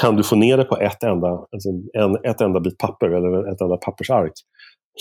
kan 0.00 0.16
du 0.16 0.22
få 0.22 0.36
ner 0.36 0.56
det 0.56 0.64
på 0.64 0.76
ett 0.76 1.02
enda, 1.02 1.28
alltså 1.28 1.68
en, 1.92 2.30
ett 2.30 2.40
enda 2.40 2.60
bit 2.60 2.78
papper 2.78 3.08
eller 3.08 3.52
ett 3.52 3.60
enda 3.60 3.76
pappersark, 3.76 4.32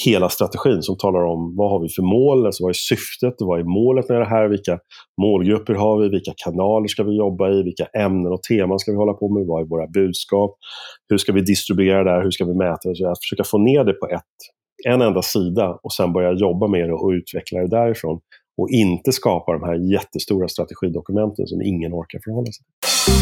hela 0.06 0.30
strategin 0.30 0.82
som 0.82 0.98
talar 0.98 1.24
om 1.24 1.56
vad 1.58 1.70
har 1.70 1.80
vi 1.80 1.90
för 1.90 2.02
mål, 2.02 2.46
alltså 2.46 2.64
vad 2.64 2.70
är 2.70 2.74
syftet, 2.74 3.34
vad 3.40 3.60
är 3.60 3.64
målet 3.64 4.10
med 4.10 4.20
det 4.20 4.26
här, 4.26 4.48
vilka 4.48 4.80
målgrupper 5.22 5.74
har 5.74 6.02
vi, 6.02 6.10
vilka 6.10 6.34
kanaler 6.46 6.88
ska 6.88 7.04
vi 7.04 7.18
jobba 7.18 7.50
i, 7.50 7.64
vilka 7.64 7.86
ämnen 7.86 8.32
och 8.32 8.44
teman 8.44 8.80
ska 8.80 8.92
vi 8.92 8.98
hålla 8.98 9.14
på 9.14 9.30
med, 9.30 9.46
vad 9.48 9.62
är 9.62 9.66
våra 9.66 9.88
budskap, 9.88 10.56
hur 11.10 11.18
ska 11.18 11.32
vi 11.32 11.42
distribuera 11.42 12.04
det 12.04 12.12
här, 12.12 12.24
hur 12.24 12.32
ska 12.32 12.46
vi 12.46 12.54
mäta 12.54 12.90
det, 12.90 12.96
så 12.96 13.08
att 13.08 13.24
försöka 13.24 13.44
få 13.44 13.58
ner 13.58 13.84
det 13.84 13.94
på 13.94 14.08
ett, 14.08 14.38
en 14.88 15.02
enda 15.02 15.22
sida 15.22 15.80
och 15.84 15.94
sen 15.94 16.14
börja 16.14 16.32
jobba 16.32 16.68
med 16.68 16.90
det 16.90 16.94
och 16.94 17.10
utveckla 17.10 17.60
det 17.60 17.68
därifrån 17.68 18.20
och 18.58 18.70
inte 18.70 19.12
skapa 19.12 19.54
de 19.54 19.64
här 19.64 19.94
jättestora 19.94 20.48
strategidokumenten 20.48 21.48
som 21.48 21.62
ingen 21.62 21.94
orkar 21.94 22.20
förhålla 22.26 22.52
sig 22.52 22.66
till. 22.66 23.21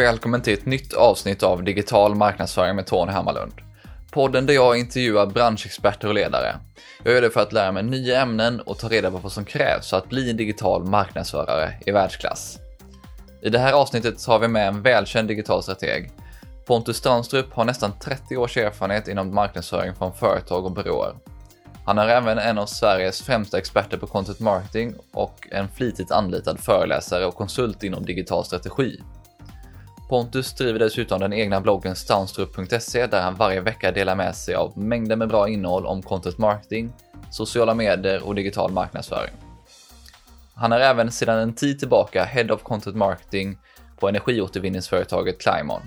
Välkommen 0.00 0.42
till 0.42 0.54
ett 0.54 0.66
nytt 0.66 0.92
avsnitt 0.92 1.42
av 1.42 1.64
Digital 1.64 2.14
marknadsföring 2.14 2.76
med 2.76 2.86
Tony 2.86 3.12
Hammarlund. 3.12 3.52
Podden 4.10 4.46
där 4.46 4.54
jag 4.54 4.78
intervjuar 4.78 5.26
branschexperter 5.26 6.08
och 6.08 6.14
ledare. 6.14 6.56
Jag 7.02 7.14
gör 7.14 7.22
det 7.22 7.30
för 7.30 7.40
att 7.40 7.52
lära 7.52 7.72
mig 7.72 7.82
nya 7.82 8.20
ämnen 8.20 8.60
och 8.60 8.78
ta 8.78 8.88
reda 8.88 9.10
på 9.10 9.16
vad 9.16 9.32
som 9.32 9.44
krävs 9.44 9.90
för 9.90 9.96
att 9.96 10.08
bli 10.08 10.30
en 10.30 10.36
digital 10.36 10.84
marknadsförare 10.84 11.72
i 11.86 11.90
världsklass. 11.90 12.58
I 13.42 13.48
det 13.48 13.58
här 13.58 13.72
avsnittet 13.72 14.26
har 14.26 14.38
vi 14.38 14.48
med 14.48 14.68
en 14.68 14.82
välkänd 14.82 15.28
digital 15.28 15.62
strateg. 15.62 16.12
Pontus 16.66 16.96
Strandstrup 16.96 17.52
har 17.52 17.64
nästan 17.64 17.92
30 17.98 18.36
års 18.36 18.56
erfarenhet 18.56 19.08
inom 19.08 19.34
marknadsföring 19.34 19.94
från 19.94 20.12
företag 20.12 20.64
och 20.64 20.72
byråer. 20.72 21.14
Han 21.84 21.98
är 21.98 22.08
även 22.08 22.38
en 22.38 22.58
av 22.58 22.66
Sveriges 22.66 23.22
främsta 23.22 23.58
experter 23.58 23.96
på 23.96 24.06
content 24.06 24.40
marketing 24.40 24.94
och 25.12 25.48
en 25.50 25.68
flitigt 25.68 26.10
anlitad 26.10 26.60
föreläsare 26.60 27.26
och 27.26 27.34
konsult 27.34 27.82
inom 27.82 28.04
digital 28.04 28.44
strategi. 28.44 29.00
Pontus 30.10 30.54
driver 30.54 30.78
dessutom 30.78 31.20
den 31.20 31.32
egna 31.32 31.60
bloggen 31.60 31.96
stanstrup.se 31.96 33.06
där 33.06 33.22
han 33.22 33.34
varje 33.34 33.60
vecka 33.60 33.92
delar 33.92 34.16
med 34.16 34.36
sig 34.36 34.54
av 34.54 34.78
mängder 34.78 35.16
med 35.16 35.28
bra 35.28 35.48
innehåll 35.48 35.86
om 35.86 36.02
content 36.02 36.38
marketing, 36.38 36.92
sociala 37.30 37.74
medier 37.74 38.22
och 38.22 38.34
digital 38.34 38.72
marknadsföring. 38.72 39.32
Han 40.54 40.72
är 40.72 40.80
även 40.80 41.12
sedan 41.12 41.38
en 41.38 41.54
tid 41.54 41.78
tillbaka 41.78 42.24
Head 42.24 42.54
of 42.54 42.62
Content 42.62 42.96
Marketing 42.96 43.58
på 44.00 44.08
energiåtervinningsföretaget 44.08 45.40
Climon. 45.40 45.82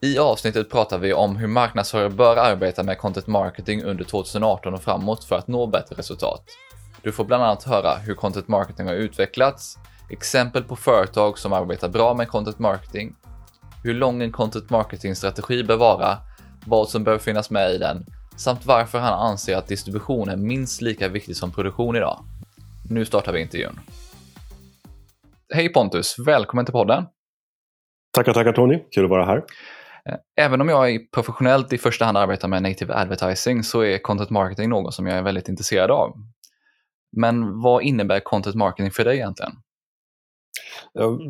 I 0.00 0.18
avsnittet 0.18 0.70
pratar 0.70 0.98
vi 0.98 1.12
om 1.12 1.36
hur 1.36 1.48
marknadsförare 1.48 2.10
bör 2.10 2.36
arbeta 2.36 2.82
med 2.82 2.98
content 2.98 3.26
marketing 3.26 3.82
under 3.84 4.04
2018 4.04 4.74
och 4.74 4.82
framåt 4.82 5.24
för 5.24 5.36
att 5.36 5.48
nå 5.48 5.66
bättre 5.66 5.96
resultat. 5.96 6.42
Du 7.02 7.12
får 7.12 7.24
bland 7.24 7.42
annat 7.42 7.64
höra 7.64 7.94
hur 7.96 8.14
content 8.14 8.48
marketing 8.48 8.86
har 8.86 8.94
utvecklats, 8.94 9.78
exempel 10.10 10.62
på 10.62 10.76
företag 10.76 11.38
som 11.38 11.52
arbetar 11.52 11.88
bra 11.88 12.14
med 12.14 12.28
content 12.28 12.58
marketing, 12.58 13.14
hur 13.82 13.94
lång 13.94 14.22
en 14.22 14.32
content 14.32 14.70
marketing-strategi 14.70 15.64
bör 15.64 15.76
vara, 15.76 16.18
vad 16.66 16.88
som 16.88 17.04
bör 17.04 17.18
finnas 17.18 17.50
med 17.50 17.70
i 17.70 17.78
den, 17.78 18.04
samt 18.36 18.66
varför 18.66 18.98
han 18.98 19.12
anser 19.12 19.56
att 19.56 19.68
distribution 19.68 20.28
är 20.28 20.36
minst 20.36 20.80
lika 20.80 21.08
viktig 21.08 21.36
som 21.36 21.52
produktion 21.52 21.96
idag. 21.96 22.24
Nu 22.90 23.04
startar 23.04 23.32
vi 23.32 23.40
intervjun. 23.40 23.80
Hej 25.54 25.72
Pontus, 25.72 26.16
välkommen 26.26 26.64
till 26.64 26.72
podden. 26.72 27.04
Tackar, 28.12 28.32
tackar 28.32 28.52
Tony. 28.52 28.82
Kul 28.94 29.04
att 29.04 29.10
vara 29.10 29.24
här. 29.24 29.44
Eh, 30.08 30.44
även 30.44 30.60
om 30.60 30.68
jag 30.68 31.10
professionellt 31.14 31.72
i 31.72 31.78
första 31.78 32.04
hand 32.04 32.18
arbetar 32.18 32.48
med 32.48 32.62
native 32.62 32.94
advertising 32.94 33.62
så 33.62 33.80
är 33.80 33.98
content 33.98 34.30
marketing 34.30 34.68
något 34.68 34.94
som 34.94 35.06
jag 35.06 35.18
är 35.18 35.22
väldigt 35.22 35.48
intresserad 35.48 35.90
av. 35.90 36.12
Men 37.16 37.60
vad 37.60 37.82
innebär 37.82 38.20
content 38.20 38.56
marketing 38.56 38.90
för 38.90 39.04
dig 39.04 39.16
egentligen? 39.16 39.52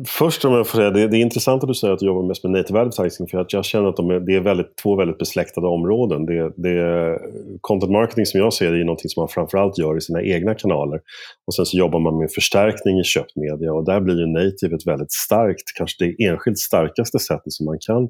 Först 0.07 0.45
om 0.45 0.53
jag 0.53 0.67
får 0.67 0.77
säga, 0.77 0.89
det, 0.89 1.07
det 1.07 1.17
är 1.17 1.21
intressant 1.21 1.63
att 1.63 1.67
du 1.67 1.73
säger 1.73 1.93
att 1.93 1.99
du 1.99 2.05
jobbar 2.05 2.27
mest 2.27 2.43
med 2.43 2.51
native 2.51 2.79
advertising 2.79 3.27
för 3.27 3.37
att 3.37 3.53
jag 3.53 3.65
känner 3.65 3.89
att 3.89 3.95
de 3.95 4.09
är, 4.09 4.19
det 4.19 4.35
är 4.35 4.39
väldigt, 4.39 4.77
två 4.83 4.95
väldigt 4.95 5.17
besläktade 5.17 5.67
områden. 5.67 6.25
Det, 6.25 6.51
det, 6.57 7.19
content 7.61 7.91
marketing 7.91 8.25
som 8.25 8.39
jag 8.39 8.53
ser 8.53 8.71
det 8.71 8.81
är 8.81 8.83
någonting 8.83 9.09
som 9.09 9.21
man 9.21 9.27
framförallt 9.27 9.77
gör 9.77 9.97
i 9.97 10.01
sina 10.01 10.21
egna 10.21 10.55
kanaler. 10.55 10.99
Och 11.47 11.55
sen 11.55 11.65
så 11.65 11.77
jobbar 11.77 11.99
man 11.99 12.17
med 12.17 12.31
förstärkning 12.31 12.99
i 12.99 13.03
köpt 13.03 13.35
media 13.35 13.73
och 13.73 13.85
där 13.85 13.99
blir 13.99 14.19
ju 14.19 14.27
native 14.27 14.75
ett 14.75 14.87
väldigt 14.87 15.11
starkt, 15.11 15.63
kanske 15.77 16.05
det 16.05 16.25
enskilt 16.27 16.59
starkaste 16.59 17.19
sättet 17.19 17.53
som 17.53 17.65
man 17.65 17.77
kan 17.87 18.03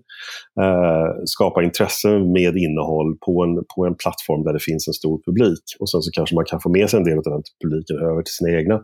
eh, 0.63 1.09
skapa 1.25 1.63
intresse 1.63 2.09
med 2.19 2.57
innehåll 2.57 3.17
på 3.25 3.43
en, 3.43 3.53
på 3.75 3.85
en 3.85 3.95
plattform 3.95 4.43
där 4.43 4.53
det 4.53 4.63
finns 4.69 4.87
en 4.87 4.93
stor 4.93 5.21
publik. 5.25 5.63
Och 5.79 5.89
sen 5.89 6.01
så 6.01 6.11
kanske 6.11 6.35
man 6.35 6.45
kan 6.45 6.59
få 6.61 6.69
med 6.69 6.89
sig 6.89 6.97
en 6.97 7.03
del 7.03 7.17
av 7.17 7.23
den 7.23 7.43
publiken 7.63 7.97
över 7.97 8.21
till 8.21 8.33
sina 8.33 8.51
egna, 8.59 8.75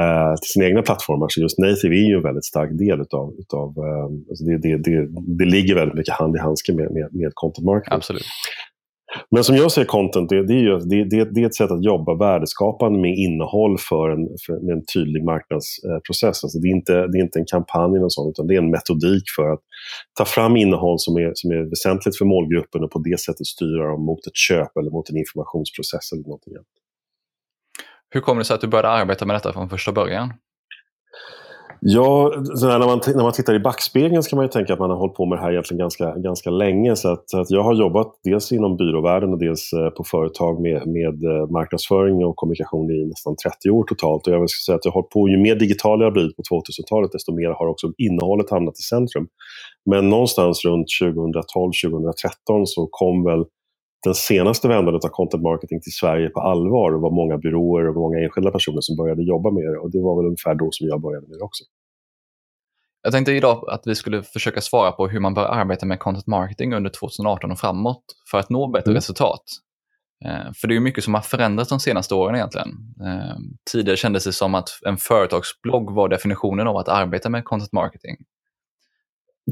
eh, 0.00 0.34
till 0.40 0.50
sina 0.54 0.64
egna 0.66 0.82
plattformar. 0.82 1.28
Så 1.28 1.40
just 1.40 1.57
native 1.58 1.96
är 1.96 2.08
ju 2.08 2.14
en 2.14 2.22
väldigt 2.22 2.44
stark 2.44 2.78
del 2.78 3.00
utav, 3.00 3.34
utav 3.38 3.68
um, 3.78 4.24
alltså 4.28 4.44
det, 4.44 4.58
det, 4.58 4.76
det, 4.76 5.08
det 5.38 5.44
ligger 5.44 5.74
väldigt 5.74 5.94
mycket 5.94 6.14
hand 6.14 6.36
i 6.36 6.38
handske 6.38 6.72
med, 6.72 6.92
med, 6.92 7.08
med 7.12 7.32
content 7.34 7.66
marketing. 7.66 7.96
Absolut. 7.96 8.26
Men 9.30 9.44
som 9.44 9.56
jag 9.56 9.72
ser 9.72 9.84
content, 9.84 10.28
det, 10.28 10.46
det, 10.46 10.54
är 10.54 10.58
ju, 10.58 10.78
det, 10.78 11.04
det, 11.04 11.34
det 11.34 11.40
är 11.42 11.46
ett 11.46 11.54
sätt 11.54 11.70
att 11.70 11.84
jobba 11.84 12.14
värdeskapande 12.14 12.98
med 12.98 13.14
innehåll 13.16 13.76
för 13.78 14.10
en, 14.10 14.28
för, 14.46 14.66
med 14.66 14.72
en 14.76 14.84
tydlig 14.94 15.24
marknadsprocess. 15.24 16.44
Alltså 16.44 16.58
det, 16.58 16.68
är 16.68 16.70
inte, 16.70 16.92
det 16.92 17.18
är 17.18 17.22
inte 17.22 17.38
en 17.38 17.46
kampanj 17.46 17.96
eller 17.96 18.08
sånt, 18.08 18.30
utan 18.34 18.46
det 18.46 18.54
är 18.54 18.58
en 18.58 18.70
metodik 18.70 19.22
för 19.36 19.52
att 19.52 19.60
ta 20.18 20.24
fram 20.24 20.56
innehåll 20.56 20.98
som 20.98 21.16
är, 21.16 21.30
som 21.34 21.50
är 21.50 21.70
väsentligt 21.70 22.18
för 22.18 22.24
målgruppen 22.24 22.84
och 22.84 22.90
på 22.90 22.98
det 22.98 23.20
sättet 23.20 23.46
styra 23.46 23.90
dem 23.90 24.04
mot 24.04 24.26
ett 24.26 24.36
köp 24.36 24.76
eller 24.76 24.90
mot 24.90 25.10
en 25.10 25.16
informationsprocess 25.16 26.12
eller 26.12 26.22
någonting 26.22 26.54
annat. 26.54 26.66
Hur 28.10 28.20
kommer 28.20 28.38
det 28.40 28.44
sig 28.44 28.54
att 28.54 28.60
du 28.60 28.68
började 28.68 28.88
arbeta 28.88 29.26
med 29.26 29.36
detta 29.36 29.52
från 29.52 29.68
första 29.68 29.92
början? 29.92 30.32
Ja, 31.80 32.32
när, 32.62 32.78
man, 32.78 33.00
när 33.06 33.22
man 33.22 33.32
tittar 33.32 33.54
i 33.54 33.60
backspegeln 33.60 34.22
så 34.22 34.30
kan 34.30 34.36
man 34.36 34.44
ju 34.44 34.50
tänka 34.50 34.72
att 34.72 34.78
man 34.78 34.90
har 34.90 34.96
hållit 34.96 35.14
på 35.14 35.26
med 35.26 35.38
det 35.38 35.42
här 35.42 35.50
egentligen 35.50 35.78
ganska, 35.78 36.14
ganska 36.16 36.50
länge. 36.50 36.96
Så 36.96 37.08
att, 37.08 37.34
att 37.34 37.50
jag 37.50 37.62
har 37.62 37.74
jobbat 37.74 38.20
dels 38.24 38.52
inom 38.52 38.76
byråvärlden 38.76 39.32
och 39.32 39.38
dels 39.38 39.72
eh, 39.72 39.90
på 39.90 40.04
företag 40.04 40.60
med, 40.60 40.86
med 40.86 41.24
eh, 41.24 41.50
marknadsföring 41.50 42.24
och 42.24 42.36
kommunikation 42.36 42.90
i 42.90 43.06
nästan 43.06 43.36
30 43.36 43.70
år 43.70 43.84
totalt. 43.84 44.26
Och 44.26 44.32
jag 44.32 44.40
vill 44.40 44.48
säga 44.48 44.76
att 44.76 44.84
jag 44.84 44.92
har 44.92 44.94
hållit 44.94 45.10
på, 45.10 45.28
ju 45.28 45.36
mer 45.36 45.54
digital 45.54 46.00
jag 46.00 46.06
har 46.06 46.12
blivit 46.12 46.36
på 46.36 46.42
2000-talet 46.42 47.12
desto 47.12 47.32
mer 47.32 47.48
har 47.48 47.66
också 47.66 47.92
innehållet 47.98 48.50
hamnat 48.50 48.78
i 48.78 48.82
centrum. 48.82 49.26
Men 49.90 50.10
någonstans 50.10 50.64
runt 50.64 50.86
2012-2013 51.02 52.64
så 52.64 52.88
kom 52.90 53.24
väl 53.24 53.44
den 54.04 54.14
senaste 54.14 54.68
vändan 54.68 54.94
av 54.94 55.08
content 55.08 55.42
marketing 55.42 55.80
till 55.80 55.92
Sverige 55.92 56.28
på 56.28 56.40
allvar 56.40 56.94
och 56.94 57.00
var 57.00 57.10
många 57.10 57.38
byråer 57.38 57.88
och 57.88 57.94
många 57.94 58.18
enskilda 58.18 58.50
personer 58.50 58.80
som 58.80 58.96
började 58.96 59.22
jobba 59.22 59.50
med 59.50 59.64
det. 59.64 59.78
Och 59.78 59.90
det 59.90 60.00
var 60.00 60.16
väl 60.16 60.26
ungefär 60.26 60.54
då 60.54 60.68
som 60.70 60.88
jag 60.88 61.00
började 61.00 61.26
med 61.28 61.38
det 61.38 61.44
också. 61.44 61.64
Jag 63.02 63.12
tänkte 63.12 63.32
idag 63.32 63.64
att 63.70 63.82
vi 63.86 63.94
skulle 63.94 64.22
försöka 64.22 64.60
svara 64.60 64.92
på 64.92 65.08
hur 65.08 65.20
man 65.20 65.34
bör 65.34 65.44
arbeta 65.44 65.86
med 65.86 65.98
content 65.98 66.26
marketing 66.26 66.74
under 66.74 66.90
2018 66.90 67.50
och 67.50 67.58
framåt 67.58 68.04
för 68.30 68.38
att 68.38 68.50
nå 68.50 68.68
bättre 68.68 68.90
mm. 68.90 68.96
resultat. 68.96 69.42
Eh, 70.24 70.52
för 70.60 70.68
det 70.68 70.76
är 70.76 70.80
mycket 70.80 71.04
som 71.04 71.14
har 71.14 71.20
förändrats 71.20 71.70
de 71.70 71.80
senaste 71.80 72.14
åren 72.14 72.34
egentligen. 72.34 72.68
Eh, 73.04 73.36
tidigare 73.72 73.96
kändes 73.96 74.24
det 74.24 74.32
som 74.32 74.54
att 74.54 74.68
en 74.86 74.96
företagsblogg 74.96 75.94
var 75.94 76.08
definitionen 76.08 76.66
av 76.66 76.76
att 76.76 76.88
arbeta 76.88 77.28
med 77.28 77.44
content 77.44 77.72
marketing. 77.72 78.16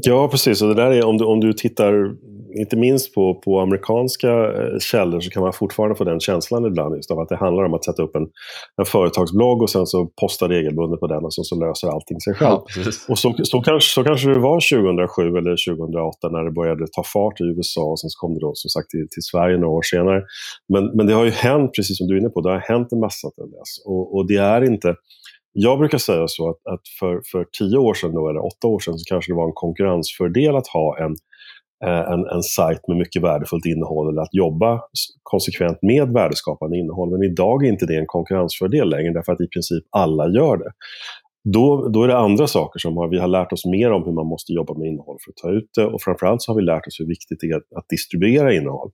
Ja, 0.05 0.27
precis. 0.27 0.61
Och 0.61 0.67
det 0.67 0.75
där 0.75 0.91
är, 0.91 1.05
om, 1.05 1.17
du, 1.17 1.25
om 1.25 1.39
du 1.39 1.53
tittar 1.53 2.15
inte 2.55 2.75
minst 2.75 3.13
på, 3.13 3.35
på 3.35 3.59
amerikanska 3.59 4.31
eh, 4.31 4.79
källor 4.79 5.19
så 5.19 5.29
kan 5.29 5.43
man 5.43 5.53
fortfarande 5.53 5.95
få 5.95 6.03
den 6.03 6.19
känslan 6.19 6.65
ibland 6.65 6.95
just 6.95 7.11
av 7.11 7.19
att 7.19 7.29
det 7.29 7.35
handlar 7.35 7.63
om 7.63 7.73
att 7.73 7.85
sätta 7.85 8.03
upp 8.03 8.15
en, 8.15 8.27
en 8.77 8.85
företagsblogg 8.85 9.61
och 9.61 9.69
sen 9.69 9.85
så 9.85 10.05
posta 10.21 10.49
regelbundet 10.49 10.99
på 10.99 11.07
den 11.07 11.25
och 11.25 11.33
så, 11.33 11.43
så 11.43 11.55
löser 11.55 11.87
allting 11.87 12.19
sig 12.19 12.33
själv. 12.33 12.49
Ja, 12.49 12.65
och 13.09 13.19
så, 13.19 13.35
så, 13.43 13.61
kanske, 13.61 13.89
så 13.89 14.03
kanske 14.03 14.29
det 14.29 14.39
var 14.39 14.59
2007 14.77 15.37
eller 15.37 15.75
2008 15.75 16.29
när 16.29 16.43
det 16.43 16.51
började 16.51 16.87
ta 16.91 17.03
fart 17.03 17.41
i 17.41 17.43
USA 17.43 17.81
och 17.81 17.99
sen 17.99 18.09
så 18.09 18.19
kom 18.19 18.33
det 18.33 18.39
då 18.39 18.51
som 18.55 18.69
sagt 18.69 18.89
till, 18.89 19.07
till 19.11 19.23
Sverige 19.23 19.57
några 19.57 19.73
år 19.73 19.81
senare. 19.81 20.23
Men, 20.73 20.85
men 20.95 21.07
det 21.07 21.13
har 21.13 21.25
ju 21.25 21.31
hänt, 21.31 21.71
precis 21.75 21.97
som 21.97 22.07
du 22.07 22.15
är 22.15 22.19
inne 22.19 22.29
på, 22.29 22.41
det 22.41 22.49
har 22.49 22.59
hänt 22.59 22.91
en 22.91 22.99
massa 22.99 23.29
till 23.29 23.51
dess. 23.51 23.71
Och, 23.85 24.15
och 24.15 24.27
det 24.27 24.37
är 24.37 24.61
inte 24.63 24.95
jag 25.59 25.79
brukar 25.79 25.97
säga 25.97 26.27
så 26.27 26.49
att, 26.49 26.73
att 26.73 26.81
för, 26.99 27.21
för 27.31 27.45
tio 27.59 27.77
år 27.77 27.93
sedan, 27.93 28.13
då, 28.13 28.29
eller 28.29 28.45
åtta 28.45 28.67
år 28.67 28.79
sedan, 28.79 28.97
så 28.97 29.13
kanske 29.13 29.31
det 29.31 29.35
var 29.35 29.47
en 29.47 29.53
konkurrensfördel 29.53 30.55
att 30.55 30.67
ha 30.67 30.97
en, 30.99 31.15
eh, 31.85 32.11
en, 32.13 32.25
en 32.35 32.43
sajt 32.43 32.87
med 32.87 32.97
mycket 32.97 33.21
värdefullt 33.21 33.65
innehåll 33.65 34.09
eller 34.09 34.21
att 34.21 34.33
jobba 34.33 34.81
konsekvent 35.23 35.77
med 35.81 36.13
värdeskapande 36.13 36.77
innehåll. 36.77 37.11
Men 37.11 37.23
idag 37.23 37.65
är 37.65 37.69
inte 37.69 37.85
det 37.85 37.95
en 37.95 38.05
konkurrensfördel 38.07 38.89
längre 38.89 39.13
därför 39.13 39.31
att 39.31 39.41
i 39.41 39.47
princip 39.47 39.83
alla 39.89 40.27
gör 40.27 40.57
det. 40.57 40.71
Då, 41.53 41.87
då 41.87 42.03
är 42.03 42.07
det 42.07 42.17
andra 42.17 42.47
saker 42.47 42.79
som 42.79 42.97
har, 42.97 43.07
vi 43.07 43.19
har 43.19 43.27
lärt 43.27 43.53
oss 43.53 43.65
mer 43.65 43.91
om 43.91 44.03
hur 44.05 44.11
man 44.11 44.27
måste 44.27 44.53
jobba 44.53 44.73
med 44.73 44.87
innehåll 44.87 45.17
för 45.25 45.31
att 45.31 45.37
ta 45.37 45.49
ut 45.57 45.69
det 45.75 45.85
och 45.85 46.01
framförallt 46.01 46.41
så 46.41 46.51
har 46.51 46.57
vi 46.57 46.65
lärt 46.65 46.87
oss 46.87 46.99
hur 46.99 47.07
viktigt 47.07 47.39
det 47.41 47.47
är 47.47 47.55
att, 47.55 47.73
att 47.75 47.89
distribuera 47.89 48.53
innehåll. 48.53 48.91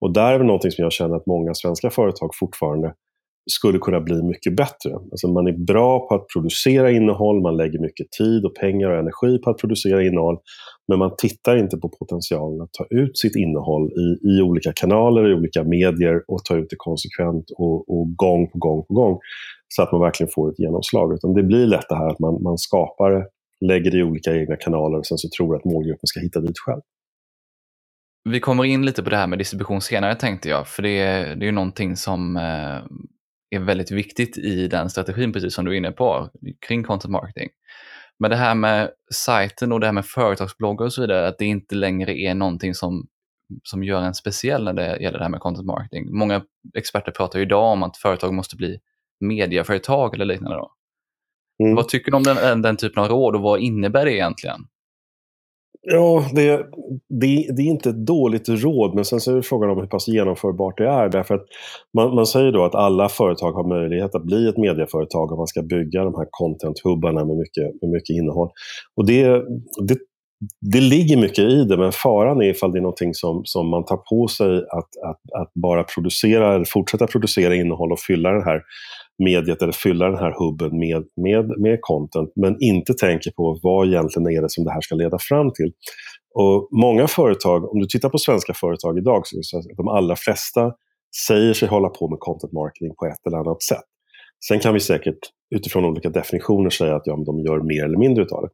Och 0.00 0.12
där 0.12 0.32
är 0.32 0.38
det 0.38 0.44
någonting 0.44 0.70
som 0.70 0.82
jag 0.82 0.92
känner 0.92 1.16
att 1.16 1.26
många 1.26 1.54
svenska 1.54 1.90
företag 1.90 2.30
fortfarande 2.34 2.94
skulle 3.50 3.78
kunna 3.78 4.00
bli 4.00 4.22
mycket 4.22 4.56
bättre. 4.56 4.94
Alltså 5.10 5.28
man 5.28 5.46
är 5.46 5.52
bra 5.52 6.08
på 6.08 6.14
att 6.14 6.26
producera 6.32 6.90
innehåll, 6.90 7.42
man 7.42 7.56
lägger 7.56 7.78
mycket 7.78 8.10
tid 8.10 8.44
och 8.44 8.54
pengar 8.54 8.90
och 8.90 8.98
energi 8.98 9.38
på 9.38 9.50
att 9.50 9.58
producera 9.58 10.02
innehåll. 10.02 10.38
Men 10.88 10.98
man 10.98 11.10
tittar 11.18 11.56
inte 11.56 11.76
på 11.76 11.88
potentialen 11.88 12.60
att 12.60 12.72
ta 12.72 12.86
ut 12.90 13.18
sitt 13.18 13.36
innehåll 13.36 13.90
i, 13.92 14.28
i 14.28 14.42
olika 14.42 14.72
kanaler, 14.72 15.30
i 15.30 15.34
olika 15.34 15.64
medier 15.64 16.22
och 16.28 16.44
ta 16.44 16.56
ut 16.56 16.70
det 16.70 16.76
konsekvent 16.78 17.44
och, 17.50 17.98
och 17.98 18.16
gång 18.16 18.50
på 18.50 18.58
gång 18.58 18.84
på 18.84 18.94
gång. 18.94 19.18
Så 19.68 19.82
att 19.82 19.92
man 19.92 20.00
verkligen 20.00 20.30
får 20.34 20.50
ett 20.50 20.58
genomslag. 20.58 21.14
Utan 21.14 21.34
det 21.34 21.42
blir 21.42 21.66
lätt 21.66 21.88
det 21.88 21.96
här 21.96 22.08
att 22.08 22.18
man, 22.18 22.42
man 22.42 22.58
skapar, 22.58 23.26
lägger 23.60 23.90
det 23.90 23.98
i 23.98 24.02
olika 24.02 24.36
egna 24.36 24.56
kanaler 24.56 24.98
och 24.98 25.06
sen 25.06 25.18
så 25.18 25.28
tror 25.38 25.56
att 25.56 25.64
målgruppen 25.64 26.06
ska 26.06 26.20
hitta 26.20 26.40
dit 26.40 26.58
själv. 26.58 26.80
Vi 28.30 28.40
kommer 28.40 28.64
in 28.64 28.86
lite 28.86 29.02
på 29.02 29.10
det 29.10 29.16
här 29.16 29.26
med 29.26 29.38
distribution 29.38 29.80
senare 29.80 30.14
tänkte 30.14 30.48
jag, 30.48 30.68
för 30.68 30.82
det 30.82 30.98
är, 30.98 31.36
det 31.36 31.44
är 31.44 31.46
ju 31.46 31.52
någonting 31.52 31.96
som 31.96 32.36
eh, 32.36 32.42
är 33.50 33.58
väldigt 33.58 33.90
viktigt 33.90 34.38
i 34.38 34.68
den 34.68 34.90
strategin, 34.90 35.32
precis 35.32 35.54
som 35.54 35.64
du 35.64 35.72
är 35.72 35.76
inne 35.76 35.92
på, 35.92 36.30
kring 36.66 36.84
content 36.84 37.12
marketing. 37.12 37.48
Men 38.18 38.30
det 38.30 38.36
här 38.36 38.54
med 38.54 38.90
sajten 39.14 39.72
och 39.72 39.80
det 39.80 39.86
här 39.86 39.92
med 39.92 40.06
företagsbloggar 40.06 40.86
och 40.86 40.92
så 40.92 41.00
vidare, 41.00 41.28
att 41.28 41.38
det 41.38 41.44
inte 41.44 41.74
längre 41.74 42.18
är 42.18 42.34
någonting 42.34 42.74
som, 42.74 43.06
som 43.62 43.84
gör 43.84 44.02
en 44.02 44.14
speciell 44.14 44.64
när 44.64 44.72
det 44.72 45.02
gäller 45.02 45.18
det 45.18 45.24
här 45.24 45.30
med 45.30 45.40
content 45.40 45.66
marketing. 45.66 46.18
Många 46.18 46.42
experter 46.76 47.12
pratar 47.12 47.38
ju 47.38 47.44
idag 47.44 47.72
om 47.72 47.82
att 47.82 47.96
företag 47.96 48.34
måste 48.34 48.56
bli 48.56 48.78
mediaföretag 49.20 50.14
eller 50.14 50.24
liknande. 50.24 50.56
Då. 50.56 50.72
Mm. 51.64 51.74
Vad 51.74 51.88
tycker 51.88 52.10
du 52.10 52.16
om 52.16 52.22
den, 52.22 52.62
den 52.62 52.76
typen 52.76 53.02
av 53.02 53.08
råd 53.08 53.34
och 53.34 53.42
vad 53.42 53.60
innebär 53.60 54.04
det 54.04 54.12
egentligen? 54.12 54.60
Ja, 55.90 56.24
det, 56.34 56.66
det, 57.08 57.46
det, 57.56 57.62
är 57.62 57.66
inte 57.66 57.90
ett 57.90 58.06
dåligt 58.06 58.48
råd, 58.48 58.94
men 58.94 59.04
sen 59.04 59.20
så 59.20 59.32
är 59.32 59.36
det 59.36 59.42
frågan 59.42 59.70
om 59.70 59.78
hur 59.78 59.86
pass 59.86 60.08
genomförbart 60.08 60.78
det 60.78 60.88
är. 60.88 61.08
Därför 61.08 61.34
att 61.34 61.44
man, 61.96 62.14
man 62.14 62.26
säger 62.26 62.52
då 62.52 62.64
att 62.64 62.74
alla 62.74 63.08
företag 63.08 63.52
har 63.52 63.68
möjlighet 63.68 64.14
att 64.14 64.24
bli 64.24 64.48
ett 64.48 64.56
medieföretag 64.56 65.32
om 65.32 65.38
man 65.38 65.46
ska 65.46 65.62
bygga 65.62 66.04
de 66.04 66.14
här 66.14 66.26
content-hubbarna 66.30 67.24
med 67.24 67.36
mycket, 67.36 67.82
med 67.82 67.90
mycket 67.90 68.16
innehåll. 68.16 68.48
Och 68.96 69.06
det, 69.06 69.42
det, 69.88 69.98
det 70.60 70.80
ligger 70.80 71.16
mycket 71.16 71.44
i 71.44 71.64
det, 71.64 71.76
men 71.76 71.92
faran 71.92 72.42
är 72.42 72.50
ifall 72.50 72.72
det 72.72 72.78
är 72.78 72.82
någonting 72.82 73.14
som, 73.14 73.40
som 73.44 73.68
man 73.68 73.84
tar 73.84 73.96
på 73.96 74.28
sig 74.28 74.56
att, 74.56 74.90
att, 75.08 75.40
att 75.40 75.52
bara 75.54 75.82
producera, 75.82 76.54
eller 76.54 76.64
fortsätta 76.64 77.06
producera 77.06 77.54
innehåll 77.54 77.92
och 77.92 78.00
fylla 78.00 78.30
den 78.30 78.42
här 78.42 78.62
mediet 79.18 79.62
eller 79.62 79.72
fylla 79.72 80.06
den 80.10 80.18
här 80.18 80.34
hubben 80.38 80.78
med, 80.78 81.04
med, 81.16 81.60
med 81.60 81.78
content 81.80 82.32
men 82.36 82.56
inte 82.60 82.94
tänker 82.94 83.30
på 83.30 83.58
vad 83.62 83.86
egentligen 83.86 84.28
är 84.28 84.42
det 84.42 84.50
som 84.50 84.64
det 84.64 84.72
här 84.72 84.80
ska 84.80 84.94
leda 84.94 85.18
fram 85.20 85.52
till. 85.52 85.72
Och 86.34 86.68
Många 86.72 87.06
företag, 87.06 87.72
om 87.72 87.78
du 87.78 87.86
tittar 87.86 88.08
på 88.08 88.18
svenska 88.18 88.54
företag 88.54 88.98
idag, 88.98 89.22
så 89.26 89.58
är 89.58 89.76
de 89.76 89.88
allra 89.88 90.16
flesta 90.16 90.72
säger 91.26 91.52
sig 91.52 91.68
hålla 91.68 91.88
på 91.88 92.08
med 92.08 92.18
content 92.20 92.52
marketing 92.52 92.94
på 92.98 93.06
ett 93.06 93.26
eller 93.26 93.38
annat 93.38 93.62
sätt. 93.62 93.84
Sen 94.48 94.58
kan 94.60 94.74
vi 94.74 94.80
säkert 94.80 95.18
utifrån 95.54 95.84
olika 95.84 96.10
definitioner 96.10 96.70
säga 96.70 96.96
att 96.96 97.02
ja, 97.04 97.18
de 97.26 97.40
gör 97.40 97.60
mer 97.60 97.84
eller 97.84 97.98
mindre 97.98 98.24
utav 98.24 98.42
det. 98.42 98.48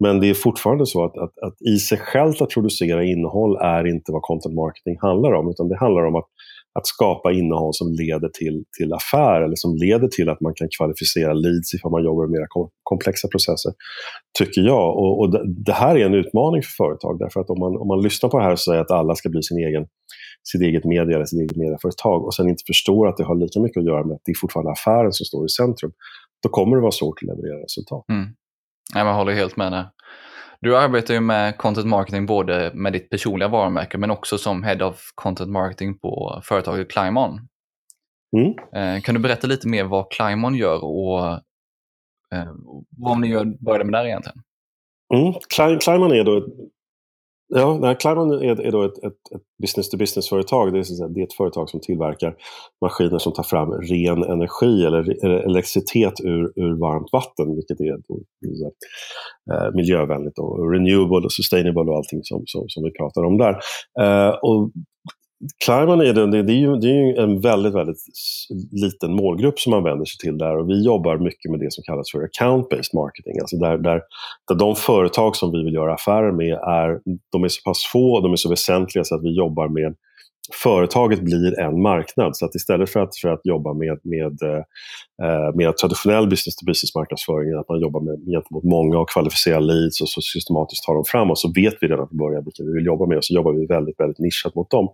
Men 0.00 0.20
det 0.20 0.30
är 0.30 0.34
fortfarande 0.34 0.86
så 0.86 1.04
att, 1.04 1.18
att, 1.18 1.38
att 1.38 1.62
i 1.62 1.78
sig 1.78 1.98
självt 1.98 2.42
att 2.42 2.50
producera 2.50 3.04
innehåll 3.04 3.56
är 3.56 3.86
inte 3.86 4.12
vad 4.12 4.22
content 4.22 4.54
marketing 4.54 4.96
handlar 5.00 5.32
om, 5.32 5.50
utan 5.50 5.68
det 5.68 5.78
handlar 5.78 6.04
om 6.04 6.16
att 6.16 6.28
att 6.74 6.86
skapa 6.86 7.32
innehåll 7.32 7.74
som 7.74 7.92
leder 7.92 8.28
till, 8.28 8.64
till 8.78 8.92
affär 8.92 9.42
eller 9.42 9.56
som 9.56 9.76
leder 9.76 10.08
till 10.08 10.28
att 10.28 10.40
man 10.40 10.54
kan 10.54 10.68
kvalificera 10.76 11.32
leads 11.32 11.74
ifall 11.74 11.90
man 11.90 12.04
jobbar 12.04 12.26
med 12.26 12.30
mer 12.30 12.46
komplexa 12.82 13.28
processer. 13.28 13.72
Tycker 14.38 14.60
jag. 14.60 14.96
Och, 14.96 15.20
och 15.20 15.30
det, 15.30 15.42
det, 15.46 15.72
här 15.72 15.96
är 15.96 16.06
en 16.06 16.14
utmaning 16.14 16.62
för 16.62 16.84
företag 16.84 17.18
därför 17.18 17.40
att 17.40 17.50
om 17.50 17.58
man, 17.58 17.76
om 17.76 17.88
man 17.88 18.02
lyssnar 18.02 18.30
på 18.30 18.38
det 18.38 18.44
här 18.44 18.52
och 18.52 18.60
säger 18.60 18.80
att 18.80 18.90
alla 18.90 19.14
ska 19.14 19.28
bli 19.28 19.42
sin 19.42 19.58
egen, 19.58 19.86
sitt 20.42 20.62
eget 20.62 20.84
media 20.84 21.14
eller 21.16 21.24
sitt 21.24 21.40
eget 21.40 21.56
medieföretag 21.56 22.24
och 22.24 22.34
sen 22.34 22.48
inte 22.48 22.62
förstår 22.66 23.08
att 23.08 23.16
det 23.16 23.24
har 23.24 23.34
lika 23.34 23.60
mycket 23.60 23.80
att 23.80 23.86
göra 23.86 24.04
med 24.04 24.14
att 24.14 24.22
det 24.24 24.32
är 24.32 24.40
fortfarande 24.40 24.72
affären 24.72 25.12
som 25.12 25.24
står 25.24 25.46
i 25.46 25.48
centrum. 25.48 25.92
Då 26.42 26.48
kommer 26.48 26.76
det 26.76 26.82
vara 26.82 26.92
svårt 26.92 27.18
att 27.22 27.28
leverera 27.28 27.62
resultat. 27.62 28.04
Mm. 28.08 28.28
Jag 28.94 29.14
håller 29.14 29.32
helt 29.32 29.56
med. 29.56 29.88
Du 30.62 30.76
arbetar 30.76 31.14
ju 31.14 31.20
med 31.20 31.58
content 31.58 31.86
marketing 31.86 32.26
både 32.26 32.70
med 32.74 32.92
ditt 32.92 33.10
personliga 33.10 33.48
varumärke 33.48 33.98
men 33.98 34.10
också 34.10 34.38
som 34.38 34.62
head 34.62 34.86
of 34.86 35.12
content 35.14 35.50
marketing 35.50 35.98
på 35.98 36.40
företaget 36.44 36.90
Climon. 36.90 37.48
Mm. 38.36 38.54
Eh, 38.74 39.02
kan 39.02 39.14
du 39.14 39.20
berätta 39.20 39.46
lite 39.46 39.68
mer 39.68 39.84
vad 39.84 40.10
Climon 40.10 40.54
gör 40.54 40.84
och 40.84 41.28
eh, 42.32 42.52
vad 42.90 43.20
ni 43.20 43.28
gör, 43.28 43.44
började 43.44 43.84
med 43.84 43.92
där 43.92 44.06
egentligen? 44.06 44.42
Mm. 45.14 45.34
Climon 45.80 46.12
är 46.12 46.24
då 46.24 46.38
ett 46.38 46.44
Ja, 47.54 47.94
Climon 47.94 48.32
är, 48.32 48.60
är 48.60 48.72
då 48.72 48.82
ett, 48.82 48.98
ett, 48.98 49.32
ett 49.34 49.42
business-to-business-företag. 49.62 50.72
Det 50.72 50.78
är, 50.78 51.08
det 51.14 51.20
är 51.20 51.24
ett 51.24 51.32
företag 51.32 51.70
som 51.70 51.80
tillverkar 51.80 52.34
maskiner 52.84 53.18
som 53.18 53.32
tar 53.32 53.42
fram 53.42 53.72
ren 53.72 54.22
energi 54.22 54.84
eller, 54.84 55.24
eller 55.24 55.38
elektricitet 55.38 56.20
ur, 56.20 56.52
ur 56.56 56.80
varmt 56.80 57.12
vatten, 57.12 57.54
vilket 57.54 57.80
är 57.80 57.96
då, 58.08 58.20
eh, 59.52 59.74
miljövänligt 59.74 60.38
och 60.38 60.72
renewable 60.72 61.24
och 61.24 61.32
sustainable 61.32 61.90
och 61.90 61.96
allting 61.96 62.20
som, 62.22 62.42
som, 62.46 62.64
som 62.68 62.82
vi 62.84 62.90
pratar 62.90 63.22
om 63.24 63.38
där. 63.38 63.54
Eh, 64.00 64.34
och 64.42 64.70
Klarman 65.64 66.00
är, 66.00 66.12
det, 66.12 66.42
det, 66.42 66.52
är 66.52 66.56
ju, 66.56 66.76
det 66.76 66.86
är 66.86 67.06
ju 67.06 67.16
en 67.16 67.40
väldigt, 67.40 67.74
väldigt 67.74 67.96
liten 68.70 69.14
målgrupp 69.14 69.58
som 69.58 69.70
man 69.70 69.84
vänder 69.84 70.04
sig 70.04 70.18
till 70.18 70.38
där 70.38 70.56
och 70.56 70.68
vi 70.68 70.84
jobbar 70.84 71.18
mycket 71.18 71.50
med 71.50 71.60
det 71.60 71.72
som 71.72 71.82
kallas 71.84 72.10
för 72.12 72.18
account-based 72.18 72.94
marketing. 72.94 73.38
Alltså 73.40 73.56
där, 73.56 73.78
där, 73.78 74.00
där 74.48 74.54
de 74.54 74.76
företag 74.76 75.36
som 75.36 75.52
vi 75.52 75.64
vill 75.64 75.74
göra 75.74 75.94
affärer 75.94 76.32
med 76.32 76.52
är, 76.52 77.00
de 77.32 77.44
är 77.44 77.48
så 77.48 77.62
pass 77.64 77.84
få 77.92 78.12
och 78.16 78.22
de 78.22 78.32
är 78.32 78.36
så 78.36 78.50
väsentliga 78.50 79.04
så 79.04 79.14
att 79.14 79.22
vi 79.22 79.36
jobbar 79.36 79.68
med 79.68 79.94
företaget 80.62 81.20
blir 81.20 81.60
en 81.60 81.82
marknad. 81.82 82.36
Så 82.36 82.46
att 82.46 82.54
istället 82.54 82.90
för 82.90 83.00
att, 83.00 83.16
för 83.16 83.28
att 83.28 83.40
jobba 83.44 83.72
med, 83.72 83.98
med 84.02 84.42
eh, 84.42 84.62
eh 85.26 85.54
mer 85.54 85.72
traditionell 85.72 86.26
business-to-business 86.26 86.94
marknadsföring, 86.94 87.58
att 87.58 87.68
man 87.68 87.80
jobbar 87.80 88.00
med, 88.00 88.16
gentemot 88.34 88.64
många 88.64 88.98
och 88.98 89.08
kvalificerar 89.08 89.60
leads 89.60 90.00
och 90.00 90.08
så 90.08 90.20
systematiskt 90.20 90.84
tar 90.84 90.94
dem 90.94 91.04
fram 91.06 91.30
och 91.30 91.38
så 91.38 91.52
vet 91.54 91.74
vi 91.80 91.86
redan 91.88 92.08
från 92.08 92.18
början 92.18 92.44
vilka 92.44 92.62
vi 92.64 92.72
vill 92.72 92.86
jobba 92.86 93.06
med 93.06 93.16
och 93.16 93.24
så 93.24 93.34
jobbar 93.34 93.52
vi 93.52 93.66
väldigt, 93.66 94.00
väldigt 94.00 94.18
nischat 94.18 94.54
mot 94.54 94.70
dem. 94.70 94.88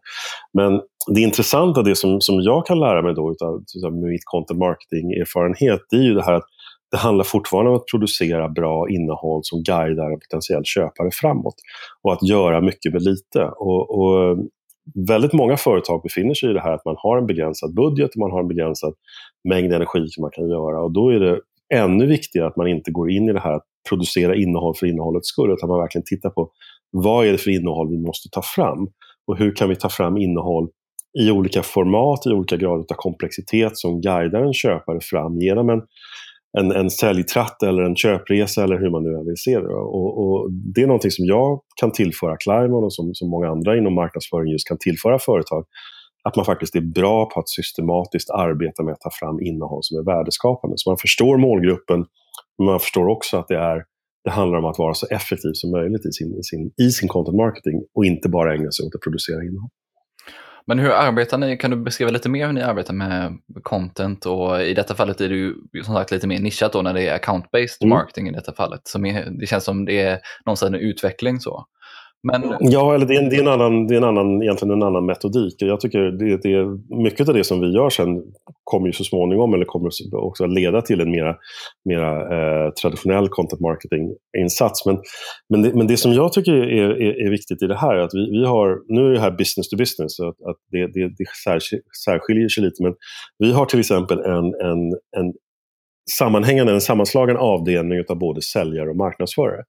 Men 0.53 0.81
det 1.15 1.21
intressanta, 1.21 1.83
det 1.83 1.97
som, 1.97 2.21
som 2.21 2.41
jag 2.41 2.67
kan 2.67 2.81
lära 2.81 3.03
mig 3.03 3.15
då 3.15 3.33
utav, 3.33 3.65
utav 3.77 3.93
mitt 3.93 4.25
content 4.25 4.59
marketing-erfarenhet, 4.59 5.81
det 5.91 5.97
är 5.97 6.03
ju 6.03 6.15
det 6.15 6.25
här 6.25 6.35
att 6.35 6.49
det 6.91 6.97
handlar 6.97 7.25
fortfarande 7.25 7.71
om 7.71 7.77
att 7.77 7.87
producera 7.87 8.49
bra 8.49 8.89
innehåll 8.91 9.41
som 9.45 9.63
guidar 9.63 10.11
en 10.11 10.21
potentiell 10.21 10.65
köpare 10.65 11.11
framåt. 11.13 11.55
Och 12.03 12.13
att 12.13 12.23
göra 12.23 12.61
mycket 12.61 12.93
med 12.93 13.03
lite. 13.03 13.45
Och, 13.45 13.99
och 13.99 14.39
väldigt 14.95 15.33
många 15.33 15.57
företag 15.57 16.03
befinner 16.03 16.35
sig 16.35 16.51
i 16.51 16.53
det 16.53 16.61
här 16.61 16.73
att 16.73 16.85
man 16.85 16.97
har 16.99 17.19
en 17.19 17.27
begränsad 17.27 17.75
budget 17.75 18.11
och 18.11 18.17
man 18.17 18.31
har 18.31 18.41
en 18.41 18.49
begränsad 18.49 18.95
mängd 19.49 19.73
energi 19.73 20.09
som 20.09 20.23
man 20.23 20.31
kan 20.31 20.49
göra. 20.49 20.83
Och 20.85 20.93
då 20.93 21.09
är 21.09 21.21
det 21.21 21.41
ännu 21.75 22.07
viktigare 22.07 22.49
att 22.49 22.57
man 22.57 22.69
inte 22.69 22.91
går 22.91 23.11
in 23.11 23.29
i 23.29 23.33
det 23.33 23.41
här 23.41 23.53
att 23.53 23.65
producera 23.89 24.37
innehåll 24.37 24.75
för 24.75 24.87
innehållets 24.87 25.29
skull, 25.29 25.51
utan 25.51 25.69
man 25.69 25.81
verkligen 25.81 26.05
tittar 26.05 26.31
på 26.31 26.51
vad 26.91 27.27
är 27.27 27.33
det 27.33 27.39
för 27.39 27.51
innehåll 27.51 27.91
vi 27.91 27.99
måste 27.99 28.29
ta 28.33 28.43
fram? 28.43 28.89
Och 29.27 29.39
hur 29.39 29.55
kan 29.55 29.69
vi 29.69 29.77
ta 29.77 29.89
fram 29.89 30.17
innehåll 30.17 30.69
i 31.19 31.31
olika 31.31 31.63
format, 31.63 32.27
i 32.27 32.31
olika 32.31 32.57
grader 32.57 32.85
av 32.91 32.95
komplexitet 32.97 33.77
som 33.77 34.01
guidar 34.01 34.43
en 34.43 34.55
köpare 34.55 35.01
fram 35.01 35.39
genom 35.39 35.71
en 35.71 35.83
en, 36.59 36.73
en 36.73 36.91
säljtratt 36.91 37.63
eller 37.63 37.83
en 37.83 37.97
köpresa 37.97 38.65
eller 38.65 38.79
hur 38.79 38.91
man 38.91 39.03
nu 39.03 39.25
vill 39.27 39.37
se 39.37 39.61
det. 39.61 39.75
Och, 39.75 40.11
och, 40.23 40.53
det 40.53 40.83
är 40.83 40.87
någonting 40.87 41.11
som 41.11 41.25
jag 41.25 41.61
kan 41.81 41.93
tillföra 41.93 42.37
Climon 42.37 42.85
och 42.85 42.95
som, 42.95 43.15
som 43.15 43.31
många 43.31 43.49
andra 43.49 43.77
inom 43.79 43.95
marknadsföring 43.95 44.53
just 44.53 44.69
kan 44.69 44.79
tillföra 44.79 45.19
företag. 45.19 45.65
Att 46.25 46.37
man 46.37 46.45
faktiskt 46.45 46.75
är 46.75 46.81
bra 46.81 47.27
på 47.31 47.41
att 47.41 47.49
systematiskt 47.49 48.31
arbeta 48.31 48.83
med 48.83 48.93
att 48.93 49.01
ta 49.01 49.11
fram 49.21 49.41
innehåll 49.41 49.81
som 49.83 49.99
är 49.99 50.05
värdeskapande. 50.05 50.75
Så 50.79 50.91
man 50.91 50.99
förstår 50.99 51.39
målgruppen, 51.39 52.07
men 52.59 52.67
man 52.67 52.81
förstår 52.81 53.07
också 53.09 53.37
att 53.37 53.49
det, 53.49 53.59
är, 53.59 53.85
det 54.25 54.31
handlar 54.31 54.59
om 54.59 54.65
att 54.65 54.79
vara 54.79 54.95
så 54.95 55.07
effektiv 55.07 55.51
som 55.55 55.71
möjligt 55.71 56.07
i 56.07 56.13
sin, 56.13 56.39
i 56.39 56.43
sin, 56.43 56.71
i 56.87 56.91
sin 56.91 57.09
content 57.09 57.37
marketing 57.37 57.77
och 57.95 58.05
inte 58.05 58.29
bara 58.29 58.55
ägna 58.55 58.71
sig 58.71 58.87
åt 58.87 58.95
att 58.95 59.01
producera 59.01 59.45
innehåll. 59.45 59.71
Men 60.69 60.79
hur 60.79 60.91
arbetar 60.91 61.39
ni? 61.39 61.57
Kan 61.57 61.71
du 61.71 61.77
beskriva 61.77 62.11
lite 62.11 62.29
mer 62.29 62.47
hur 62.47 62.53
ni 62.53 62.63
arbetar 62.63 62.95
med 62.95 63.39
content? 63.63 64.27
Och 64.27 64.63
I 64.63 64.75
detta 64.75 64.95
fallet 64.95 65.21
är 65.21 65.29
det 65.29 65.35
ju 65.35 65.55
som 65.85 65.95
sagt 65.95 66.11
lite 66.11 66.27
mer 66.27 66.41
nischat 66.41 66.73
då 66.73 66.83
när 66.83 66.95
det 66.95 67.09
är 67.09 67.19
account-based 67.19 67.83
mm. 67.83 67.89
marketing 67.89 68.29
i 68.29 68.33
detta 68.33 68.53
fallet. 68.53 68.81
Som 68.85 69.07
är, 69.07 69.31
det 69.31 69.47
känns 69.47 69.65
som 69.65 69.85
det 69.85 70.01
är 70.01 70.21
någonstans 70.47 70.75
en 70.75 70.81
utveckling. 70.81 71.41
så. 71.41 71.67
Men... 72.23 72.43
Ja, 72.61 72.95
eller 72.95 73.07
det 73.07 73.15
är, 73.15 73.23
en, 73.23 73.29
det, 73.29 73.37
är 73.37 73.41
en 73.41 73.49
annan, 73.49 73.87
det 73.87 73.95
är 73.95 73.97
en 73.97 74.05
annan, 74.05 74.43
egentligen 74.43 74.73
en 74.73 74.83
annan 74.83 75.07
metodik. 75.07 75.55
Jag 75.59 75.81
tycker 75.81 75.99
det, 75.99 76.37
det 76.43 76.53
är, 76.53 76.97
mycket 77.03 77.29
av 77.29 77.35
det 77.35 77.45
som 77.45 77.61
vi 77.61 77.73
gör 77.73 77.91
sen 77.91 78.23
kommer 78.65 78.87
ju 78.87 78.93
så 78.93 79.05
småningom 79.05 79.55
eller 79.55 79.65
kommer 79.65 79.91
också 80.13 80.47
leda 80.47 80.83
till 80.83 81.01
en 81.01 81.11
mera, 81.11 81.37
mera 81.85 82.21
eh, 82.21 82.71
traditionell 82.71 83.29
content 83.29 83.61
marketing-insats. 83.61 84.87
Men, 84.87 84.99
men, 85.49 85.63
det, 85.63 85.75
men 85.75 85.87
det 85.87 85.97
som 85.97 86.13
jag 86.13 86.33
tycker 86.33 86.53
är, 86.53 86.91
är, 86.91 87.27
är, 87.27 87.31
viktigt 87.31 87.63
i 87.63 87.67
det 87.67 87.77
här 87.77 87.95
är 87.95 88.01
att 88.01 88.15
vi, 88.15 88.31
vi 88.31 88.47
har, 88.47 88.79
nu 88.89 89.07
är 89.07 89.11
det 89.11 89.21
här 89.21 89.31
business 89.31 89.69
to 89.69 89.77
business, 89.77 90.17
så 90.17 90.29
att, 90.29 90.43
att 90.43 90.57
det, 90.71 90.87
det, 90.87 91.09
det 91.09 91.25
särskiljer 92.05 92.49
sig 92.49 92.65
lite, 92.65 92.83
men 92.83 92.95
vi 93.39 93.53
har 93.53 93.67
till 93.67 93.81
exempel 93.81 94.19
en, 94.19 94.45
en, 94.45 94.93
en 95.17 95.33
sammanhängande, 96.19 96.73
en 96.73 96.81
sammanslagen 96.81 97.37
avdelning 97.37 98.05
av 98.09 98.19
både 98.19 98.43
säljare 98.43 98.91
och 98.91 98.97
marknadsförare. 98.97 99.63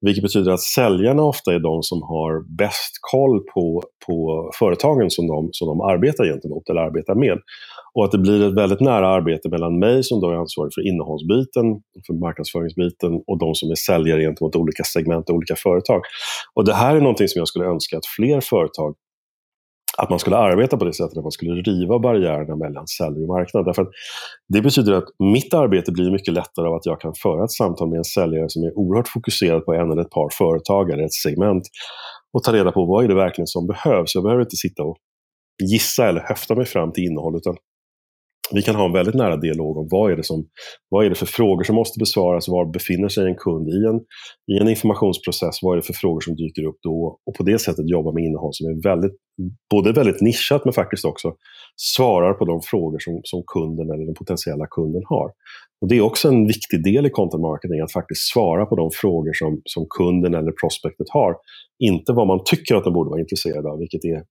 Vilket 0.00 0.22
betyder 0.22 0.52
att 0.52 0.60
säljarna 0.60 1.22
ofta 1.22 1.54
är 1.54 1.58
de 1.58 1.82
som 1.82 2.02
har 2.02 2.56
bäst 2.56 2.92
koll 3.12 3.40
på, 3.54 3.82
på 4.06 4.50
företagen 4.58 5.10
som 5.10 5.26
de, 5.26 5.48
som 5.52 5.68
de 5.68 5.80
arbetar 5.80 6.24
gentemot 6.24 6.68
eller 6.70 6.80
arbetar 6.80 7.14
med. 7.14 7.38
Och 7.94 8.04
att 8.04 8.12
det 8.12 8.18
blir 8.18 8.48
ett 8.48 8.54
väldigt 8.54 8.80
nära 8.80 9.08
arbete 9.08 9.48
mellan 9.48 9.78
mig 9.78 10.04
som 10.04 10.20
då 10.20 10.30
är 10.30 10.34
ansvarig 10.34 10.72
för 10.74 10.88
innehållsbiten, 10.88 11.66
för 12.06 12.14
marknadsföringsbiten 12.26 13.12
och 13.26 13.38
de 13.38 13.54
som 13.54 13.70
är 13.70 13.74
säljare 13.74 14.20
gentemot 14.20 14.56
olika 14.56 14.84
segment 14.84 15.28
och 15.28 15.36
olika 15.36 15.56
företag. 15.56 16.00
Och 16.54 16.64
det 16.64 16.74
här 16.74 16.96
är 16.96 17.00
någonting 17.00 17.28
som 17.28 17.38
jag 17.38 17.48
skulle 17.48 17.64
önska 17.64 17.96
att 17.96 18.06
fler 18.16 18.40
företag 18.40 18.94
att 19.98 20.10
man 20.10 20.18
skulle 20.18 20.36
arbeta 20.36 20.76
på 20.76 20.84
det 20.84 20.92
sättet, 20.92 21.18
att 21.18 21.24
man 21.24 21.32
skulle 21.32 21.62
riva 21.62 21.98
barriärerna 21.98 22.56
mellan 22.56 22.86
säljare 22.86 23.22
och 23.22 23.28
marknad. 23.28 23.64
Därför 23.64 23.86
det 24.48 24.62
betyder 24.62 24.92
att 24.92 25.04
mitt 25.18 25.54
arbete 25.54 25.92
blir 25.92 26.10
mycket 26.10 26.34
lättare 26.34 26.68
av 26.68 26.74
att 26.74 26.86
jag 26.86 27.00
kan 27.00 27.12
föra 27.22 27.44
ett 27.44 27.50
samtal 27.50 27.88
med 27.88 27.98
en 27.98 28.04
säljare 28.04 28.48
som 28.48 28.62
är 28.62 28.78
oerhört 28.78 29.08
fokuserad 29.08 29.64
på 29.64 29.74
en 29.74 29.90
eller 29.90 30.02
ett 30.02 30.10
par 30.10 30.28
företag 30.32 30.90
eller 30.90 31.04
ett 31.04 31.12
segment 31.12 31.62
och 32.32 32.42
ta 32.42 32.52
reda 32.52 32.72
på 32.72 32.84
vad 32.84 33.04
är 33.04 33.08
det 33.08 33.14
verkligen 33.14 33.46
som 33.46 33.66
behövs. 33.66 34.14
Jag 34.14 34.24
behöver 34.24 34.42
inte 34.42 34.56
sitta 34.56 34.82
och 34.82 34.96
gissa 35.62 36.08
eller 36.08 36.20
höfta 36.20 36.54
mig 36.54 36.66
fram 36.66 36.92
till 36.92 37.04
innehåll, 37.04 37.36
utan 37.36 37.56
vi 38.52 38.62
kan 38.62 38.74
ha 38.74 38.86
en 38.86 38.92
väldigt 38.92 39.14
nära 39.14 39.36
dialog 39.36 39.76
om 39.76 39.88
vad 39.90 40.12
är, 40.12 40.16
det 40.16 40.24
som, 40.24 40.46
vad 40.88 41.04
är 41.04 41.10
det 41.10 41.14
för 41.14 41.26
frågor 41.26 41.64
som 41.64 41.74
måste 41.74 41.98
besvaras, 41.98 42.48
var 42.48 42.72
befinner 42.72 43.08
sig 43.08 43.26
en 43.26 43.34
kund 43.34 43.68
i 43.68 43.84
en, 43.88 44.00
i 44.54 44.60
en 44.60 44.68
informationsprocess, 44.68 45.58
vad 45.62 45.72
är 45.72 45.76
det 45.76 45.86
för 45.86 45.92
frågor 45.92 46.20
som 46.20 46.36
dyker 46.36 46.64
upp 46.64 46.78
då 46.82 47.18
och 47.26 47.34
på 47.34 47.42
det 47.42 47.58
sättet 47.58 47.88
jobba 47.88 48.12
med 48.12 48.24
innehåll 48.24 48.50
som 48.54 48.66
är 48.66 48.82
väldigt, 48.82 49.12
både 49.70 49.92
väldigt 49.92 50.20
nischat 50.20 50.64
men 50.64 50.74
faktiskt 50.74 51.04
också 51.04 51.34
svarar 51.76 52.32
på 52.32 52.44
de 52.44 52.60
frågor 52.62 52.98
som, 52.98 53.20
som 53.24 53.42
kunden 53.46 53.90
eller 53.90 54.04
den 54.04 54.14
potentiella 54.14 54.66
kunden 54.66 55.02
har. 55.06 55.30
Och 55.80 55.88
Det 55.88 55.96
är 55.96 56.00
också 56.00 56.28
en 56.28 56.46
viktig 56.46 56.84
del 56.84 57.06
i 57.06 57.10
content 57.10 57.42
marketing, 57.42 57.80
att 57.80 57.92
faktiskt 57.92 58.32
svara 58.32 58.66
på 58.66 58.76
de 58.76 58.90
frågor 58.90 59.32
som, 59.32 59.60
som 59.64 59.86
kunden 59.98 60.34
eller 60.34 60.52
prospektet 60.52 61.06
har. 61.10 61.36
Inte 61.78 62.12
vad 62.12 62.26
man 62.26 62.40
tycker 62.44 62.74
att 62.74 62.84
de 62.84 62.92
borde 62.92 63.10
vara 63.10 63.20
intresserade 63.20 63.68
av, 63.68 63.78
vilket 63.78 64.04
är 64.04 64.22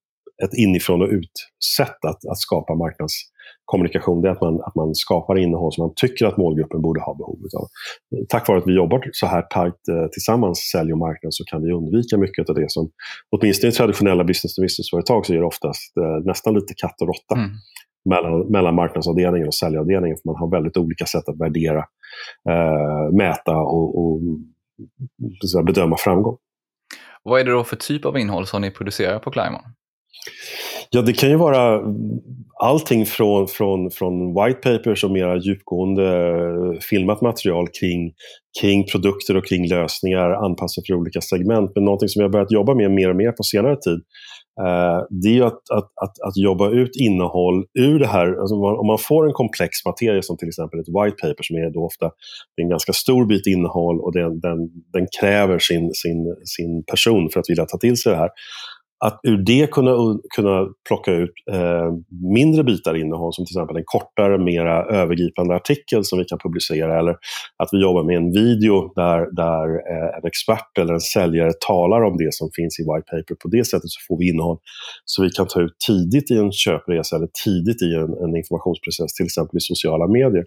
ett 0.44 0.54
inifrån 0.54 1.02
och 1.02 1.10
ut-sätt 1.10 2.06
att, 2.08 2.26
att 2.32 2.38
skapa 2.38 2.76
marknadskommunikation. 2.76 4.22
Det 4.22 4.28
är 4.28 4.32
att 4.32 4.42
man, 4.42 4.62
att 4.62 4.76
man 4.76 4.96
skapar 4.96 5.38
innehåll 5.38 5.74
som 5.74 5.82
man 5.86 5.94
tycker 5.96 6.26
att 6.26 6.38
målgruppen 6.38 6.82
borde 6.82 7.02
ha 7.02 7.14
behov 7.14 7.40
av. 7.60 7.68
Tack 8.30 8.48
vare 8.48 8.58
att 8.58 8.68
vi 8.68 8.76
jobbar 8.76 9.10
så 9.12 9.28
här 9.28 9.42
tajt 9.42 9.88
eh, 9.92 10.08
tillsammans, 10.12 10.60
sälj 10.72 10.92
och 10.92 10.98
marknad, 10.98 11.34
så 11.34 11.44
kan 11.46 11.64
vi 11.64 11.72
undvika 11.72 12.18
mycket 12.18 12.50
av 12.50 12.56
det 12.56 12.72
som, 12.72 12.90
åtminstone 13.32 13.70
i 13.70 13.74
traditionella 13.74 14.24
business-to-business-företag, 14.24 15.26
så 15.26 15.34
är 15.34 15.38
det 15.38 15.46
oftast 15.46 15.98
eh, 15.98 16.26
nästan 16.26 16.54
lite 16.54 16.74
katt 16.78 17.02
och 17.02 17.08
råtta. 17.08 17.36
Mm. 17.36 17.50
Mellan, 18.10 18.52
mellan 18.52 18.76
marknadsavdelningen 18.76 19.48
och 19.48 19.56
säljavdelningen. 19.56 20.18
För 20.18 20.30
man 20.30 20.36
har 20.36 20.52
väldigt 20.52 20.78
olika 20.78 21.06
sätt 21.06 21.30
att 21.30 21.40
värdera, 21.40 21.84
eh, 22.50 23.12
mäta 23.12 23.58
och, 23.58 24.04
och 24.04 24.22
bedöma 25.66 25.98
framgång. 25.98 26.38
Vad 27.24 27.42
är 27.42 27.46
det 27.46 27.52
då 27.52 27.64
för 27.64 27.76
typ 27.76 28.06
av 28.06 28.18
innehåll 28.18 28.48
som 28.48 28.62
ni 28.62 28.72
producerar 28.72 29.20
på 29.20 29.32
Climon? 29.32 29.62
Ja, 30.90 31.02
det 31.02 31.14
kan 31.14 31.30
ju 31.30 31.36
vara 31.36 31.82
allting 32.60 33.06
från, 33.06 33.48
från, 33.48 33.92
från 33.92 34.34
white 34.34 34.60
papers 34.60 35.04
och 35.04 35.12
mera 35.12 35.38
djupgående 35.38 36.30
eh, 36.30 36.80
filmat 36.90 37.22
material 37.22 37.68
kring, 37.80 38.14
kring 38.62 38.86
produkter 38.88 39.38
och 39.38 39.46
kring 39.46 39.68
lösningar 39.68 40.30
anpassade 40.46 40.86
för 40.88 40.94
olika 40.94 41.22
segment. 41.22 41.72
Men 41.76 41.86
någonting 41.86 42.10
som 42.10 42.20
vi 42.20 42.24
har 42.24 42.30
börjat 42.30 42.52
jobba 42.52 42.76
med 42.76 42.92
mer 42.92 43.10
och 43.10 43.16
mer 43.16 43.32
på 43.32 43.44
senare 43.44 43.76
tid 43.76 44.02
eh, 44.62 45.00
det 45.10 45.28
är 45.28 45.34
ju 45.34 45.44
att, 45.44 45.70
att, 45.72 45.90
att, 46.04 46.20
att, 46.28 46.38
jobba 46.38 46.70
ut 46.70 46.96
innehåll 46.96 47.66
ur 47.80 48.00
det 48.00 48.08
här. 48.08 48.40
Alltså 48.42 48.56
om 48.56 48.88
man 48.88 48.98
får 48.98 49.28
en 49.28 49.34
komplex 49.34 49.86
materia 49.86 50.22
som 50.22 50.38
till 50.38 50.48
exempel 50.48 50.80
ett 50.80 50.88
white 50.88 51.18
paper 51.22 51.44
som 51.44 51.56
är 51.56 51.74
då 51.74 51.86
ofta 51.86 52.12
en 52.62 52.70
ganska 52.70 52.94
stor 52.94 53.26
bit 53.26 53.48
innehåll 53.48 54.00
och 54.02 54.14
den, 54.14 54.40
den, 54.40 54.58
den 54.94 55.08
kräver 55.20 55.60
sin, 55.60 55.92
sin, 55.94 56.36
sin 56.46 56.84
person 56.92 57.30
för 57.30 57.40
att 57.40 57.50
vilja 57.50 57.66
ta 57.66 57.78
till 57.78 57.98
sig 57.98 58.12
det 58.12 58.18
här 58.18 58.30
att 59.06 59.20
ur 59.24 59.38
det 59.38 59.72
kunna, 59.72 60.20
kunna 60.36 60.68
plocka 60.88 61.12
ut 61.12 61.32
eh, 61.52 61.92
mindre 62.34 62.64
bitar 62.64 62.96
innehåll 62.96 63.34
som 63.34 63.46
till 63.46 63.54
exempel 63.58 63.78
en 63.78 63.84
kortare, 63.86 64.38
mera 64.38 64.86
övergripande 64.86 65.56
artikel 65.56 66.06
som 66.06 66.20
vi 66.20 66.26
kan 66.26 66.40
publicera 66.40 67.00
eller 67.00 67.12
att 67.58 67.70
vi 67.72 67.82
jobbar 67.82 68.04
med 68.04 68.18
en 68.18 68.32
video 68.32 68.94
där, 68.96 69.20
där 69.36 69.66
eh, 69.92 70.18
en 70.18 70.26
expert 70.28 70.78
eller 70.80 70.94
en 70.94 71.00
säljare 71.00 71.52
talar 71.68 72.02
om 72.04 72.18
det 72.18 72.34
som 72.34 72.50
finns 72.56 72.80
i 72.80 72.84
white 72.84 73.08
paper. 73.12 73.36
På 73.44 73.48
det 73.48 73.66
sättet 73.66 73.90
så 73.90 74.00
får 74.08 74.18
vi 74.20 74.30
innehåll 74.30 74.58
som 75.06 75.26
vi 75.26 75.30
kan 75.30 75.48
ta 75.48 75.62
ut 75.62 75.76
tidigt 75.88 76.32
i 76.32 76.38
en 76.38 76.52
köpresa 76.52 77.16
eller 77.16 77.30
tidigt 77.46 77.82
i 77.82 77.96
en, 77.96 78.12
en 78.24 78.36
informationsprocess, 78.42 79.14
till 79.14 79.26
exempel 79.26 79.58
i 79.58 79.62
sociala 79.62 80.08
medier. 80.08 80.46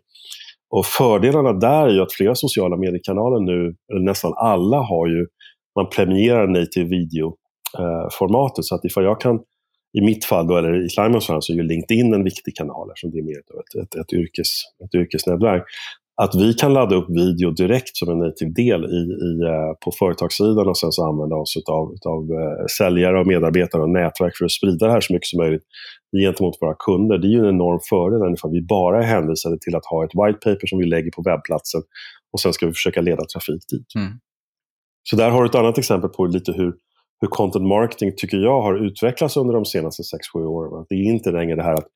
Och 0.71 0.87
fördelarna 0.87 1.53
där 1.53 1.87
är 1.89 1.93
ju 1.93 2.03
att 2.03 2.13
flera 2.13 2.35
sociala 2.35 2.77
mediekanaler 2.77 3.41
nu, 3.41 3.75
eller 3.91 4.05
nästan 4.05 4.33
alla 4.37 4.77
har 4.77 5.07
ju 5.07 5.27
man 5.77 5.89
premierar 5.97 6.47
native 6.47 6.89
video 6.89 7.37
formatet. 8.19 8.65
Så 8.65 8.75
att 8.75 8.85
ifall 8.85 9.05
jag 9.05 9.21
kan, 9.21 9.41
i 9.99 10.01
mitt 10.01 10.25
fall, 10.25 10.47
då, 10.47 10.57
eller 10.57 10.85
i 10.85 10.89
Slimans 10.89 11.27
fall, 11.27 11.43
så 11.43 11.53
är 11.53 11.57
ju 11.57 11.63
LinkedIn 11.63 12.15
en 12.15 12.25
viktig 12.25 12.57
kanal 12.57 12.91
eftersom 12.91 13.11
det 13.11 13.19
är 13.19 13.23
mer 13.23 13.39
ett, 13.39 13.83
ett, 13.83 13.95
ett, 14.01 14.13
yrkes, 14.13 14.49
ett 14.85 14.95
yrkesnätverk. 14.95 15.63
Att 16.23 16.35
vi 16.35 16.55
kan 16.55 16.73
ladda 16.73 16.97
upp 16.97 17.11
video 17.11 17.51
direkt 17.51 17.97
som 17.97 18.09
en 18.09 18.19
native 18.19 18.51
del 18.51 18.85
i, 18.85 19.03
i, 19.29 19.31
uh, 19.45 19.73
på 19.85 19.91
företagssidan 19.99 20.69
och 20.69 20.79
sen 20.79 20.93
så 20.93 21.09
använda 21.09 21.37
oss 21.37 21.57
av 21.67 21.95
utav, 21.95 22.21
uh, 22.31 22.67
säljare 22.79 23.21
och 23.21 23.27
medarbetare 23.27 23.83
och 23.83 23.91
nätverk 23.91 24.37
för 24.37 24.45
att 24.45 24.53
sprida 24.53 24.87
det 24.87 24.93
här 24.93 25.01
så 25.01 25.13
mycket 25.13 25.27
som 25.27 25.39
möjligt 25.39 25.67
gentemot 26.25 26.55
våra 26.61 26.75
kunder. 26.87 27.19
Det 27.19 27.27
är 27.27 27.37
ju 27.39 27.39
en 27.39 27.55
enorm 27.55 27.81
fördel 27.91 28.35
ifall 28.35 28.51
vi 28.51 28.63
bara 28.63 28.99
är 29.03 29.07
hänvisade 29.07 29.59
till 29.61 29.77
att 29.77 29.87
ha 29.87 30.05
ett 30.05 30.15
white 30.21 30.39
paper 30.45 30.67
som 30.67 30.79
vi 30.79 30.87
lägger 30.87 31.11
på 31.11 31.23
webbplatsen 31.23 31.83
och 32.33 32.41
sen 32.41 32.53
ska 32.53 32.67
vi 32.67 32.73
försöka 32.73 33.01
leda 33.01 33.25
trafik 33.25 33.63
dit. 33.73 33.95
Mm. 33.95 34.13
Så 35.11 35.17
där 35.17 35.31
har 35.31 35.43
du 35.43 35.49
ett 35.49 35.55
annat 35.55 35.79
exempel 35.79 36.11
på 36.11 36.27
lite 36.27 36.53
hur, 36.53 36.73
hur 37.21 37.29
content 37.29 37.67
marketing 37.67 38.13
tycker 38.17 38.37
jag 38.37 38.63
har 38.63 38.87
utvecklats 38.87 39.37
under 39.37 39.55
de 39.55 39.65
senaste 39.65 40.03
6-7 40.37 40.45
åren. 40.47 40.87
Det 40.89 40.95
är 40.95 41.03
inte 41.03 41.31
längre 41.31 41.57
det 41.57 41.63
här 41.63 41.75
att 41.75 41.87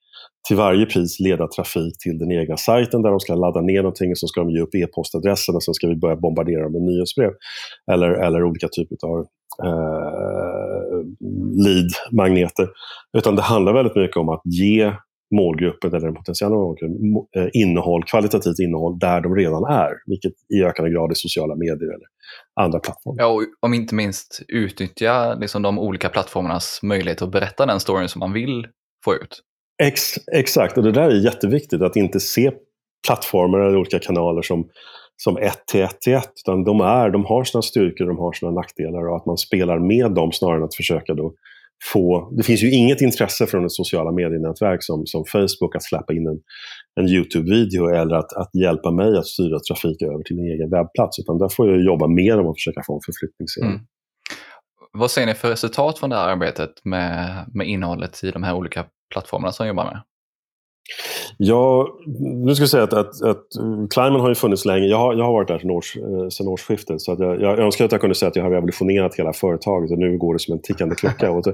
till 0.49 0.57
varje 0.57 0.87
pris 0.87 1.21
leda 1.21 1.47
trafik 1.47 1.99
till 1.99 2.19
den 2.19 2.33
egna 2.33 2.57
sajten 2.57 3.03
där 3.03 3.11
de 3.11 3.21
ska 3.21 3.35
ladda 3.35 3.61
ner 3.61 3.83
någonting 3.83 4.11
och 4.11 4.19
så 4.19 4.27
ska 4.27 4.41
de 4.41 4.51
ge 4.51 4.61
upp 4.61 4.75
e-postadressen 4.75 5.55
och 5.55 5.63
sen 5.63 5.75
ska 5.75 5.87
vi 5.89 5.97
börja 5.97 6.17
bombardera 6.17 6.63
dem 6.63 6.73
med 6.73 6.83
nyhetsbrev. 6.83 7.31
Eller, 7.93 8.11
eller 8.11 8.45
olika 8.45 8.69
typer 8.69 8.97
av 9.07 9.27
eh, 9.65 11.07
lead-magneter. 11.65 12.69
Utan 13.19 13.37
det 13.37 13.43
handlar 13.43 13.73
väldigt 13.73 13.97
mycket 13.97 14.17
om 14.17 14.29
att 14.29 14.43
ge 14.45 14.93
målgruppen 15.35 15.95
eller 15.95 16.07
den 16.07 16.15
potentiella 16.15 16.55
målgruppen 16.55 16.97
eh, 17.37 17.49
innehåll, 17.53 18.05
kvalitativt 18.05 18.59
innehåll 18.59 18.99
där 18.99 19.21
de 19.21 19.37
redan 19.37 19.65
är, 19.65 19.91
vilket 20.07 20.33
i 20.55 20.65
ökande 20.65 20.91
grad 20.91 21.11
är 21.11 21.15
sociala 21.15 21.55
medier 21.55 21.89
eller 21.95 22.07
andra 22.61 22.81
plattformar. 22.81 23.23
Ja, 23.23 23.27
och 23.27 23.43
om 23.61 23.75
inte 23.75 23.95
minst 23.95 24.43
utnyttja 24.49 25.35
liksom 25.35 25.63
de 25.63 25.79
olika 25.79 26.09
plattformarnas 26.09 26.81
möjlighet 26.83 27.23
att 27.23 27.33
berätta 27.33 27.67
den 27.67 27.81
storyn 27.81 28.09
som 28.09 28.19
man 28.19 28.33
vill 28.33 28.67
få 29.05 29.15
ut. 29.15 29.43
Ex, 29.83 30.03
exakt, 30.33 30.79
och 30.79 30.85
det 30.85 30.93
där 30.93 31.11
är 31.11 31.25
jätteviktigt, 31.25 31.83
att 31.83 31.97
inte 31.97 32.21
se 32.21 32.51
plattformar 33.07 33.59
eller 33.59 33.77
olika 33.77 33.99
kanaler 33.99 34.43
som, 34.43 34.69
som 35.17 35.37
ett 35.37 35.67
till 35.67 35.81
ett 35.83 36.01
till 36.01 36.15
ett, 36.15 36.33
utan 36.47 36.65
de, 36.65 36.81
är, 36.81 37.11
de 37.11 37.25
har 37.25 37.45
sina 37.45 37.63
styrkor 37.63 38.09
och 38.09 38.15
de 38.15 38.19
har 38.19 38.33
sina 38.33 38.51
nackdelar 38.51 39.09
och 39.09 39.17
att 39.17 39.27
man 39.27 39.37
spelar 39.37 39.79
med 39.79 40.13
dem 40.13 40.33
snarare 40.33 40.57
än 40.57 40.65
att 40.65 40.75
försöka 40.75 41.15
då 41.15 41.35
få... 41.85 42.31
Det 42.37 42.43
finns 42.43 42.63
ju 42.63 42.71
inget 42.71 43.01
intresse 43.01 43.47
från 43.47 43.65
ett 43.65 43.73
sociala 43.73 44.13
medienätverk 44.13 44.83
som, 44.83 45.07
som 45.07 45.25
Facebook 45.25 45.77
att 45.77 45.83
släppa 45.83 46.13
in 46.13 46.27
en, 46.27 46.41
en 47.01 47.09
YouTube-video 47.09 47.89
eller 47.89 48.15
att, 48.15 48.33
att 48.33 48.55
hjälpa 48.55 48.91
mig 48.91 49.19
att 49.19 49.27
styra 49.27 49.59
trafik 49.59 50.03
över 50.03 50.23
till 50.23 50.37
min 50.37 50.47
egen 50.47 50.71
webbplats. 50.71 51.19
Utan 51.19 51.39
där 51.39 51.49
får 51.49 51.71
jag 51.71 51.85
jobba 51.85 52.07
mer 52.07 52.41
om 52.41 52.49
att 52.49 52.57
försöka 52.57 52.83
få 52.87 52.95
en 52.95 53.01
förflyttningsserie. 53.07 53.69
Mm. 53.69 53.81
Vad 54.93 55.11
ser 55.11 55.27
ni 55.27 55.35
för 55.35 55.49
resultat 55.51 55.99
från 55.99 56.11
det 56.11 56.17
här 56.17 56.29
arbetet 56.29 56.71
med, 56.85 57.45
med 57.55 57.67
innehållet 57.67 58.25
i 58.25 58.31
de 58.31 58.43
här 58.43 58.55
olika 58.55 58.85
plattformarna 59.13 59.53
som 59.53 59.67
jobbar 59.67 59.85
med? 59.85 60.03
Ja, 61.37 61.89
nu 62.45 62.55
ska 62.55 62.63
jag 62.63 62.71
säga 62.71 62.83
att, 62.83 62.93
att, 62.93 63.23
att 63.23 63.47
Climen 63.91 64.21
har 64.21 64.29
ju 64.29 64.35
funnits 64.35 64.65
länge. 64.65 64.87
Jag 64.87 64.99
har, 64.99 65.15
jag 65.15 65.25
har 65.25 65.33
varit 65.33 65.49
där 65.49 65.59
sedan, 65.59 65.71
års, 65.71 65.97
eh, 65.97 66.29
sedan 66.29 66.49
årsskiftet. 66.49 67.01
Så 67.01 67.13
att 67.13 67.19
jag, 67.19 67.41
jag 67.41 67.59
önskar 67.59 67.85
att 67.85 67.93
jag 67.93 68.01
kunde 68.01 68.15
säga 68.15 68.29
att 68.29 68.37
jag 68.37 68.43
har 68.43 68.51
revolutionerat 68.51 69.15
hela 69.15 69.33
företaget 69.33 69.91
och 69.91 69.99
nu 69.99 70.19
går 70.19 70.35
det 70.35 70.39
som 70.39 70.55
en 70.55 70.63
tickande 70.63 70.95
klocka. 70.95 71.31
och 71.31 71.45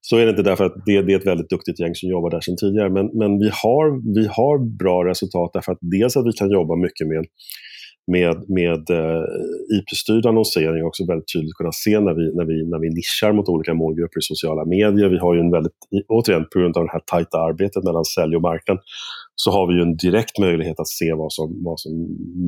så 0.00 0.16
är 0.16 0.24
det 0.24 0.30
inte 0.30 0.42
därför 0.42 0.64
att 0.64 0.74
det, 0.86 1.02
det, 1.02 1.12
är 1.12 1.18
ett 1.18 1.26
väldigt 1.26 1.50
duktigt 1.50 1.80
gäng 1.80 1.94
som 1.94 2.08
jobbar 2.08 2.30
där 2.30 2.40
sedan 2.40 2.56
tidigare. 2.56 2.90
Men, 2.90 3.06
men 3.06 3.38
vi, 3.38 3.50
har, 3.62 4.14
vi 4.14 4.26
har 4.26 4.76
bra 4.78 5.04
resultat 5.04 5.50
därför 5.52 5.72
att 5.72 5.78
dels 5.80 6.16
att 6.16 6.26
vi 6.26 6.32
kan 6.32 6.50
jobba 6.50 6.76
mycket 6.76 7.06
med 7.06 7.24
med, 8.06 8.50
med 8.50 8.90
eh, 8.90 9.24
IP-styrd 9.78 10.26
annonsering 10.26 10.84
också 10.84 11.06
väldigt 11.06 11.32
tydligt 11.32 11.54
kunna 11.54 11.72
se 11.72 12.00
när 12.00 12.14
vi, 12.14 12.34
när, 12.36 12.44
vi, 12.44 12.66
när 12.70 12.78
vi 12.78 12.88
nischar 12.88 13.32
mot 13.32 13.48
olika 13.48 13.74
målgrupper 13.74 14.18
i 14.18 14.22
sociala 14.22 14.64
medier. 14.64 15.08
Vi 15.08 15.18
har 15.18 15.34
ju 15.34 15.40
en 15.40 15.50
väldigt, 15.50 15.72
återigen 16.08 16.44
på 16.52 16.58
grund 16.58 16.76
av 16.76 16.84
det 16.84 16.92
här 16.92 17.02
tajta 17.06 17.38
arbetet 17.38 17.84
mellan 17.84 18.04
sälj 18.04 18.36
och 18.36 18.42
marknad, 18.42 18.78
så 19.34 19.50
har 19.50 19.66
vi 19.66 19.74
ju 19.74 19.82
en 19.82 19.96
direkt 19.96 20.38
möjlighet 20.38 20.80
att 20.80 20.88
se 20.88 21.12
vad 21.12 21.32
som, 21.32 21.64
vad 21.64 21.80
som 21.80 21.92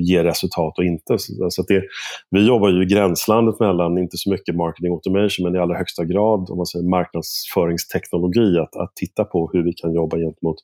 ger 0.01 0.25
resultat 0.25 0.79
och 0.79 0.85
inte. 0.85 1.19
Så, 1.19 1.33
så 1.51 1.63
det, 1.63 1.83
vi 2.31 2.47
jobbar 2.47 2.69
ju 2.69 2.83
i 2.83 2.87
gränslandet 2.87 3.61
mellan, 3.61 3.99
inte 3.99 4.17
så 4.17 4.31
mycket 4.31 4.57
marketing 4.57 4.93
automation, 4.93 5.45
men 5.45 5.55
i 5.55 5.59
allra 5.59 5.77
högsta 5.77 6.05
grad 6.05 6.51
om 6.51 6.57
man 6.57 6.67
säger 6.67 6.89
marknadsföringsteknologi, 6.89 8.59
att, 8.59 8.77
att 8.77 8.93
titta 8.95 9.25
på 9.25 9.51
hur 9.53 9.63
vi 9.63 9.73
kan 9.73 9.95
jobba 9.95 10.17
gentemot 10.17 10.57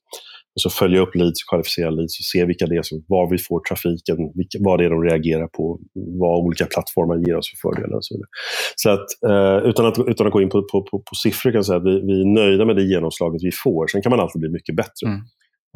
och 0.55 0.61
så 0.61 0.71
följa 0.71 1.01
upp 1.01 1.15
leads, 1.15 1.45
kvalificera 1.45 1.91
leads 1.91 2.19
och 2.19 2.25
se 2.25 2.45
vilka 2.45 2.67
det 2.67 2.77
är 2.77 2.83
som, 2.83 3.05
var 3.09 3.31
vi 3.31 3.39
får 3.39 3.61
trafiken, 3.69 4.17
vilka, 4.35 4.59
vad 4.61 4.79
det 4.79 4.85
är 4.85 4.91
de 4.91 5.03
reagerar 5.03 5.47
på, 5.47 5.81
vad 6.21 6.45
olika 6.45 6.67
plattformar 6.67 7.17
ger 7.27 7.37
oss 7.37 7.51
för 7.51 7.69
fördelar 7.69 7.97
och 7.97 8.05
så 8.05 8.15
vidare. 8.15 8.29
Så 8.77 8.91
att, 8.91 9.09
eh, 9.31 9.69
utan, 9.71 9.87
att, 9.87 9.99
utan 10.09 10.27
att 10.27 10.33
gå 10.33 10.43
in 10.43 10.49
på, 10.49 10.63
på, 10.73 10.83
på, 10.83 10.99
på 10.99 11.15
siffror 11.23 11.51
kan 11.51 11.59
jag 11.59 11.67
säga 11.67 11.77
att 11.77 11.87
vi, 11.91 12.01
vi 12.01 12.21
är 12.21 12.35
nöjda 12.35 12.65
med 12.65 12.77
det 12.77 12.83
genomslaget 12.83 13.43
vi 13.43 13.51
får. 13.65 13.87
Sen 13.87 14.03
kan 14.03 14.11
man 14.11 14.21
alltid 14.21 14.41
bli 14.41 14.51
mycket 14.51 14.77
bättre. 14.77 15.07
Mm. 15.07 15.21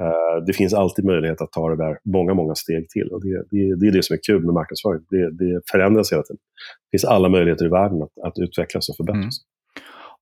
Uh, 0.03 0.45
det 0.47 0.53
finns 0.53 0.75
alltid 0.75 1.05
möjlighet 1.05 1.41
att 1.41 1.53
ta 1.53 1.69
det 1.69 1.77
där 1.85 1.99
många, 2.17 2.35
många 2.35 2.55
steg 2.55 2.89
till. 2.89 3.09
Och 3.13 3.21
det, 3.25 3.35
det, 3.51 3.81
det 3.81 3.87
är 3.87 3.93
det 3.93 4.03
som 4.03 4.15
är 4.15 4.21
kul 4.27 4.45
med 4.45 4.55
marknadsföring. 4.55 5.03
Det, 5.11 5.25
det 5.41 5.61
förändras 5.71 6.13
hela 6.13 6.23
tiden. 6.23 6.41
Det 6.85 6.91
finns 6.95 7.05
alla 7.05 7.29
möjligheter 7.29 7.65
i 7.65 7.69
världen 7.69 8.03
att, 8.03 8.15
att 8.27 8.39
utvecklas 8.39 8.89
och 8.89 8.97
förbättras. 8.97 9.37
Mm. 9.41 9.49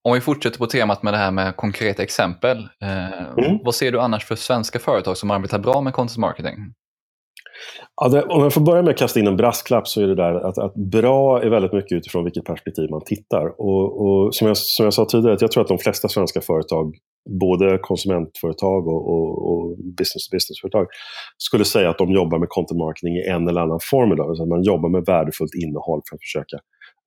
Om 0.03 0.13
vi 0.13 0.21
fortsätter 0.21 0.57
på 0.57 0.65
temat 0.65 1.03
med 1.03 1.13
det 1.13 1.17
här 1.17 1.31
med 1.31 1.55
konkreta 1.55 2.03
exempel. 2.03 2.57
Eh, 2.81 3.21
mm. 3.21 3.59
Vad 3.63 3.75
ser 3.75 3.91
du 3.91 3.99
annars 3.99 4.25
för 4.25 4.35
svenska 4.35 4.79
företag 4.79 5.17
som 5.17 5.31
arbetar 5.31 5.59
bra 5.59 5.81
med 5.81 5.93
content 5.93 6.17
marketing? 6.17 6.55
Ja, 8.01 8.09
det, 8.09 8.23
om 8.23 8.43
jag 8.43 8.53
får 8.53 8.61
börja 8.61 8.81
med 8.81 8.91
att 8.91 8.97
kasta 8.97 9.19
in 9.19 9.27
en 9.27 9.37
brasklapp 9.37 9.87
så 9.87 10.01
är 10.01 10.07
det 10.07 10.15
där 10.15 10.33
att, 10.33 10.57
att 10.57 10.73
bra 10.75 11.43
är 11.43 11.49
väldigt 11.49 11.73
mycket 11.73 11.91
utifrån 11.91 12.23
vilket 12.23 12.45
perspektiv 12.45 12.89
man 12.89 13.01
tittar. 13.05 13.61
Och, 13.61 14.01
och 14.01 14.35
som, 14.35 14.47
jag, 14.47 14.57
som 14.57 14.83
jag 14.83 14.93
sa 14.93 15.05
tidigare, 15.05 15.37
jag 15.41 15.51
tror 15.51 15.61
att 15.61 15.67
de 15.67 15.77
flesta 15.77 16.07
svenska 16.07 16.41
företag, 16.41 16.95
både 17.39 17.77
konsumentföretag 17.81 18.87
och, 18.87 19.09
och, 19.13 19.51
och 19.51 19.77
business-to-business-företag, 19.77 20.87
skulle 21.37 21.65
säga 21.65 21.89
att 21.89 21.97
de 21.97 22.11
jobbar 22.11 22.39
med 22.39 22.49
content 22.49 22.79
marketing 22.79 23.15
i 23.17 23.27
en 23.27 23.47
eller 23.47 23.61
annan 23.61 23.79
form 23.81 24.11
idag. 24.13 24.29
Alltså 24.29 24.45
man 24.45 24.63
jobbar 24.63 24.89
med 24.89 25.03
värdefullt 25.05 25.53
innehåll 25.53 26.01
för 26.09 26.15
att 26.15 26.21
försöka 26.21 26.57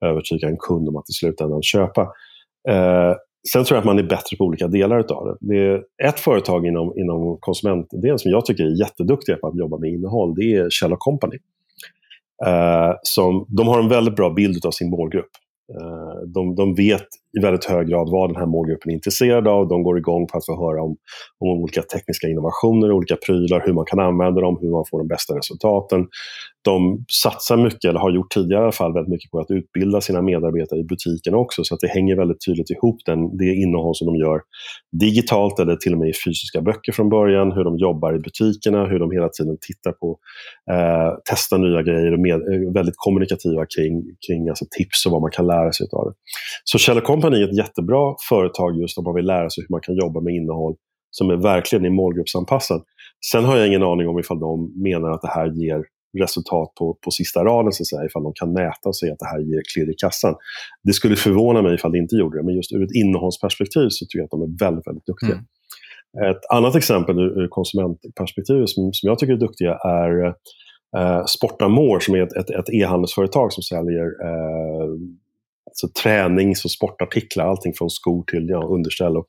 övertyga 0.05 0.49
en 0.49 0.57
kund 0.57 0.89
om 0.89 0.97
att 0.97 1.11
i 1.11 1.13
slutändan 1.13 1.63
köpa. 1.63 2.09
Eh, 2.69 3.15
sen 3.53 3.65
tror 3.65 3.77
jag 3.77 3.79
att 3.79 3.87
man 3.87 3.99
är 3.99 4.03
bättre 4.03 4.37
på 4.39 4.45
olika 4.45 4.69
delar 4.69 4.97
av 5.13 5.27
det. 5.27 5.37
det 5.41 5.67
är 5.67 6.09
ett 6.09 6.21
företag 6.21 6.67
inom, 6.67 6.99
inom 6.99 7.39
konsumentdelen 7.41 8.19
som 8.19 8.31
jag 8.31 8.47
tycker 8.47 8.65
är 8.65 8.81
jätteduktiga 8.81 9.37
på 9.37 9.47
att 9.47 9.57
jobba 9.57 9.79
med 9.79 9.91
innehåll. 9.91 10.35
Det 10.35 10.55
är 10.55 10.71
Kjell 10.71 10.97
Company. 10.99 11.37
Eh, 12.47 12.93
som, 13.03 13.47
de 13.49 13.69
har 13.69 13.81
en 13.81 13.89
väldigt 13.89 14.17
bra 14.17 14.31
bild 14.31 14.67
av 14.67 14.71
sin 14.71 14.91
målgrupp. 14.91 15.31
Eh, 15.75 16.29
de, 16.35 16.55
de 16.55 16.75
vet 16.75 17.07
i 17.39 17.41
väldigt 17.43 17.65
hög 17.65 17.89
grad 17.89 18.09
vad 18.11 18.29
den 18.31 18.37
här 18.37 18.47
målgruppen 18.47 18.91
är 18.91 18.95
intresserad 18.95 19.49
av. 19.49 19.69
De 19.69 19.83
går 19.83 19.99
igång 19.99 20.27
på 20.27 20.39
att 20.39 20.47
få 20.47 20.57
höra 20.67 20.83
om, 20.83 20.97
om 21.39 21.49
olika 21.49 21.83
tekniska 21.83 22.29
innovationer, 22.29 22.93
olika 22.93 23.17
prylar, 23.17 23.63
hur 23.67 23.73
man 23.73 23.85
kan 23.85 24.01
använda 24.01 24.41
dem, 24.41 24.59
hur 24.61 24.71
man 24.71 24.85
får 24.91 24.99
de 24.99 25.09
bästa 25.09 25.35
resultaten. 25.35 26.07
De 26.63 27.05
satsar 27.23 27.57
mycket, 27.57 27.85
eller 27.85 28.01
har 28.01 28.11
gjort 28.11 28.31
tidigare 28.31 28.61
i 28.61 28.65
alla 28.65 28.73
fall, 28.73 28.93
väldigt 28.93 29.11
mycket 29.11 29.31
på 29.31 29.39
att 29.39 29.51
utbilda 29.51 30.01
sina 30.01 30.23
medarbetare 30.23 30.81
i 30.81 30.85
butiken 30.85 31.35
också. 31.35 31.65
Så 31.65 31.75
att 31.75 31.81
det 31.81 31.89
hänger 31.89 32.17
väldigt 32.17 32.45
tydligt 32.47 32.71
ihop, 32.71 32.97
den, 33.07 33.37
det 33.37 33.55
innehåll 33.55 33.95
som 33.95 34.07
de 34.07 34.17
gör 34.17 34.41
digitalt 34.93 35.59
eller 35.61 35.77
till 35.77 35.93
och 35.93 35.99
med 35.99 36.09
i 36.09 36.13
fysiska 36.25 36.61
böcker 36.61 36.93
från 36.93 37.09
början. 37.09 37.53
Hur 37.53 37.65
de 37.65 37.79
jobbar 37.79 38.17
i 38.17 38.19
butikerna, 38.19 38.87
hur 38.87 38.99
de 38.99 39.11
hela 39.11 39.29
tiden 39.29 39.57
tittar 39.61 39.93
på, 39.93 40.19
eh, 40.73 41.19
testar 41.25 41.59
nya 41.59 41.83
grejer 41.83 42.13
och 42.13 42.21
med, 42.21 42.35
är 42.35 42.75
väldigt 42.75 42.95
kommunikativa 42.97 43.67
kring, 43.67 44.03
kring 44.27 44.49
alltså 44.49 44.65
tips 44.79 45.07
och 45.07 45.13
vad 45.13 45.21
man 45.21 45.31
kan 45.31 45.47
lära 45.47 45.73
sig 45.73 45.87
av 45.93 46.05
det. 46.05 46.15
Så 46.65 46.79
Kjell 46.79 47.01
Company 47.21 47.43
är 47.43 47.49
ett 47.49 47.57
jättebra 47.57 48.15
företag 48.29 48.77
just 48.77 48.99
om 48.99 49.05
man 49.05 49.15
vill 49.15 49.27
lära 49.27 49.51
sig 49.51 49.65
hur 49.65 49.75
man 49.75 49.81
kan 49.81 49.95
jobba 49.95 50.21
med 50.21 50.35
innehåll 50.35 50.75
som 51.11 51.31
är 51.31 51.37
verkligen 51.37 51.85
är 51.85 51.91
målgruppsanpassad. 51.91 52.83
Sen 53.33 53.45
har 53.45 53.57
jag 53.57 53.67
ingen 53.67 53.83
aning 53.83 54.09
om 54.09 54.19
ifall 54.19 54.41
de 54.41 54.73
menar 54.83 55.11
att 55.11 55.23
det 55.23 55.29
här 55.29 55.47
ger 55.47 55.85
resultat 56.19 56.75
på, 56.79 56.99
på 57.05 57.11
sista 57.11 57.45
raden, 57.45 57.73
så 57.73 57.83
att 57.83 57.87
säga, 57.87 58.05
ifall 58.05 58.23
de 58.23 58.33
kan 58.35 58.53
mäta 58.53 58.89
och 58.89 58.97
säga 58.97 59.13
att 59.13 59.19
det 59.19 59.27
här 59.27 59.39
ger 59.39 59.63
klirr 59.75 59.91
i 59.91 59.95
kassan. 59.95 60.35
Det 60.85 60.93
skulle 60.93 61.17
förvåna 61.17 61.63
mig 61.63 61.75
ifall 61.75 61.93
det 61.93 61.99
inte 61.99 62.17
gjorde 62.17 62.39
det, 62.39 62.45
men 62.45 62.55
just 62.55 62.73
ur 62.73 62.85
ett 62.85 62.95
innehållsperspektiv 62.95 63.89
så 63.89 64.07
tycker 64.07 64.19
jag 64.19 64.25
att 64.25 64.31
de 64.31 64.43
är 64.43 64.65
väldigt, 64.65 64.87
väldigt 64.87 65.07
duktiga. 65.07 65.39
Mm. 65.39 66.31
Ett 66.31 66.43
annat 66.51 66.75
exempel 66.77 67.19
ur 67.19 67.49
konsumentperspektiv 67.49 68.65
som, 68.67 68.93
som 68.93 69.07
jag 69.09 69.19
tycker 69.19 69.33
är 69.33 69.37
duktiga 69.37 69.75
är 69.75 70.27
eh, 70.97 71.25
Sportamore 71.25 72.01
som 72.01 72.15
är 72.15 72.23
ett, 72.23 72.51
ett, 72.51 72.71
e-handelsföretag 72.71 73.53
som 73.53 73.63
säljer 73.63 74.07
eh, 74.29 74.89
så 75.81 75.89
tränings 76.03 76.65
och 76.65 76.71
sportartiklar, 76.71 77.47
allting 77.47 77.73
från 77.79 77.91
skor 77.91 78.25
till 78.31 78.47
ja, 78.49 78.63
underställ 78.65 79.17
och 79.17 79.27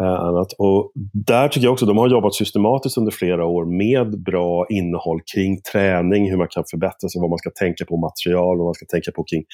eh, 0.00 0.20
annat. 0.28 0.52
Och 0.58 0.92
där 1.12 1.48
tycker 1.48 1.66
jag 1.66 1.72
också 1.72 1.86
de 1.86 1.96
har 1.98 2.08
jobbat 2.08 2.34
systematiskt 2.34 2.98
under 2.98 3.12
flera 3.12 3.44
år 3.44 3.64
med 3.64 4.22
bra 4.22 4.66
innehåll 4.70 5.20
kring 5.34 5.60
träning, 5.72 6.30
hur 6.30 6.36
man 6.36 6.48
kan 6.50 6.64
förbättra 6.70 7.08
sig, 7.08 7.20
vad 7.20 7.30
man 7.30 7.38
ska 7.38 7.50
tänka 7.50 7.84
på 7.84 7.96
material, 7.96 8.58
vad 8.58 8.66
man 8.66 8.74
ska 8.74 8.86
tänka 8.86 9.12
på 9.12 9.24
kring 9.24 9.44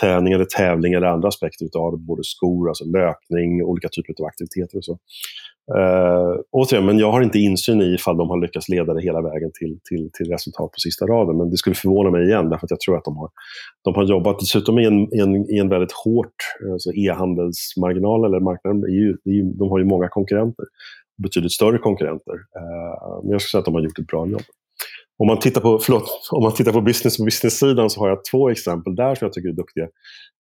träning 0.00 0.32
eller 0.32 0.44
tävling 0.44 0.92
eller 0.92 1.06
andra 1.06 1.28
aspekter 1.28 1.66
av 1.78 1.92
det, 1.92 1.98
både 1.98 2.24
skor, 2.24 2.68
alltså 2.68 2.84
löpning, 2.84 3.62
olika 3.62 3.88
typer 3.88 4.14
av 4.20 4.26
aktiviteter 4.26 4.78
och 4.78 4.84
så. 4.84 4.98
Eh, 5.74 5.80
uh, 5.80 6.40
återigen, 6.50 6.86
men 6.86 6.98
jag 6.98 7.12
har 7.12 7.22
inte 7.22 7.38
insyn 7.38 7.80
i 7.82 7.94
ifall 7.94 8.16
de 8.16 8.28
har 8.30 8.40
lyckats 8.40 8.68
leda 8.68 8.94
det 8.94 9.02
hela 9.02 9.22
vägen 9.22 9.50
till, 9.54 9.78
till, 9.84 10.10
till 10.12 10.30
resultat 10.32 10.72
på 10.72 10.80
sista 10.80 11.06
raden. 11.06 11.36
Men 11.36 11.50
det 11.50 11.56
skulle 11.56 11.76
förvåna 11.76 12.10
mig 12.10 12.24
igen, 12.24 12.50
därför 12.50 12.66
att 12.66 12.70
jag 12.70 12.80
tror 12.80 12.96
att 12.96 13.04
de 13.04 13.16
har, 13.16 13.30
de 13.84 13.94
har 13.94 14.04
jobbat 14.04 14.38
dessutom 14.38 14.78
i 14.78 14.86
en, 14.86 15.14
i 15.14 15.20
en, 15.20 15.50
i 15.50 15.58
en 15.58 15.68
väldigt 15.68 15.92
hårt 15.92 16.36
alltså 16.72 16.92
e-handelsmarginal, 16.92 18.24
eller 18.24 18.40
marknaden, 18.40 18.82
är 18.82 18.88
ju, 18.88 19.10
är 19.24 19.30
ju, 19.30 19.42
de 19.42 19.70
har 19.70 19.78
ju 19.78 19.84
många 19.84 20.08
konkurrenter. 20.08 20.64
Betydligt 21.22 21.52
större 21.52 21.78
konkurrenter. 21.78 22.34
Uh, 22.34 23.22
men 23.22 23.32
jag 23.32 23.40
skulle 23.40 23.50
säga 23.50 23.58
att 23.58 23.64
de 23.64 23.74
har 23.74 23.82
gjort 23.82 23.98
ett 23.98 24.06
bra 24.06 24.26
jobb. 24.26 24.42
Om 25.18 25.26
man 25.26 25.38
tittar 25.38 25.60
på, 25.60 25.78
förlåt, 25.78 26.28
om 26.30 26.42
man 26.42 26.54
tittar 26.54 26.72
på 26.72 26.80
business 26.80 27.16
på 27.16 27.24
business-sidan 27.24 27.90
så 27.90 28.00
har 28.00 28.08
jag 28.08 28.24
två 28.24 28.50
exempel 28.50 28.94
där 28.94 29.14
som 29.14 29.24
jag 29.24 29.32
tycker 29.32 29.48
är 29.48 29.52
duktiga. 29.52 29.88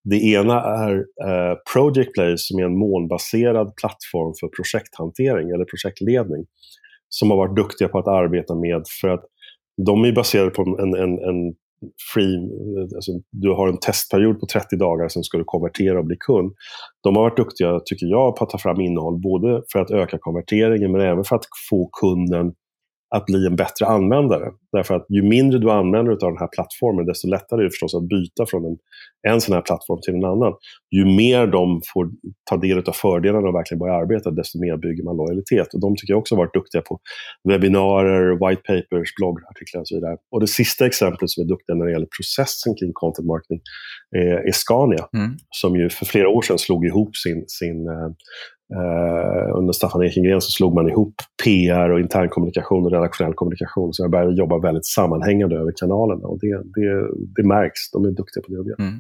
Det 0.09 0.23
ena 0.23 0.61
är 0.61 0.93
eh, 0.97 1.57
Project 1.73 2.13
Place 2.13 2.37
som 2.37 2.59
är 2.59 2.63
en 2.63 2.77
molnbaserad 2.77 3.75
plattform 3.75 4.33
för 4.39 4.47
projekthantering 4.47 5.49
eller 5.49 5.65
projektledning. 5.65 6.45
Som 7.09 7.29
har 7.29 7.37
varit 7.37 7.55
duktiga 7.55 7.87
på 7.87 7.99
att 7.99 8.07
arbeta 8.07 8.55
med, 8.55 8.83
för 9.01 9.07
att 9.07 9.23
de 9.85 10.05
är 10.05 10.11
baserade 10.11 10.51
på 10.51 10.61
en, 10.61 10.93
en, 10.93 11.19
en 11.19 11.53
free, 12.13 12.49
alltså 12.95 13.11
du 13.31 13.49
har 13.49 13.67
en 13.67 13.77
testperiod 13.77 14.39
på 14.39 14.45
30 14.45 14.75
dagar 14.75 15.07
som 15.07 15.23
ska 15.23 15.37
du 15.37 15.43
konvertera 15.43 15.99
och 15.99 16.05
bli 16.05 16.17
kund. 16.19 16.53
De 17.03 17.15
har 17.15 17.23
varit 17.23 17.37
duktiga, 17.37 17.79
tycker 17.85 18.05
jag, 18.05 18.35
på 18.35 18.43
att 18.43 18.49
ta 18.49 18.57
fram 18.57 18.81
innehåll, 18.81 19.21
både 19.21 19.61
för 19.71 19.79
att 19.79 19.91
öka 19.91 20.17
konverteringen 20.17 20.91
men 20.91 21.01
även 21.01 21.23
för 21.23 21.35
att 21.35 21.45
få 21.69 21.89
kunden 22.01 22.53
att 23.15 23.25
bli 23.25 23.45
en 23.45 23.55
bättre 23.55 23.85
användare. 23.85 24.51
Därför 24.71 24.95
att 24.95 25.05
ju 25.09 25.21
mindre 25.23 25.59
du 25.59 25.71
använder 25.71 26.11
av 26.11 26.31
den 26.33 26.37
här 26.37 26.51
plattformen, 26.55 27.05
desto 27.05 27.27
lättare 27.27 27.59
är 27.61 27.63
det 27.63 27.69
förstås 27.69 27.95
att 27.95 28.07
byta 28.15 28.45
från 28.45 28.65
en, 28.65 28.77
en 29.27 29.41
sån 29.41 29.55
här 29.55 29.61
plattform 29.61 29.99
till 30.01 30.13
en 30.13 30.25
annan. 30.25 30.53
Ju 30.97 31.05
mer 31.05 31.47
de 31.47 31.81
får 31.93 32.09
ta 32.49 32.57
del 32.57 32.77
av 32.77 32.91
fördelarna 32.91 33.47
och 33.47 33.55
verkligen 33.55 33.79
börja 33.79 33.93
arbeta, 33.93 34.31
desto 34.31 34.55
mer 34.59 34.77
bygger 34.77 35.03
man 35.03 35.17
lojalitet. 35.17 35.73
Och 35.73 35.81
de 35.85 35.95
tycker 35.95 36.11
jag 36.13 36.19
också 36.19 36.35
har 36.35 36.43
varit 36.43 36.53
duktiga 36.53 36.81
på 36.81 36.99
webbinarier, 37.49 38.25
white 38.43 38.63
papers, 38.69 39.09
bloggartiklar 39.19 39.81
och 39.81 39.87
så 39.87 39.95
vidare. 39.95 40.17
Och 40.31 40.39
det 40.39 40.47
sista 40.47 40.85
exemplet 40.85 41.29
som 41.29 41.43
är 41.43 41.47
duktiga 41.47 41.75
när 41.75 41.85
det 41.85 41.91
gäller 41.91 42.11
processen 42.17 42.75
kring 42.79 42.91
content 42.93 43.27
marketing 43.27 43.61
är, 44.17 44.37
är 44.49 44.55
Scania, 44.61 45.03
mm. 45.13 45.29
som 45.61 45.75
ju 45.75 45.89
för 45.89 46.05
flera 46.05 46.29
år 46.29 46.41
sedan 46.41 46.57
slog 46.57 46.85
ihop 46.85 47.15
sin, 47.15 47.43
sin 47.47 47.87
eh, 47.87 48.09
under 49.55 49.73
Staffan 49.73 50.03
Ekengren 50.03 50.41
så 50.41 50.51
slog 50.51 50.73
man 50.73 50.89
ihop 50.89 51.13
PR 51.43 51.89
och 51.89 51.99
internkommunikation 51.99 52.85
och 52.85 52.91
redaktionell 52.91 53.33
kommunikation. 53.33 53.93
Så 53.93 54.03
jag 54.03 54.11
började 54.11 54.33
jobba 54.33 54.59
väldigt 54.59 54.85
sammanhängande 54.85 55.55
över 55.55 55.71
kanalerna. 55.75 56.27
Och 56.27 56.39
det, 56.39 56.63
det, 56.75 57.09
det 57.35 57.47
märks. 57.47 57.91
De 57.91 58.05
är 58.05 58.11
duktiga 58.11 58.43
på 58.43 58.51
det 58.51 58.57
de 58.57 58.67
gör. 58.67 58.79
Mm. 58.79 58.99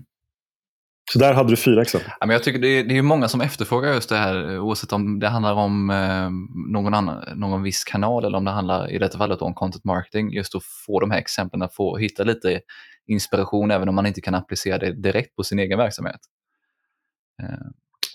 Så 1.11 1.19
där 1.19 1.33
hade 1.33 1.49
du 1.49 1.55
fyra 1.55 1.81
exempel. 1.81 2.11
Ja, 2.19 2.25
men 2.25 2.33
jag 2.33 2.43
tycker 2.43 2.59
det 2.59 2.67
är, 2.67 2.83
det 2.83 2.97
är 2.97 3.01
många 3.01 3.27
som 3.27 3.41
efterfrågar 3.41 3.93
just 3.93 4.09
det 4.09 4.15
här, 4.15 4.59
oavsett 4.59 4.93
om 4.93 5.19
det 5.19 5.27
handlar 5.27 5.53
om 5.53 5.89
eh, 5.89 6.29
någon, 6.71 6.93
annan, 6.93 7.39
någon 7.39 7.63
viss 7.63 7.83
kanal 7.83 8.25
eller 8.25 8.37
om 8.37 8.45
det 8.45 8.51
handlar 8.51 8.91
i 8.91 8.97
detta 8.97 9.17
fallet 9.17 9.41
om 9.41 9.53
content 9.53 9.83
marketing. 9.83 10.33
Just 10.33 10.55
att 10.55 10.63
få 10.63 10.99
de 10.99 11.11
här 11.11 11.19
exemplen, 11.19 11.61
att 11.61 11.75
få 11.75 11.97
hitta 11.97 12.23
lite 12.23 12.61
inspiration 13.07 13.71
även 13.71 13.89
om 13.89 13.95
man 13.95 14.05
inte 14.05 14.21
kan 14.21 14.35
applicera 14.35 14.77
det 14.77 14.91
direkt 14.91 15.35
på 15.35 15.43
sin 15.43 15.59
egen 15.59 15.77
verksamhet. 15.77 16.19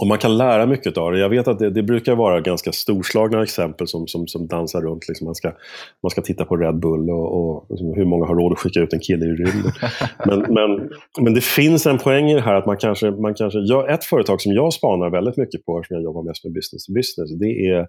Och 0.00 0.06
man 0.06 0.18
kan 0.18 0.38
lära 0.38 0.66
mycket 0.66 0.98
av 0.98 1.12
det. 1.12 1.18
Jag 1.18 1.28
vet 1.28 1.48
att 1.48 1.58
det, 1.58 1.70
det 1.70 1.82
brukar 1.82 2.14
vara 2.14 2.40
ganska 2.40 2.72
storslagna 2.72 3.42
exempel 3.42 3.86
som, 3.88 4.06
som, 4.06 4.26
som 4.26 4.46
dansar 4.46 4.82
runt. 4.82 5.08
Liksom 5.08 5.24
man, 5.24 5.34
ska, 5.34 5.52
man 6.02 6.10
ska 6.10 6.22
titta 6.22 6.44
på 6.44 6.56
Red 6.56 6.80
Bull 6.80 7.10
och, 7.10 7.40
och 7.40 7.66
liksom 7.70 7.94
hur 7.94 8.04
många 8.04 8.26
har 8.26 8.34
råd 8.34 8.52
att 8.52 8.58
skicka 8.58 8.80
ut 8.80 8.92
en 8.92 9.00
kille 9.00 9.24
i 9.24 9.28
rymden. 9.28 9.72
men, 10.26 10.38
men, 10.38 10.90
men 11.20 11.34
det 11.34 11.44
finns 11.44 11.86
en 11.86 11.98
poäng 11.98 12.30
i 12.30 12.34
det 12.34 12.40
här 12.40 12.54
att 12.54 12.66
man 12.66 12.76
kanske... 12.76 13.10
Man 13.10 13.34
kanske 13.34 13.58
jag, 13.58 13.90
ett 13.90 14.04
företag 14.04 14.40
som 14.40 14.52
jag 14.52 14.72
spanar 14.72 15.10
väldigt 15.10 15.36
mycket 15.36 15.64
på, 15.64 15.82
som 15.86 15.94
jag 15.96 16.04
jobbar 16.04 16.22
mest 16.22 16.44
med 16.44 16.52
business 16.52 16.86
to 16.86 16.92
business, 16.92 17.38
det 17.38 17.68
är 17.68 17.80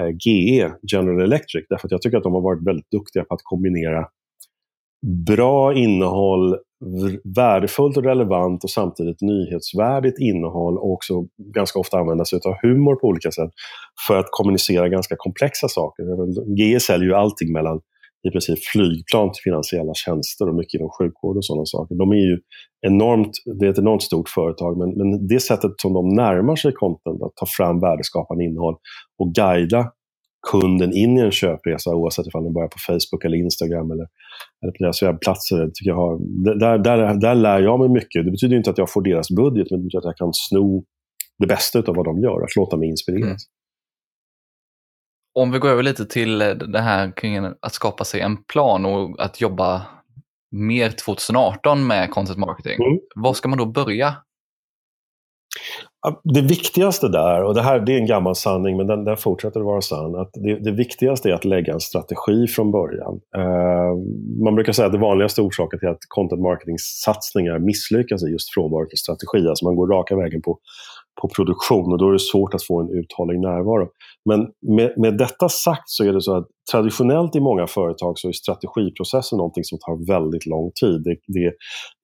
eh, 0.00 0.10
GE, 0.24 0.70
General 0.92 1.22
Electric. 1.22 1.66
Därför 1.68 1.88
att 1.88 1.92
jag 1.92 2.02
tycker 2.02 2.16
att 2.16 2.22
de 2.22 2.32
har 2.32 2.40
varit 2.40 2.66
väldigt 2.66 2.90
duktiga 2.90 3.24
på 3.24 3.34
att 3.34 3.42
kombinera 3.42 4.06
bra 5.26 5.74
innehåll, 5.74 6.56
värdefullt 7.36 7.96
och 7.96 8.04
relevant 8.04 8.64
och 8.64 8.70
samtidigt 8.70 9.20
nyhetsvärdigt 9.20 10.18
innehåll 10.18 10.78
och 10.78 10.92
också 10.92 11.14
ganska 11.54 11.78
ofta 11.78 11.98
använda 11.98 12.24
sig 12.24 12.40
av 12.44 12.54
humor 12.62 12.94
på 12.94 13.06
olika 13.06 13.30
sätt 13.30 13.50
för 14.06 14.18
att 14.18 14.26
kommunicera 14.30 14.88
ganska 14.88 15.16
komplexa 15.18 15.68
saker. 15.68 16.04
GE 16.56 16.80
säljer 16.80 17.08
ju 17.08 17.14
allting 17.14 17.52
mellan 17.52 17.80
i 18.28 18.30
princip 18.30 18.58
flygplan 18.72 19.32
till 19.32 19.42
finansiella 19.42 19.94
tjänster 19.94 20.48
och 20.48 20.54
mycket 20.54 20.74
inom 20.74 20.90
sjukvård 20.98 21.36
och 21.36 21.44
sådana 21.44 21.64
saker. 21.64 21.94
De 21.94 22.10
är 22.10 22.16
ju 22.30 22.38
enormt, 22.86 23.30
det 23.60 23.66
är 23.66 23.70
ett 23.70 23.78
enormt 23.78 24.02
stort 24.02 24.28
företag, 24.28 24.78
men, 24.78 24.90
men 24.90 25.26
det 25.26 25.40
sättet 25.40 25.70
som 25.76 25.92
de 25.92 26.08
närmar 26.08 26.56
sig 26.56 26.72
content, 26.72 27.22
att 27.22 27.36
ta 27.36 27.46
fram 27.46 27.80
värdeskapande 27.80 28.44
innehåll 28.44 28.76
och 29.18 29.34
guida 29.34 29.92
kunden 30.50 30.92
in 30.92 31.18
i 31.18 31.20
en 31.20 31.30
köpresa 31.30 31.90
oavsett 31.90 32.34
om 32.34 32.44
den 32.44 32.52
börjar 32.52 32.68
på 32.68 32.78
Facebook 32.86 33.24
eller 33.24 33.36
Instagram 33.36 33.90
eller, 33.90 34.06
eller 34.62 34.72
på 34.72 34.84
deras 34.84 35.02
webbplatser. 35.02 35.70
Tycker 35.74 35.90
jag 35.90 35.96
har, 35.96 36.18
där, 36.58 36.78
där, 36.78 37.14
där 37.14 37.34
lär 37.34 37.60
jag 37.60 37.80
mig 37.80 37.88
mycket. 37.88 38.24
Det 38.24 38.30
betyder 38.30 38.56
inte 38.56 38.70
att 38.70 38.78
jag 38.78 38.92
får 38.92 39.02
deras 39.02 39.30
budget, 39.30 39.70
men 39.70 39.80
det 39.80 39.84
betyder 39.84 39.98
att 39.98 40.04
jag 40.04 40.16
kan 40.16 40.30
sno 40.32 40.84
det 41.38 41.46
bästa 41.46 41.78
av 41.78 41.94
vad 41.96 42.04
de 42.04 42.18
gör, 42.18 42.42
att 42.42 42.56
låta 42.56 42.76
mig 42.76 42.88
inspireras. 42.88 43.24
Mm. 43.24 43.36
Om 45.34 45.50
vi 45.52 45.58
går 45.58 45.68
över 45.68 45.82
lite 45.82 46.06
till 46.06 46.38
det 46.72 46.80
här 46.80 47.16
kring 47.16 47.36
att 47.60 47.72
skapa 47.72 48.04
sig 48.04 48.20
en 48.20 48.44
plan 48.44 48.86
och 48.86 49.24
att 49.24 49.40
jobba 49.40 49.86
mer 50.50 50.90
2018 50.90 51.86
med 51.86 52.10
content 52.10 52.38
marketing. 52.38 52.86
Mm. 52.86 52.98
Var 53.14 53.34
ska 53.34 53.48
man 53.48 53.58
då 53.58 53.66
börja? 53.66 54.16
Det 56.24 56.40
viktigaste 56.40 57.08
där, 57.08 57.44
och 57.44 57.54
det 57.54 57.62
här 57.62 57.80
det 57.80 57.92
är 57.92 57.98
en 57.98 58.06
gammal 58.06 58.36
sanning 58.36 58.76
men 58.76 58.86
den, 58.86 59.04
den 59.04 59.16
fortsätter 59.16 59.60
att 59.60 59.66
vara 59.66 59.80
sann, 59.80 60.14
att 60.14 60.30
det, 60.32 60.64
det, 60.64 60.70
viktigaste 60.70 61.28
är 61.28 61.34
att 61.34 61.44
lägga 61.44 61.72
en 61.72 61.80
strategi 61.80 62.46
från 62.46 62.70
början. 62.70 63.20
Eh, 63.36 63.94
man 64.44 64.54
brukar 64.54 64.72
säga 64.72 64.86
att 64.86 64.92
det 64.92 64.98
vanligaste 64.98 65.42
orsaken 65.42 65.78
till 65.78 65.88
att 65.88 65.98
content 66.08 66.42
marketing-satsningar 66.42 67.58
misslyckas 67.58 68.22
är 68.22 68.28
just 68.28 68.54
frånvaro 68.54 68.82
av 68.82 68.96
strategi. 68.96 69.48
Alltså 69.48 69.64
man 69.64 69.76
går 69.76 69.86
raka 69.86 70.16
vägen 70.16 70.42
på 70.42 70.58
på 71.20 71.28
produktion 71.28 71.92
och 71.92 71.98
då 71.98 72.08
är 72.08 72.12
det 72.12 72.18
svårt 72.18 72.54
att 72.54 72.64
få 72.64 72.80
en 72.80 72.90
uthållig 73.00 73.40
närvaro. 73.40 73.88
Men 74.28 74.40
med, 74.76 74.92
med 74.96 75.18
detta 75.18 75.48
sagt 75.48 75.86
så 75.86 76.04
är 76.04 76.12
det 76.12 76.20
så 76.20 76.36
att 76.36 76.46
traditionellt 76.72 77.36
i 77.36 77.40
många 77.40 77.66
företag 77.66 78.18
så 78.18 78.28
är 78.28 78.32
strategiprocessen 78.32 79.36
någonting 79.36 79.64
som 79.64 79.78
tar 79.78 80.06
väldigt 80.06 80.46
lång 80.46 80.70
tid. 80.80 81.02
Det, 81.04 81.16
det, 81.26 81.52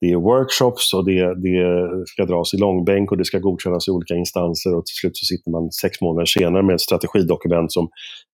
det 0.01 0.11
är 0.11 0.15
workshops 0.15 0.93
och 0.93 1.05
det, 1.05 1.21
det 1.45 1.89
ska 2.05 2.25
dras 2.25 2.53
i 2.53 2.57
långbänk 2.57 3.11
och 3.11 3.17
det 3.17 3.25
ska 3.25 3.39
godkännas 3.39 3.87
i 3.87 3.91
olika 3.91 4.15
instanser 4.15 4.75
och 4.75 4.85
till 4.85 4.95
slut 4.95 5.17
så 5.17 5.25
sitter 5.25 5.51
man 5.51 5.71
sex 5.71 6.01
månader 6.01 6.25
senare 6.25 6.63
med 6.63 6.75
ett 6.75 6.81
strategidokument 6.81 7.71
som 7.71 7.89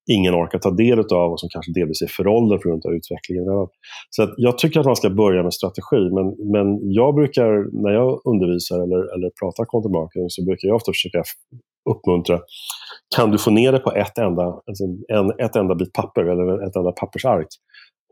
ingen 0.07 0.33
orkar 0.35 0.59
ta 0.59 0.71
del 0.71 0.99
av 0.99 1.31
och 1.31 1.39
som 1.39 1.49
kanske 1.49 1.71
delvis 1.71 2.01
är 2.01 2.07
föråldrad 2.07 2.61
på 2.61 2.69
grund 2.69 2.85
av 2.85 2.93
utvecklingen. 2.93 3.45
Så 4.09 4.23
att 4.23 4.33
jag 4.37 4.57
tycker 4.57 4.79
att 4.79 4.85
man 4.85 4.95
ska 4.95 5.09
börja 5.09 5.43
med 5.43 5.53
strategi, 5.53 6.01
men, 6.17 6.51
men 6.53 6.91
jag 6.91 7.15
brukar, 7.15 7.49
när 7.83 7.93
jag 7.99 8.21
undervisar 8.25 8.77
eller, 8.83 9.01
eller 9.13 9.29
pratar 9.39 9.65
content 9.65 9.93
marketing, 9.93 10.29
så 10.29 10.45
brukar 10.45 10.67
jag 10.67 10.75
ofta 10.75 10.91
försöka 10.91 11.23
uppmuntra, 11.89 12.39
kan 13.15 13.31
du 13.31 13.37
få 13.37 13.51
ner 13.51 13.71
det 13.71 13.79
på 13.79 13.91
ett 13.91 14.17
enda, 14.17 14.43
alltså 14.43 14.83
en, 15.07 15.45
ett 15.45 15.55
enda 15.55 15.75
bit 15.75 15.93
papper 15.93 16.23
eller 16.31 16.67
ett 16.67 16.75
enda 16.75 16.91
pappersark, 16.91 17.47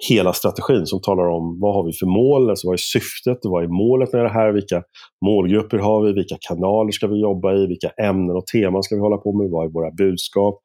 hela 0.09 0.33
strategin 0.33 0.85
som 0.85 1.01
talar 1.01 1.27
om 1.27 1.59
vad 1.59 1.73
har 1.73 1.83
vi 1.83 1.93
för 1.93 2.05
mål, 2.05 2.49
alltså 2.49 2.67
vad 2.67 2.73
är 2.73 2.77
syftet, 2.77 3.37
vad 3.43 3.63
är 3.63 3.67
målet 3.67 4.13
med 4.13 4.23
det 4.23 4.29
här, 4.29 4.51
vilka 4.51 4.83
målgrupper 5.25 5.77
har 5.77 6.05
vi, 6.05 6.13
vilka 6.13 6.37
kanaler 6.49 6.91
ska 6.91 7.07
vi 7.07 7.21
jobba 7.21 7.53
i, 7.53 7.67
vilka 7.67 7.89
ämnen 7.89 8.35
och 8.35 8.47
teman 8.47 8.83
ska 8.83 8.95
vi 8.95 9.01
hålla 9.01 9.17
på 9.17 9.37
med, 9.37 9.49
vad 9.49 9.65
är 9.65 9.69
våra 9.69 9.91
budskap, 9.91 10.59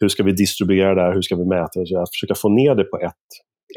hur 0.00 0.08
ska 0.08 0.22
vi 0.22 0.32
distribuera 0.32 0.94
det 0.94 1.02
här, 1.02 1.14
hur 1.14 1.22
ska 1.22 1.36
vi 1.36 1.44
mäta 1.44 1.80
det, 1.80 1.86
så 1.86 2.02
att 2.02 2.14
försöka 2.14 2.34
få 2.34 2.48
ner 2.48 2.74
det 2.74 2.84
på 2.84 2.98
ett, 2.98 3.26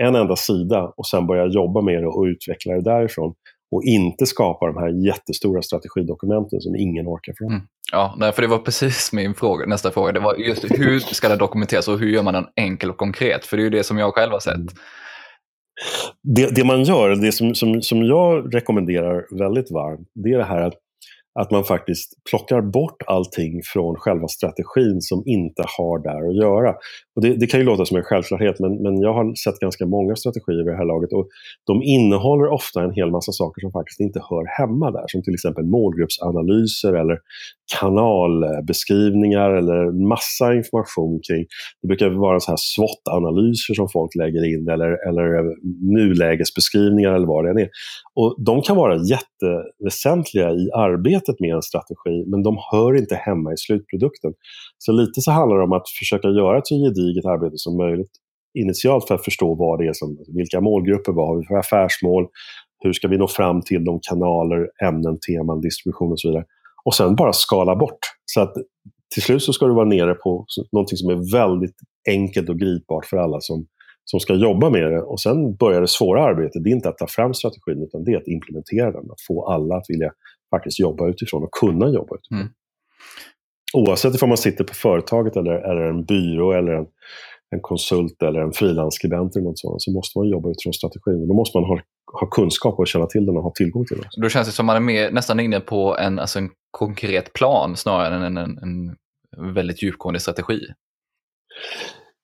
en 0.02 0.15
enda 0.15 0.36
sida 0.36 0.93
och 0.97 1.08
sen 1.08 1.28
börja 1.28 1.45
jobba 1.45 1.82
med 1.82 2.04
det 2.04 2.08
och 2.08 2.23
utveckla 2.23 2.73
det 2.73 2.82
därifrån 2.82 3.34
och 3.74 3.84
inte 3.84 4.26
skapa 4.26 4.68
de 4.68 4.78
här 4.78 5.06
jättestora 5.06 5.62
strategidokumenten 5.62 6.62
som 6.62 6.76
ingen 6.76 7.08
orkar 7.08 7.34
från. 7.38 7.52
Mm. 7.52 7.62
Ja, 7.92 8.32
för 8.36 8.42
det 8.42 8.48
var 8.48 8.58
precis 8.58 9.14
min 9.14 9.34
fråga, 9.34 9.66
nästa 9.66 9.92
fråga. 9.92 10.12
Det 10.12 10.20
var 10.20 10.36
just 10.36 10.64
hur 10.64 11.00
ska 11.00 11.30
det 11.30 11.36
dokumenteras 11.36 11.88
och 11.88 12.00
hur 12.00 12.10
gör 12.10 12.24
man 12.24 12.34
den 12.34 12.46
enkel 12.56 12.90
och 12.90 12.98
konkret? 12.98 13.46
För 13.46 13.58
det 13.58 13.62
är 13.62 13.66
ju 13.66 13.70
det 13.70 13.84
som 13.84 13.98
jag 13.98 14.14
själv 14.14 14.32
har 14.32 14.40
sett. 14.40 14.62
Det, 16.36 16.56
det 16.56 16.64
man 16.64 16.84
gör, 16.84 17.10
det 17.10 17.32
som, 17.32 17.56
som, 17.56 17.82
som 17.82 18.04
jag 18.04 18.56
rekommenderar 18.56 19.38
väldigt 19.40 19.72
varmt, 19.72 20.08
det 20.16 20.30
är 20.30 20.38
det 20.38 20.44
här 20.44 20.62
att 20.62 20.83
att 21.39 21.52
man 21.52 21.63
faktiskt 21.63 22.24
plockar 22.30 22.62
bort 22.62 23.02
allting 23.08 23.62
från 23.74 23.96
själva 23.96 24.28
strategin 24.28 25.02
som 25.02 25.24
inte 25.26 25.63
har 25.78 26.00
där 26.00 26.30
att 26.30 26.36
göra. 26.36 26.76
Och 27.15 27.22
det, 27.22 27.36
det, 27.36 27.48
kan 27.48 27.60
ju 27.60 27.65
låta 27.65 27.86
som 27.86 27.98
en 27.98 28.04
självklarhet 28.04 28.60
men, 28.60 28.84
men 28.84 29.02
jag 29.02 29.13
har 29.13 29.36
sett 29.36 29.60
ganska 29.60 29.86
många 29.86 30.15
strategier 30.15 30.63
vid 30.63 30.74
det 30.74 30.78
här 30.78 30.86
laget 30.86 31.13
och 31.13 31.28
de 31.67 31.84
innehåller 31.84 32.48
ofta 32.48 32.84
en 32.84 32.93
hel 32.93 33.12
massa 33.12 33.32
saker 33.32 33.62
som 33.62 33.72
faktiskt 33.72 34.00
inte 34.00 34.19
hör 34.30 34.46
hemma 34.60 34.91
där. 34.91 35.04
Som 35.08 35.24
till 35.24 35.34
exempel 35.34 35.65
målgruppsanalyser 35.65 36.93
eller 36.93 37.17
kanalbeskrivningar 37.80 39.50
eller 39.50 40.08
massa 40.08 40.54
information 40.54 41.19
kring, 41.28 41.46
det 41.82 41.88
brukar 41.88 42.10
vara 42.10 42.39
så 42.39 42.52
här 42.52 42.58
SWOT-analyser 42.58 43.74
som 43.74 43.89
folk 43.89 44.15
lägger 44.15 44.54
in 44.54 44.69
eller, 44.69 45.08
eller 45.10 45.28
nulägesbeskrivningar 45.98 47.13
eller 47.13 47.28
vad 47.28 47.46
det 47.46 47.52
än 47.52 47.58
är. 47.58 47.69
Och 48.15 48.36
de 48.46 48.62
kan 48.62 48.76
vara 48.76 48.96
jätteväsentliga 48.96 50.52
i 50.52 50.72
arbetet 50.74 51.23
med 51.40 51.56
en 51.56 51.62
strategi 51.62 52.26
men 52.28 52.44
de 52.44 52.58
hör 52.72 52.98
inte 52.98 53.16
hemma 53.16 53.54
i 53.54 53.58
slutprodukten. 53.58 54.34
Så 54.78 54.92
lite 54.92 55.22
så 55.22 55.32
handlar 55.32 55.58
det 55.58 55.64
om 55.64 55.74
att 55.74 55.90
försöka 56.00 56.28
göra 56.28 56.58
ett 56.58 56.68
så 56.68 56.76
gediget 56.76 57.26
arbete 57.26 57.58
som 57.58 57.78
möjligt 57.78 58.12
initialt 58.60 59.08
för 59.08 59.16
att 59.16 59.26
förstå 59.26 59.56
vad 59.56 59.80
det 59.80 59.88
är 59.88 59.94
som, 59.94 60.10
alltså 60.10 60.32
vilka 60.36 60.62
målgrupper, 60.62 61.12
vad 61.12 61.28
har 61.28 61.38
vi 61.38 61.44
för 61.46 61.56
affärsmål, 61.56 62.28
hur 62.84 62.94
ska 62.94 63.08
vi 63.08 63.18
nå 63.18 63.28
fram 63.28 63.62
till 63.62 63.84
de 63.84 64.00
kanaler, 64.10 64.70
ämnen, 64.84 65.20
teman, 65.28 65.62
distribution 65.62 66.12
och 66.12 66.20
så 66.20 66.28
vidare. 66.28 66.46
Och 66.86 66.96
sen 66.96 67.16
bara 67.16 67.34
skala 67.34 67.76
bort. 67.76 68.00
Så 68.26 68.42
att 68.42 68.54
till 69.14 69.24
slut 69.24 69.44
så 69.44 69.54
ska 69.54 69.66
du 69.66 69.74
vara 69.74 69.86
nere 69.86 70.14
på 70.14 70.46
någonting 70.72 70.98
som 70.98 71.10
är 71.10 71.32
väldigt 71.32 71.76
enkelt 72.10 72.50
och 72.50 72.60
gripbart 72.60 73.06
för 73.06 73.18
alla 73.18 73.42
som, 73.42 73.66
som 74.06 74.20
ska 74.20 74.34
jobba 74.34 74.70
med 74.70 74.92
det. 74.92 75.02
Och 75.02 75.20
sen 75.20 75.56
börjar 75.56 75.82
det 75.82 75.88
svåra 75.88 76.24
arbetet. 76.24 76.64
Det 76.64 76.70
är 76.70 76.76
inte 76.76 76.90
att 76.90 76.98
ta 76.98 77.08
fram 77.08 77.34
strategin 77.34 77.84
utan 77.84 78.04
det 78.04 78.14
är 78.14 78.18
att 78.18 78.28
implementera 78.28 78.92
den. 78.92 79.12
Att 79.12 79.22
få 79.28 79.46
alla 79.46 79.76
att 79.76 79.86
vilja 79.88 80.12
faktiskt 80.56 80.80
jobba 80.80 81.10
utifrån 81.10 81.44
och 81.44 81.52
kunna 81.52 81.88
jobba 81.89 82.16
utifrån. 82.16 82.39
Mm. 82.39 82.52
Oavsett 83.74 84.24
om 84.24 84.30
man 84.30 84.38
sitter 84.38 84.63
på 84.63 84.74
företaget 84.74 85.36
eller, 85.36 85.54
eller 85.70 85.82
en 85.82 86.06
byrå 86.06 86.52
eller 86.52 86.72
en, 86.72 86.86
en 87.56 87.62
konsult 87.62 88.24
eller 88.24 88.39
en 88.39 88.54
frilansskribent 88.54 89.36
eller 89.36 89.46
något 89.46 89.60
sånt, 89.60 89.82
så 89.82 89.92
måste 89.92 90.20
man 90.20 90.28
jobba 90.28 90.50
utifrån 90.50 90.74
strategin. 90.74 91.28
Då 91.28 91.34
måste 91.34 91.58
man 91.58 91.66
ha, 91.70 91.80
ha 92.20 92.28
kunskap 92.28 92.80
och 92.80 92.88
känna 92.88 93.06
till 93.06 93.26
den 93.26 93.38
och 93.38 93.44
ha 93.44 93.52
tillgång 93.56 93.86
till 93.86 93.98
den. 93.98 94.06
Då 94.22 94.30
känns 94.30 94.48
det 94.48 94.54
som 94.54 94.66
man 94.66 94.76
är 94.76 94.80
mer, 94.80 95.12
nästan 95.12 95.39
inne 95.39 95.60
på 95.60 95.98
en, 95.98 96.20
alltså 96.20 96.39
en 96.39 96.50
konkret 96.72 97.34
plan 97.34 97.76
snarare 97.76 98.16
än 98.16 98.24
en, 98.24 98.38
en, 98.38 98.58
en 99.38 99.54
väldigt 99.54 99.84
djupgående 99.84 100.20
strategi. 100.20 100.60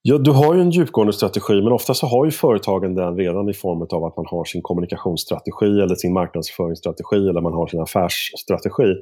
Ja, 0.02 0.18
du 0.18 0.32
har 0.32 0.56
ju 0.56 0.62
en 0.62 0.72
djupgående 0.72 1.14
strategi, 1.14 1.62
men 1.62 1.72
ofta 1.72 1.94
så 1.94 2.08
har 2.08 2.26
ju 2.26 2.32
företagen 2.32 2.96
den 2.96 3.18
redan 3.18 3.50
i 3.50 3.54
form 3.54 3.82
av 3.82 4.04
att 4.06 4.18
man 4.18 4.26
har 4.30 4.46
sin 4.46 4.62
kommunikationsstrategi 4.62 5.66
eller 5.66 5.96
sin 5.96 6.14
marknadsföringsstrategi 6.14 7.30
eller 7.30 7.42
man 7.42 7.54
har 7.54 7.68
sin 7.68 7.82
affärsstrategi. 7.82 8.94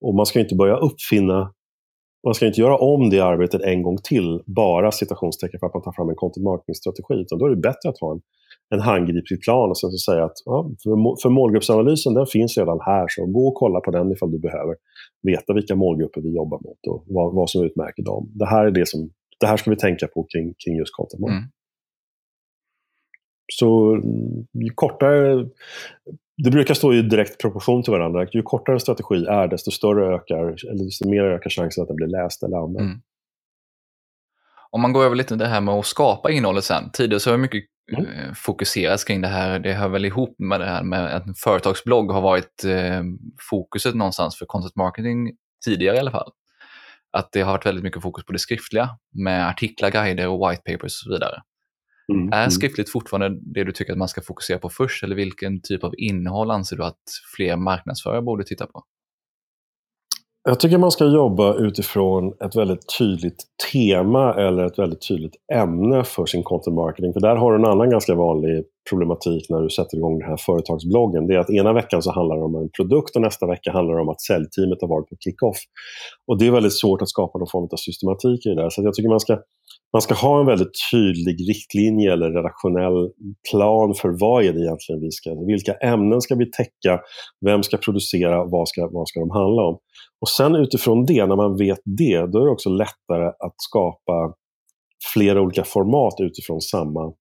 Och 0.00 0.14
man 0.14 0.26
ska 0.26 0.40
inte 0.40 0.54
börja 0.54 0.76
uppfinna 0.76 1.52
man 2.26 2.34
ska 2.34 2.46
inte 2.46 2.60
göra 2.60 2.76
om 2.76 3.10
det 3.10 3.20
arbetet 3.20 3.62
en 3.62 3.82
gång 3.82 3.98
till, 4.04 4.42
bara 4.46 4.92
citationstecken 4.92 5.60
för 5.60 5.66
att 5.66 5.74
man 5.74 5.82
tar 5.82 5.92
fram 5.92 6.08
en 6.08 6.14
content 6.16 6.44
marketing-strategi. 6.44 7.14
Utan 7.20 7.38
då 7.38 7.46
är 7.46 7.50
det 7.50 7.56
bättre 7.70 7.88
att 7.88 8.00
ha 8.00 8.12
en, 8.12 8.20
en 8.74 8.80
handgriplig 8.80 9.40
plan 9.42 9.70
och 9.70 9.78
sen 9.78 9.90
så 9.90 10.12
säga 10.12 10.24
att 10.24 10.38
ja, 10.44 10.70
för, 10.82 11.22
för 11.22 11.30
målgruppsanalysen 11.30 12.14
den 12.14 12.26
finns 12.26 12.58
redan 12.58 12.80
här, 12.80 13.06
så 13.08 13.26
gå 13.26 13.48
och 13.48 13.54
kolla 13.54 13.80
på 13.80 13.90
den 13.90 14.12
ifall 14.12 14.30
du 14.30 14.38
behöver 14.38 14.74
veta 15.22 15.54
vilka 15.54 15.74
målgrupper 15.74 16.20
vi 16.20 16.34
jobbar 16.34 16.58
mot 16.66 16.80
och 16.90 17.04
vad, 17.06 17.34
vad 17.34 17.50
som 17.50 17.64
utmärker 17.64 18.02
dem. 18.02 18.30
Det 18.34 18.46
här 18.46 18.66
är 18.66 18.70
det 18.70 18.88
som 18.88 19.10
det 19.42 19.48
här 19.48 19.56
ska 19.56 19.70
vi 19.70 19.76
tänka 19.76 20.06
på 20.06 20.26
kring, 20.32 20.54
kring 20.64 20.76
just 20.76 20.94
content. 20.94 21.28
Mm. 21.28 21.42
Så 23.52 24.00
ju 24.52 24.70
kortare, 24.74 25.48
det 26.36 26.50
brukar 26.50 26.74
stå 26.74 26.94
i 26.94 27.02
direkt 27.02 27.40
proportion 27.40 27.82
till 27.82 27.92
varandra. 27.92 28.26
Ju 28.32 28.42
kortare 28.42 28.76
en 28.76 28.80
strategi 28.80 29.26
är, 29.26 29.48
desto 29.48 29.70
större 29.70 30.14
ökar, 30.14 30.68
eller 30.70 30.84
desto 30.84 31.08
mer 31.08 31.22
ökar 31.22 31.50
chansen 31.50 31.82
att 31.82 31.88
den 31.88 31.96
blir 31.96 32.06
läst 32.06 32.42
eller 32.42 32.56
använd. 32.56 32.86
Mm. 32.86 33.00
Om 34.70 34.80
man 34.80 34.92
går 34.92 35.04
över 35.04 35.16
lite 35.16 35.36
det 35.36 35.46
här 35.46 35.60
med 35.60 35.74
att 35.74 35.86
skapa 35.86 36.30
innehållet 36.30 36.64
sen. 36.64 36.90
Tidigare 36.92 37.20
så 37.20 37.30
har 37.30 37.38
mycket 37.38 37.64
mm. 37.98 38.04
Eh, 38.04 38.32
fokuserats 38.34 39.04
kring 39.04 39.20
det 39.20 39.28
här. 39.28 39.58
Det 39.58 39.72
hör 39.72 39.88
väl 39.88 40.04
ihop 40.04 40.34
med 40.38 40.60
det 40.60 40.66
här 40.66 40.82
med 40.82 41.16
att 41.16 41.26
en 41.26 41.34
företagsblogg 41.34 42.10
har 42.10 42.20
varit 42.20 42.64
eh, 42.64 43.02
fokuset 43.50 43.94
någonstans 43.94 44.38
för 44.38 44.46
content 44.46 44.76
marketing 44.76 45.32
tidigare 45.64 45.96
i 45.96 46.00
alla 46.00 46.10
fall. 46.10 46.32
Att 47.12 47.32
det 47.32 47.40
har 47.40 47.52
varit 47.52 47.66
väldigt 47.66 47.84
mycket 47.84 48.02
fokus 48.02 48.24
på 48.24 48.32
det 48.32 48.38
skriftliga 48.38 48.88
med 49.14 49.48
artiklar, 49.48 49.90
guider 49.90 50.28
och 50.28 50.50
white 50.50 50.62
papers 50.62 50.84
och 50.84 51.04
så 51.06 51.12
vidare. 51.12 51.42
Mm, 52.12 52.32
är 52.32 52.38
mm. 52.38 52.50
skriftligt 52.50 52.90
fortfarande 52.90 53.40
det 53.54 53.64
du 53.64 53.72
tycker 53.72 53.92
att 53.92 53.98
man 53.98 54.08
ska 54.08 54.22
fokusera 54.22 54.58
på 54.58 54.68
först 54.68 55.04
eller 55.04 55.16
vilken 55.16 55.60
typ 55.62 55.84
av 55.84 55.92
innehåll 55.98 56.50
anser 56.50 56.76
du 56.76 56.84
att 56.84 57.02
fler 57.36 57.56
marknadsförare 57.56 58.22
borde 58.22 58.44
titta 58.44 58.66
på? 58.66 58.84
Jag 60.44 60.60
tycker 60.60 60.78
man 60.78 60.90
ska 60.90 61.04
jobba 61.04 61.54
utifrån 61.54 62.32
ett 62.44 62.56
väldigt 62.56 62.98
tydligt 62.98 63.44
tema 63.72 64.34
eller 64.34 64.66
ett 64.66 64.78
väldigt 64.78 65.08
tydligt 65.08 65.36
ämne 65.52 66.04
för 66.04 66.26
sin 66.26 66.42
content 66.42 66.76
marketing. 66.76 67.12
För 67.12 67.20
där 67.20 67.36
har 67.36 67.52
du 67.52 67.58
en 67.58 67.70
annan 67.70 67.90
ganska 67.90 68.14
vanlig 68.14 68.64
problematik 68.90 69.46
när 69.50 69.60
du 69.60 69.70
sätter 69.70 69.96
igång 69.96 70.18
den 70.18 70.28
här 70.28 70.36
företagsbloggen. 70.36 71.26
Det 71.26 71.34
är 71.34 71.38
att 71.38 71.50
ena 71.50 71.72
veckan 71.72 72.02
så 72.02 72.12
handlar 72.12 72.36
det 72.36 72.42
om 72.42 72.54
en 72.54 72.70
produkt 72.76 73.16
och 73.16 73.22
nästa 73.22 73.46
vecka 73.46 73.72
handlar 73.72 73.94
det 73.94 74.02
om 74.02 74.08
att 74.08 74.20
säljteamet 74.20 74.78
har 74.80 74.88
varit 74.88 75.08
på 75.08 75.16
kickoff. 75.20 75.58
Och 76.26 76.38
det 76.38 76.46
är 76.46 76.50
väldigt 76.50 76.78
svårt 76.80 77.02
att 77.02 77.08
skapa 77.08 77.38
någon 77.38 77.48
form 77.52 77.68
av 77.72 77.76
systematik 77.76 78.46
i 78.46 78.48
det 78.48 78.62
där. 78.62 78.70
Så 78.70 78.82
jag 78.82 78.94
tycker 78.94 79.08
man 79.08 79.20
ska 79.20 79.38
man 79.92 80.02
ska 80.02 80.14
ha 80.14 80.40
en 80.40 80.46
väldigt 80.46 80.72
tydlig 80.92 81.36
riktlinje 81.48 82.12
eller 82.12 82.30
redaktionell 82.30 83.10
plan 83.50 83.94
för 83.94 84.08
vad 84.20 84.44
är 84.44 84.52
det 84.52 84.60
egentligen 84.60 85.00
vi 85.00 85.10
ska, 85.10 85.34
vilka 85.46 85.72
ämnen 85.72 86.20
ska 86.20 86.34
vi 86.34 86.50
täcka, 86.50 87.00
vem 87.46 87.62
ska 87.62 87.76
producera, 87.76 88.44
vad 88.44 88.68
ska, 88.68 88.88
vad 88.92 89.08
ska 89.08 89.20
de 89.20 89.30
handla 89.30 89.62
om. 89.62 89.78
Och 90.20 90.28
sen 90.28 90.54
utifrån 90.54 91.04
det, 91.06 91.26
när 91.26 91.36
man 91.36 91.56
vet 91.56 91.80
det, 91.84 92.18
då 92.32 92.38
är 92.40 92.44
det 92.44 92.50
också 92.50 92.70
lättare 92.70 93.26
att 93.26 93.54
skapa 93.56 94.34
flera 95.12 95.40
olika 95.40 95.64
format 95.64 96.14
utifrån 96.20 96.60
samma, 96.60 97.12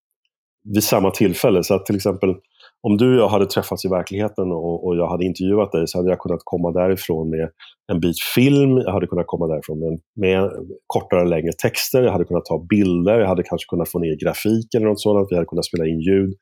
vid 0.63 0.83
samma 0.83 1.11
tillfälle. 1.11 1.63
Så 1.63 1.73
att 1.73 1.85
till 1.85 1.95
exempel 1.95 2.35
om 2.83 2.97
du 2.97 3.15
och 3.15 3.21
jag 3.21 3.29
hade 3.29 3.45
träffats 3.45 3.85
i 3.85 3.87
verkligheten 3.87 4.51
och, 4.51 4.87
och, 4.87 4.95
jag 4.95 5.07
hade 5.07 5.25
intervjuat 5.25 5.71
dig 5.71 5.87
så 5.87 5.97
hade 5.97 6.09
jag 6.09 6.19
kunnat 6.19 6.41
komma 6.43 6.71
därifrån 6.71 7.29
med 7.29 7.49
en 7.91 7.99
bit 7.99 8.19
film, 8.35 8.77
jag 8.77 8.91
hade 8.91 9.07
kunnat 9.07 9.27
komma 9.27 9.47
därifrån 9.47 9.79
med, 9.79 9.99
med 10.15 10.51
kortare 10.87 11.27
längre 11.27 11.51
texter, 11.61 12.03
jag 12.03 12.11
hade 12.11 12.25
kunnat 12.25 12.45
ta 12.45 12.65
bilder, 12.69 13.19
jag 13.19 13.27
hade 13.27 13.43
kanske 13.43 13.69
kunnat 13.69 13.89
få 13.89 13.99
ner 13.99 14.15
grafik 14.23 14.73
eller 14.75 14.87
något 14.87 15.01
sådant, 15.01 15.27
vi 15.31 15.35
hade 15.35 15.47
kunnat 15.47 15.65
spela 15.65 15.85
in 15.85 15.99
ljud 15.99 16.33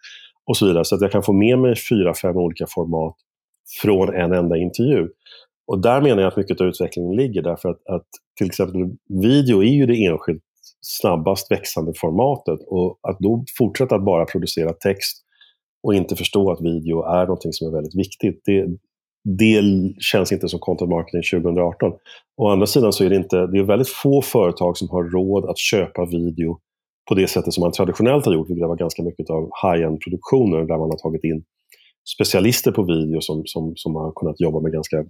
och 0.49 0.57
så 0.57 0.65
vidare. 0.65 0.85
Så 0.85 0.95
att 0.95 1.01
jag 1.01 1.11
kan 1.11 1.23
få 1.23 1.33
med 1.33 1.59
mig 1.59 1.75
fyra, 1.89 2.13
fem 2.13 2.37
olika 2.37 2.65
format 2.69 3.15
från 3.81 4.15
en 4.15 4.33
enda 4.33 4.57
intervju. 4.57 5.07
Och 5.67 5.81
där 5.81 6.01
menar 6.01 6.21
jag 6.21 6.27
att 6.27 6.37
mycket 6.37 6.61
av 6.61 6.67
utvecklingen 6.67 7.15
ligger 7.15 7.41
därför 7.41 7.69
att, 7.69 7.87
att 7.89 8.07
till 8.37 8.47
exempel 8.47 8.81
video 9.23 9.63
är 9.63 9.73
ju 9.79 9.85
det 9.85 10.05
enskilt 10.05 10.43
snabbast 10.81 11.51
växande 11.51 11.93
formatet 11.95 12.59
och 12.67 12.99
att 13.01 13.19
då 13.19 13.43
fortsätta 13.57 13.95
att 13.95 14.05
bara 14.05 14.25
producera 14.25 14.73
text 14.73 15.23
och 15.83 15.95
inte 15.95 16.15
förstå 16.15 16.51
att 16.51 16.61
video 16.61 17.03
är 17.03 17.27
något 17.27 17.55
som 17.55 17.67
är 17.67 17.71
väldigt 17.71 17.95
viktigt. 17.95 18.41
Det, 18.45 18.65
det 19.23 19.61
känns 19.99 20.31
inte 20.31 20.47
som 20.47 20.59
content 20.59 20.89
marketing 20.89 21.41
2018. 21.41 21.91
Å 22.37 22.49
andra 22.49 22.65
sidan 22.65 22.93
så 22.93 23.03
är 23.03 23.09
det 23.09 23.15
inte, 23.15 23.47
det 23.47 23.59
är 23.59 23.63
väldigt 23.63 23.89
få 23.89 24.21
företag 24.21 24.77
som 24.77 24.89
har 24.89 25.03
råd 25.03 25.49
att 25.49 25.57
köpa 25.57 26.05
video 26.05 26.59
på 27.09 27.15
det 27.15 27.27
sättet 27.27 27.53
som 27.53 27.61
man 27.61 27.71
traditionellt 27.71 28.25
har 28.25 28.33
gjort, 28.33 28.49
vilket 28.49 28.67
var 28.67 28.75
ganska 28.75 29.03
mycket 29.03 29.29
av 29.29 29.49
high-end 29.63 29.99
produktioner 30.01 30.57
där 30.57 30.77
man 30.77 30.89
har 30.89 30.97
tagit 30.97 31.23
in 31.23 31.43
specialister 32.15 32.71
på 32.71 32.83
video 32.83 33.21
som, 33.21 33.43
som, 33.45 33.73
som 33.75 33.95
har 33.95 34.11
kunnat 34.11 34.39
jobba 34.39 34.59
med 34.59 34.71
ganska, 34.71 35.05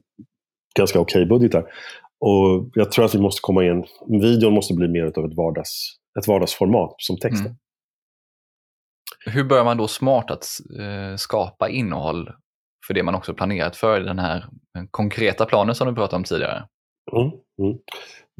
ganska 0.78 1.00
okej 1.00 1.24
okay 1.24 1.30
budgetar. 1.30 1.66
Och 2.20 2.70
jag 2.74 2.92
tror 2.92 3.06
att 3.06 3.16
vi 3.16 3.20
måste 3.20 3.42
komma 3.42 3.66
in, 3.66 3.86
videon 4.22 4.54
måste 4.54 4.74
bli 4.74 4.88
mer 4.88 5.04
av 5.04 5.26
ett, 5.26 5.38
vardags, 5.38 5.96
ett 6.20 6.28
vardagsformat 6.28 6.96
som 6.98 7.18
texten. 7.18 7.46
Mm. 7.46 7.58
Hur 9.26 9.44
börjar 9.44 9.64
man 9.64 9.78
då 9.78 9.88
smart 9.88 10.32
att 10.32 10.46
eh, 10.80 11.16
skapa 11.18 11.70
innehåll 11.70 12.30
för 12.88 12.94
det 12.94 13.04
man 13.04 13.16
också 13.16 13.34
planerat 13.34 13.76
för 13.76 14.02
i 14.02 14.04
den 14.04 14.20
här 14.20 14.46
konkreta 14.92 15.46
planen 15.46 15.76
som 15.76 15.88
du 15.88 15.96
pratade 15.96 16.16
om 16.16 16.24
tidigare? 16.24 16.64
Mm, 17.12 17.32
mm. 17.60 17.78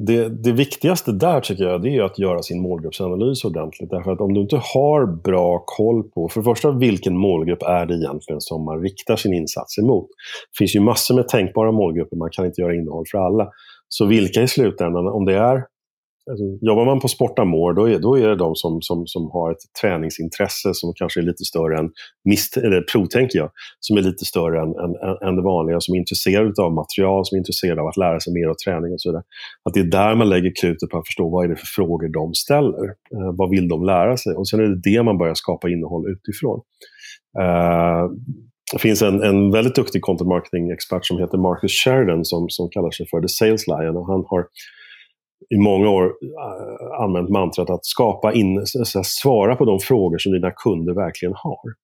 Det, 0.06 0.28
det, 0.28 0.52
viktigaste 0.52 1.12
där 1.12 1.40
tycker 1.40 1.64
jag 1.64 1.82
det 1.82 1.96
är 1.96 2.02
att 2.02 2.18
göra 2.18 2.42
sin 2.42 2.62
målgruppsanalys 2.62 3.44
ordentligt. 3.44 3.90
Därför 3.90 4.12
att 4.12 4.20
om 4.20 4.34
du 4.34 4.40
inte 4.40 4.56
har 4.56 5.06
bra 5.06 5.62
koll 5.66 6.02
på, 6.02 6.28
för 6.28 6.40
det 6.40 6.44
första 6.44 6.70
vilken 6.70 7.16
målgrupp 7.16 7.62
är 7.62 7.86
det 7.86 7.94
egentligen 7.94 8.40
som 8.40 8.64
man 8.64 8.82
riktar 8.82 9.16
sin 9.16 9.34
insats 9.34 9.78
emot. 9.78 10.08
Det 10.52 10.58
finns 10.58 10.76
ju 10.76 10.80
massor 10.80 11.14
med 11.14 11.28
tänkbara 11.28 11.72
målgrupper, 11.72 12.16
man 12.16 12.30
kan 12.32 12.46
inte 12.46 12.60
göra 12.60 12.74
innehåll 12.74 13.04
för 13.10 13.18
alla. 13.18 13.50
Så 13.92 14.06
vilka 14.06 14.42
i 14.42 14.48
slutändan, 14.48 15.06
om 15.06 15.24
det 15.24 15.36
är 15.36 15.62
Alltså, 16.30 16.44
jobbar 16.66 16.84
man 16.84 17.00
på 17.00 17.08
Sportamore, 17.08 17.74
då 17.74 17.88
är, 17.88 17.98
då 17.98 18.18
är 18.18 18.28
det 18.28 18.36
de 18.36 18.54
som, 18.54 18.82
som, 18.82 19.06
som 19.06 19.30
har 19.30 19.52
ett 19.52 19.64
träningsintresse 19.82 20.70
som 20.74 20.92
kanske 20.96 21.20
är 21.20 21.22
lite 21.22 21.44
större 21.44 21.78
än, 21.78 21.90
mist, 22.24 22.56
eller 22.56 22.82
prov 22.92 23.06
tänker 23.06 23.38
jag, 23.38 23.50
som 23.80 23.96
är 23.96 24.02
lite 24.02 24.24
större 24.24 24.60
än, 24.62 24.68
än, 24.68 25.28
än 25.28 25.36
det 25.36 25.42
vanliga, 25.42 25.80
som 25.80 25.94
är 25.94 25.98
intresserade 25.98 26.62
av 26.62 26.72
material, 26.72 27.26
som 27.26 27.36
är 27.36 27.38
intresserade 27.38 27.80
av 27.80 27.86
att 27.86 27.96
lära 27.96 28.20
sig 28.20 28.32
mer 28.32 28.48
av 28.48 28.54
träning 28.54 28.92
och 28.92 29.00
så 29.00 29.08
vidare. 29.08 29.22
Att 29.64 29.74
det 29.74 29.80
är 29.80 29.84
där 29.84 30.14
man 30.14 30.28
lägger 30.28 30.52
krutet 30.60 30.90
på 30.90 30.98
att 30.98 31.06
förstå 31.06 31.30
vad 31.30 31.44
är 31.44 31.48
det 31.48 31.56
för 31.56 31.66
frågor 31.66 32.08
de 32.08 32.34
ställer. 32.34 32.86
Eh, 33.14 33.32
vad 33.38 33.50
vill 33.50 33.68
de 33.68 33.84
lära 33.84 34.16
sig? 34.16 34.34
Och 34.34 34.48
sen 34.48 34.60
är 34.60 34.64
det 34.64 34.80
det 34.90 35.02
man 35.02 35.18
börjar 35.18 35.34
skapa 35.34 35.68
innehåll 35.68 36.04
utifrån. 36.14 36.60
Eh, 37.40 38.04
det 38.72 38.78
finns 38.78 39.02
en, 39.02 39.22
en 39.22 39.50
väldigt 39.50 39.74
duktig 39.74 40.02
content 40.02 40.28
marketing-expert 40.28 41.06
som 41.06 41.18
heter 41.18 41.38
Marcus 41.38 41.72
Sheridan 41.72 42.24
som, 42.24 42.48
som 42.48 42.70
kallar 42.70 42.90
sig 42.90 43.06
för 43.08 43.20
The 43.20 43.28
Sales 43.28 43.66
Lion. 43.66 43.96
Och 43.96 44.06
han 44.06 44.24
har 44.26 44.46
i 45.54 45.58
många 45.58 45.88
år 45.90 46.04
eh, 46.04 47.02
använt 47.04 47.30
mantrat 47.30 47.70
att 47.70 47.86
skapa 47.86 48.32
in, 48.32 48.66
svara 49.04 49.56
på 49.56 49.64
de 49.64 49.80
frågor 49.80 50.18
som 50.18 50.32
dina 50.32 50.50
kunder 50.50 50.94
verkligen 50.94 51.34
har. 51.34 51.74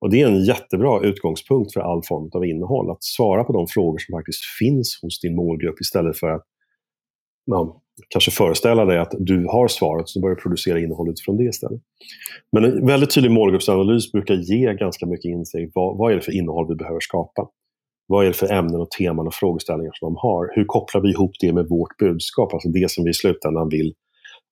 Och 0.00 0.10
Det 0.10 0.20
är 0.22 0.26
en 0.26 0.44
jättebra 0.44 1.00
utgångspunkt 1.00 1.72
för 1.72 1.80
all 1.80 2.02
form 2.08 2.30
av 2.34 2.44
innehåll. 2.44 2.90
Att 2.90 3.04
svara 3.04 3.44
på 3.44 3.52
de 3.52 3.66
frågor 3.66 3.98
som 3.98 4.18
faktiskt 4.18 4.40
finns 4.58 4.98
hos 5.02 5.20
din 5.20 5.36
målgrupp 5.36 5.80
istället 5.80 6.18
för 6.18 6.28
att 6.28 6.44
ja, 7.44 7.82
kanske 8.08 8.30
föreställa 8.30 8.84
dig 8.84 8.98
att 8.98 9.14
du 9.18 9.46
har 9.46 9.68
svaret 9.68 10.08
så 10.08 10.20
börjar 10.20 10.36
producera 10.36 10.78
innehållet 10.78 11.20
från 11.20 11.36
det 11.36 11.44
istället. 11.44 11.80
Men 12.52 12.64
en 12.64 12.86
väldigt 12.86 13.14
tydlig 13.14 13.30
målgruppsanalys 13.30 14.12
brukar 14.12 14.34
ge 14.34 14.74
ganska 14.74 15.06
mycket 15.06 15.24
insikt. 15.24 15.72
Vad, 15.74 15.98
vad 15.98 16.12
är 16.12 16.16
det 16.16 16.22
för 16.22 16.36
innehåll 16.36 16.68
vi 16.68 16.74
behöver 16.74 17.00
skapa? 17.00 17.48
Vad 18.06 18.24
är 18.24 18.28
det 18.28 18.34
för 18.34 18.52
ämnen 18.52 18.80
och 18.80 18.90
teman 18.90 19.26
och 19.26 19.34
frågeställningar 19.34 19.92
som 19.94 20.06
de 20.06 20.16
har? 20.18 20.52
Hur 20.54 20.64
kopplar 20.64 21.00
vi 21.00 21.10
ihop 21.10 21.32
det 21.40 21.52
med 21.52 21.66
vårt 21.68 21.96
budskap? 21.98 22.52
Alltså 22.52 22.68
det 22.68 22.90
som 22.90 23.04
vi 23.04 23.10
i 23.10 23.14
slutändan 23.14 23.68
vill 23.68 23.94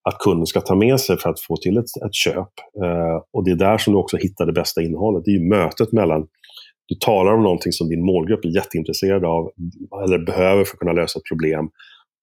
att 0.09 0.19
kunden 0.19 0.47
ska 0.47 0.61
ta 0.61 0.75
med 0.75 1.01
sig 1.01 1.17
för 1.19 1.31
att 1.31 1.41
få 1.41 1.57
till 1.57 1.77
ett, 1.77 2.03
ett 2.07 2.15
köp. 2.15 2.53
Eh, 2.85 3.23
och 3.33 3.45
det 3.45 3.51
är 3.51 3.57
där 3.57 3.79
som 3.79 3.93
du 3.93 3.99
också 3.99 4.17
hittar 4.17 4.47
det 4.47 4.53
bästa 4.53 4.83
innehållet. 4.83 5.25
Det 5.25 5.31
är 5.31 5.39
ju 5.39 5.49
mötet 5.49 5.93
mellan 5.93 6.27
du 6.89 6.95
talar 6.95 7.33
om 7.33 7.43
någonting 7.43 7.73
som 7.73 7.89
din 7.89 8.05
målgrupp 8.05 8.45
är 8.45 8.49
jätteintresserad 8.49 9.25
av 9.25 9.51
eller 10.05 10.19
behöver 10.19 10.65
för 10.65 10.75
att 10.75 10.79
kunna 10.79 10.93
lösa 10.93 11.19
ett 11.19 11.29
problem. 11.33 11.71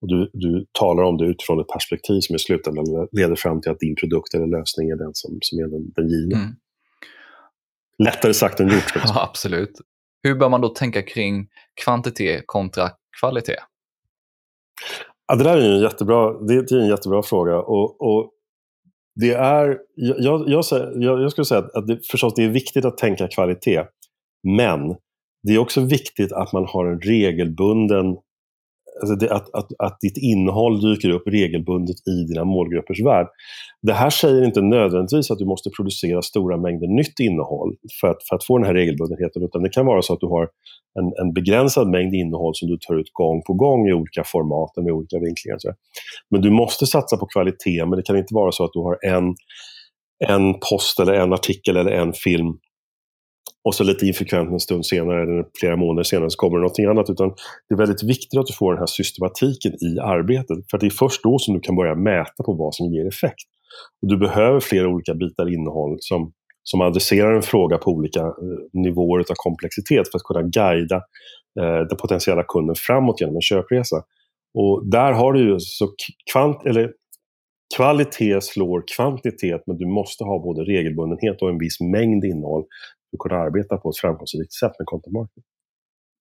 Och 0.01 0.07
du, 0.07 0.29
du 0.33 0.65
talar 0.71 1.03
om 1.03 1.17
det 1.17 1.25
utifrån 1.25 1.59
ett 1.59 1.67
perspektiv 1.67 2.19
som 2.19 2.35
i 2.35 2.39
slutändan 2.39 2.85
leder 3.11 3.35
fram 3.35 3.61
till 3.61 3.71
att 3.71 3.79
din 3.79 3.95
produkt 3.95 4.33
eller 4.33 4.47
lösning 4.47 4.89
är 4.89 4.95
den 4.95 5.11
som, 5.13 5.37
som 5.41 5.59
är 5.59 5.67
den, 5.67 5.91
den 5.95 6.09
givna. 6.09 6.37
Mm. 6.37 6.55
Lättare 8.03 8.33
sagt 8.33 8.59
än 8.59 8.67
gjort. 8.67 8.93
Ja, 8.95 9.23
absolut. 9.29 9.71
Hur 10.23 10.35
bör 10.35 10.49
man 10.49 10.61
då 10.61 10.69
tänka 10.69 11.01
kring 11.01 11.47
kvantitet 11.83 12.43
kontra 12.45 12.91
kvalitet? 13.19 13.59
Ja, 15.27 15.35
det 15.35 15.43
där 15.43 15.57
är 15.57 15.71
en 15.71 15.81
jättebra, 15.81 16.45
det 16.47 16.53
är 16.53 16.81
en 16.81 16.87
jättebra 16.87 17.23
fråga. 17.23 17.57
Och, 17.59 18.01
och 18.01 18.31
det 19.15 19.33
är, 19.33 19.77
jag, 19.95 20.19
jag, 20.19 20.63
jag, 20.95 21.21
jag 21.21 21.31
skulle 21.31 21.45
säga 21.45 21.69
att 21.73 21.87
det, 21.87 21.99
förstås 22.11 22.33
det 22.33 22.43
är 22.43 22.49
viktigt 22.49 22.85
att 22.85 22.97
tänka 22.97 23.27
kvalitet. 23.27 23.83
Men 24.43 24.95
det 25.43 25.55
är 25.55 25.57
också 25.57 25.81
viktigt 25.81 26.31
att 26.31 26.53
man 26.53 26.65
har 26.67 26.85
en 26.85 26.99
regelbunden 26.99 28.17
alltså 29.01 29.15
det, 29.15 29.31
att, 29.31 29.55
att, 29.55 29.67
att 29.79 29.97
ditt 30.01 30.17
innehåll 30.17 30.81
dyker 30.81 31.09
upp 31.09 31.27
regelbundet 31.27 31.95
i 32.07 32.33
dina 32.33 32.43
målgruppers 32.43 33.01
värld. 33.05 33.27
Det 33.81 33.93
här 33.93 34.09
säger 34.09 34.45
inte 34.45 34.61
nödvändigtvis 34.61 35.31
att 35.31 35.37
du 35.37 35.45
måste 35.45 35.69
producera 35.69 36.21
stora 36.21 36.57
mängder 36.57 36.87
nytt 36.87 37.19
innehåll 37.19 37.75
för 38.01 38.07
att, 38.07 38.23
för 38.29 38.35
att 38.35 38.43
få 38.43 38.57
den 38.57 38.67
här 38.67 38.73
regelbundenheten, 38.73 39.43
utan 39.43 39.63
det 39.63 39.69
kan 39.69 39.85
vara 39.85 40.01
så 40.01 40.13
att 40.13 40.19
du 40.19 40.27
har 40.27 40.49
en, 40.99 41.25
en 41.27 41.33
begränsad 41.33 41.89
mängd 41.89 42.13
innehåll 42.13 42.55
som 42.55 42.67
du 42.67 42.77
tar 42.77 42.99
ut 42.99 43.13
gång 43.13 43.41
på 43.47 43.53
gång 43.53 43.87
i 43.87 43.93
olika 43.93 44.23
format 44.25 44.83
med 44.83 44.93
olika 44.93 45.19
vinklingar. 45.19 45.57
Men 46.29 46.41
du 46.41 46.49
måste 46.49 46.85
satsa 46.85 47.17
på 47.17 47.25
kvalitet, 47.25 47.85
men 47.85 47.97
det 47.97 48.03
kan 48.03 48.17
inte 48.17 48.33
vara 48.33 48.51
så 48.51 48.63
att 48.63 48.73
du 48.73 48.79
har 48.79 48.97
en, 49.01 49.35
en 50.27 50.53
post 50.69 50.99
eller 50.99 51.13
en 51.13 51.33
artikel 51.33 51.77
eller 51.77 51.91
en 51.91 52.13
film 52.13 52.57
och 53.65 53.75
så 53.75 53.83
lite 53.83 54.07
infrekvent 54.07 54.51
en 54.51 54.59
stund 54.59 54.85
senare 54.85 55.21
eller 55.21 55.45
flera 55.59 55.75
månader 55.75 56.03
senare 56.03 56.29
så 56.29 56.37
kommer 56.37 56.57
det 56.57 56.61
någonting 56.61 56.85
annat. 56.85 57.09
Utan 57.09 57.29
det 57.69 57.75
är 57.75 57.77
väldigt 57.77 58.03
viktigt 58.03 58.39
att 58.39 58.45
du 58.45 58.53
får 58.53 58.71
den 58.71 58.79
här 58.79 58.85
systematiken 58.85 59.73
i 59.73 59.99
arbetet. 59.99 60.57
För 60.71 60.77
det 60.77 60.85
är 60.85 60.89
först 60.89 61.23
då 61.23 61.39
som 61.39 61.53
du 61.53 61.59
kan 61.59 61.75
börja 61.75 61.95
mäta 61.95 62.43
på 62.45 62.53
vad 62.53 62.75
som 62.75 62.93
ger 62.93 63.07
effekt. 63.07 63.49
Och 64.01 64.07
du 64.07 64.17
behöver 64.17 64.59
flera 64.59 64.87
olika 64.87 65.13
bitar 65.13 65.53
innehåll 65.53 65.97
som, 65.99 66.31
som 66.63 66.81
adresserar 66.81 67.35
en 67.35 67.41
fråga 67.41 67.77
på 67.77 67.91
olika 67.91 68.19
eh, 68.19 68.33
nivåer 68.73 69.19
av 69.19 69.35
komplexitet 69.35 70.11
för 70.11 70.17
att 70.17 70.23
kunna 70.23 70.41
guida 70.41 70.95
eh, 71.59 71.87
den 71.89 71.97
potentiella 71.97 72.43
kunden 72.43 72.75
framåt 72.75 73.21
genom 73.21 73.35
en 73.35 73.41
köpresa. 73.41 73.95
Och 74.53 74.89
där 74.89 75.11
har 75.11 75.33
du 75.33 75.39
ju 75.39 75.59
så 75.59 75.87
kvant, 76.31 76.65
eller 76.65 76.91
kvalitet 77.75 78.41
slår 78.41 78.83
kvantitet 78.95 79.63
men 79.67 79.77
du 79.77 79.85
måste 79.85 80.23
ha 80.23 80.39
både 80.39 80.63
regelbundenhet 80.63 81.41
och 81.41 81.49
en 81.49 81.57
viss 81.57 81.79
mängd 81.79 82.25
innehåll 82.25 82.63
att 83.15 83.19
kunna 83.19 83.41
arbeta 83.41 83.77
på 83.77 83.89
ett 83.89 83.97
framgångsrikt 83.97 84.53
sätt 84.53 84.71
med 84.79 84.85
content 84.85 85.13
marketing. 85.13 85.43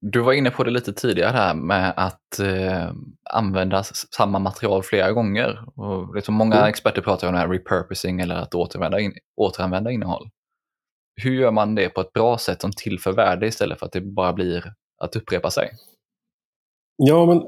Du 0.06 0.20
var 0.20 0.32
inne 0.32 0.50
på 0.50 0.64
det 0.64 0.70
lite 0.70 0.92
tidigare 0.92 1.32
här 1.32 1.54
med 1.54 1.94
att 1.96 2.38
eh, 2.40 2.92
använda 3.30 3.82
samma 4.16 4.38
material 4.38 4.82
flera 4.82 5.12
gånger. 5.12 5.64
Och 5.76 6.14
liksom 6.14 6.34
många 6.34 6.56
mm. 6.56 6.68
experter 6.68 7.02
pratar 7.02 7.28
om 7.28 7.34
det 7.34 7.40
här 7.40 7.48
repurposing 7.48 8.20
eller 8.20 8.34
att 8.34 8.54
återanvända, 8.54 9.00
in, 9.00 9.12
återanvända 9.36 9.90
innehåll. 9.90 10.28
Hur 11.22 11.34
gör 11.34 11.50
man 11.50 11.74
det 11.74 11.88
på 11.88 12.00
ett 12.00 12.12
bra 12.12 12.38
sätt 12.38 12.60
som 12.60 12.72
tillför 12.72 13.12
värde 13.12 13.46
istället 13.46 13.78
för 13.78 13.86
att 13.86 13.92
det 13.92 14.00
bara 14.00 14.32
blir 14.32 14.64
att 15.02 15.16
upprepa 15.16 15.50
sig? 15.50 15.70
Ja, 16.96 17.26
men 17.26 17.42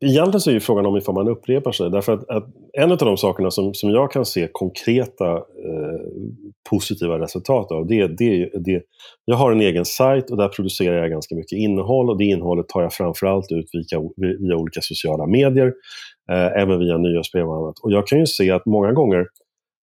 egentligen 0.00 0.40
så 0.40 0.50
är 0.50 0.54
ju 0.54 0.60
frågan 0.60 0.86
om 0.86 0.96
ifall 0.96 1.14
man 1.14 1.28
upprepar 1.28 1.72
sig. 1.72 1.90
Därför 1.90 2.12
att, 2.12 2.30
att 2.30 2.46
en 2.72 2.92
av 2.92 2.98
de 2.98 3.16
sakerna 3.16 3.50
som, 3.50 3.74
som 3.74 3.90
jag 3.90 4.12
kan 4.12 4.24
se 4.24 4.48
konkreta 4.52 5.32
eh, 5.36 6.00
positiva 6.70 7.18
resultat 7.18 7.72
av, 7.72 7.86
det, 7.86 8.06
det, 8.06 8.50
det, 8.64 8.82
jag 9.24 9.36
har 9.36 9.52
en 9.52 9.60
egen 9.60 9.84
sajt 9.84 10.30
och 10.30 10.36
där 10.36 10.48
producerar 10.48 10.96
jag 10.96 11.10
ganska 11.10 11.34
mycket 11.34 11.58
innehåll 11.58 12.10
och 12.10 12.18
det 12.18 12.24
innehållet 12.24 12.68
tar 12.68 12.82
jag 12.82 12.92
framförallt 12.92 13.52
ut 13.52 13.66
via, 13.72 14.00
via 14.38 14.56
olika 14.56 14.80
sociala 14.80 15.26
medier, 15.26 15.72
eh, 16.30 16.62
även 16.62 16.78
via 16.78 16.98
nyhetsbrev 16.98 17.48
och 17.48 17.56
annat. 17.56 17.78
Och 17.82 17.92
jag 17.92 18.06
kan 18.06 18.18
ju 18.18 18.26
se 18.26 18.50
att 18.50 18.66
många 18.66 18.92
gånger, 18.92 19.26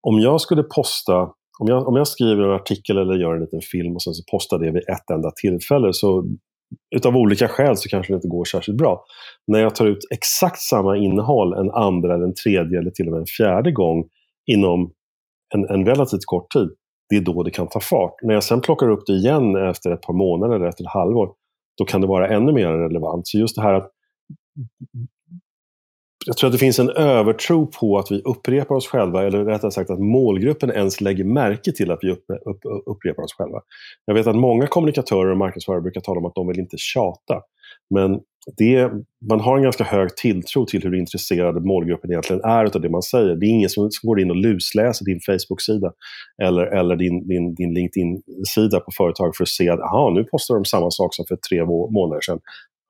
om 0.01 0.19
jag 0.19 0.41
skulle 0.41 0.63
posta 0.63 1.29
om 1.59 1.67
jag, 1.67 1.87
om 1.87 1.95
jag 1.95 2.07
skriver 2.07 2.43
en 2.43 2.51
artikel 2.51 2.97
eller 2.97 3.15
gör 3.15 3.35
en 3.35 3.41
liten 3.41 3.61
film 3.61 3.95
och 3.95 4.01
sen 4.01 4.13
så 4.13 4.23
postar 4.31 4.59
det 4.59 4.71
vid 4.71 4.83
ett 4.89 5.09
enda 5.13 5.31
tillfälle 5.31 5.93
så 5.93 6.25
utav 6.95 7.17
olika 7.17 7.47
skäl 7.47 7.77
så 7.77 7.89
kanske 7.89 8.13
det 8.13 8.15
inte 8.15 8.27
går 8.27 8.45
särskilt 8.45 8.77
bra. 8.77 9.03
När 9.47 9.59
jag 9.59 9.75
tar 9.75 9.85
ut 9.85 10.07
exakt 10.11 10.59
samma 10.59 10.97
innehåll 10.97 11.53
en 11.53 11.71
andra, 11.71 12.13
eller 12.13 12.25
en 12.25 12.33
tredje 12.33 12.79
eller 12.79 12.91
till 12.91 13.07
och 13.07 13.11
med 13.11 13.19
en 13.19 13.25
fjärde 13.37 13.71
gång 13.71 14.05
inom 14.51 14.91
en, 15.53 15.69
en 15.69 15.85
relativt 15.85 16.25
kort 16.25 16.51
tid, 16.51 16.69
det 17.09 17.15
är 17.15 17.21
då 17.21 17.43
det 17.43 17.51
kan 17.51 17.67
ta 17.67 17.79
fart. 17.79 18.13
När 18.21 18.33
jag 18.33 18.43
sen 18.43 18.61
plockar 18.61 18.89
upp 18.89 19.05
det 19.05 19.13
igen 19.13 19.55
efter 19.55 19.91
ett 19.91 20.01
par 20.01 20.13
månader 20.13 20.55
eller 20.55 20.65
efter 20.65 20.83
ett 20.83 20.91
halvår, 20.93 21.29
då 21.77 21.85
kan 21.85 22.01
det 22.01 22.07
vara 22.07 22.27
ännu 22.27 22.51
mer 22.51 22.67
relevant. 22.67 23.27
Så 23.27 23.37
just 23.37 23.55
det 23.55 23.61
här 23.61 23.73
att 23.73 23.91
jag 26.25 26.37
tror 26.37 26.47
att 26.47 26.51
det 26.51 26.59
finns 26.59 26.79
en 26.79 26.89
övertro 26.89 27.67
på 27.67 27.97
att 27.97 28.11
vi 28.11 28.21
upprepar 28.21 28.75
oss 28.75 28.87
själva, 28.87 29.23
eller 29.23 29.45
rättare 29.45 29.71
sagt 29.71 29.89
att 29.89 29.99
målgruppen 29.99 30.71
ens 30.71 31.01
lägger 31.01 31.23
märke 31.23 31.71
till 31.71 31.91
att 31.91 31.99
vi 32.01 32.11
upp, 32.11 32.25
upp, 32.45 32.59
upprepar 32.85 33.23
oss 33.23 33.33
själva. 33.33 33.61
Jag 34.05 34.13
vet 34.13 34.27
att 34.27 34.35
många 34.35 34.67
kommunikatörer 34.67 35.31
och 35.31 35.37
marknadsförare 35.37 35.81
brukar 35.81 36.01
tala 36.01 36.19
om 36.19 36.25
att 36.25 36.35
de 36.35 36.47
vill 36.47 36.59
inte 36.59 36.77
tjata. 36.77 37.41
Men 37.89 38.19
det, 38.57 38.91
man 39.29 39.39
har 39.39 39.57
en 39.57 39.63
ganska 39.63 39.83
hög 39.83 40.15
tilltro 40.15 40.65
till 40.65 40.83
hur 40.83 40.95
intresserad 40.95 41.65
målgruppen 41.65 42.11
egentligen 42.11 42.43
är 42.43 42.75
av 42.75 42.81
det 42.81 42.89
man 42.89 43.01
säger. 43.01 43.35
Det 43.35 43.45
är 43.45 43.49
ingen 43.49 43.69
som 43.69 43.89
går 44.03 44.19
in 44.19 44.29
och 44.29 44.35
lusläser 44.35 45.05
din 45.05 45.19
Facebook-sida 45.19 45.91
eller, 46.43 46.63
eller 46.63 46.95
din, 46.95 47.27
din, 47.27 47.55
din 47.55 47.73
LinkedIn-sida 47.73 48.79
på 48.79 48.91
företag 48.97 49.35
för 49.35 49.43
att 49.43 49.49
se 49.49 49.69
att 49.69 49.79
aha, 49.79 50.09
nu 50.09 50.23
postar 50.23 50.55
de 50.55 50.65
samma 50.65 50.91
sak 50.91 51.15
som 51.15 51.25
för 51.25 51.35
tre 51.35 51.65
månader 51.65 52.21
sedan. 52.21 52.39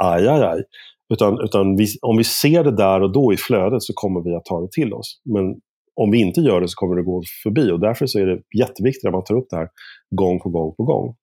Aj, 0.04 0.28
aj, 0.28 0.42
aj. 0.42 0.64
Utan, 1.12 1.40
utan 1.42 1.76
vi, 1.76 1.88
om 2.02 2.18
vi 2.18 2.24
ser 2.24 2.64
det 2.64 2.76
där 2.76 3.02
och 3.02 3.12
då 3.12 3.34
i 3.34 3.38
flödet 3.38 3.84
så 3.84 3.94
kommer 3.96 4.22
vi 4.22 4.36
att 4.36 4.46
ta 4.46 4.62
det 4.62 4.72
till 4.72 4.94
oss. 4.94 5.22
Men 5.26 5.44
om 5.96 6.12
vi 6.12 6.22
inte 6.22 6.42
gör 6.42 6.62
det 6.62 6.68
så 6.68 6.76
kommer 6.76 6.96
det 6.96 7.04
gå 7.04 7.24
förbi 7.44 7.72
och 7.72 7.80
därför 7.80 8.06
så 8.06 8.20
är 8.20 8.26
det 8.26 8.42
jätteviktigt 8.60 9.06
att 9.06 9.14
man 9.14 9.24
tar 9.24 9.36
upp 9.36 9.48
det 9.50 9.56
här 9.56 9.70
gång 10.16 10.40
på 10.40 10.50
gång 10.50 10.76
på 10.76 10.84
gång. 10.84 11.16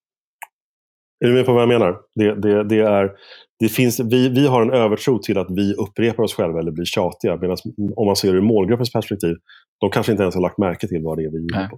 Är 1.25 1.29
du 1.29 1.35
med 1.35 1.47
på 1.47 1.53
vad 1.53 1.63
jag 1.63 1.69
menar? 1.69 1.97
Det, 2.15 2.41
det, 2.43 2.69
det 2.69 2.79
är, 2.79 3.11
det 3.59 3.69
finns, 3.69 4.01
vi, 4.01 4.29
vi 4.29 4.47
har 4.47 4.63
en 4.63 4.71
övertro 4.71 5.19
till 5.19 5.39
att 5.39 5.51
vi 5.51 5.75
upprepar 5.75 6.23
oss 6.23 6.35
själva 6.35 6.59
eller 6.59 6.71
blir 6.71 6.85
tjatiga. 6.85 7.37
Medan 7.37 7.57
om 7.97 8.07
man 8.07 8.17
ser 8.17 8.33
det 8.33 8.39
ur 8.39 8.43
målgruppens 8.43 8.93
perspektiv, 8.93 9.37
de 9.81 9.91
kanske 9.91 10.13
inte 10.13 10.23
ens 10.23 10.35
har 10.35 10.43
lagt 10.43 10.59
märke 10.59 10.89
till 10.89 11.03
vad 11.03 11.19
det 11.19 11.25
är 11.25 11.31
vi 11.31 11.47
gör. 11.55 11.71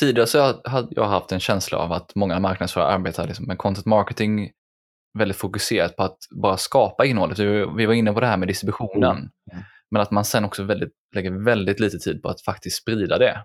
Tidigare 0.00 0.26
så 0.26 0.38
har 0.40 0.88
jag 0.90 1.04
haft 1.04 1.32
en 1.32 1.40
känsla 1.40 1.78
av 1.78 1.92
att 1.92 2.14
många 2.14 2.40
marknadsförare 2.40 2.88
arbetar 2.88 3.26
liksom 3.26 3.46
med 3.46 3.58
content 3.58 3.86
marketing 3.86 4.50
väldigt 5.18 5.36
fokuserat 5.36 5.96
på 5.96 6.02
att 6.02 6.18
bara 6.30 6.56
skapa 6.56 7.04
innehållet. 7.06 7.38
Vi 7.76 7.86
var 7.86 7.92
inne 7.92 8.12
på 8.12 8.20
det 8.20 8.26
här 8.26 8.36
med 8.36 8.48
distributionen. 8.48 9.10
Mm. 9.10 9.30
mm. 9.52 9.64
Men 9.90 10.02
att 10.02 10.10
man 10.10 10.24
sen 10.24 10.44
också 10.44 10.62
väldigt, 10.62 10.92
lägger 11.14 11.44
väldigt 11.44 11.80
lite 11.80 11.98
tid 11.98 12.22
på 12.22 12.28
att 12.28 12.40
faktiskt 12.40 12.82
sprida 12.82 13.18
det. 13.18 13.44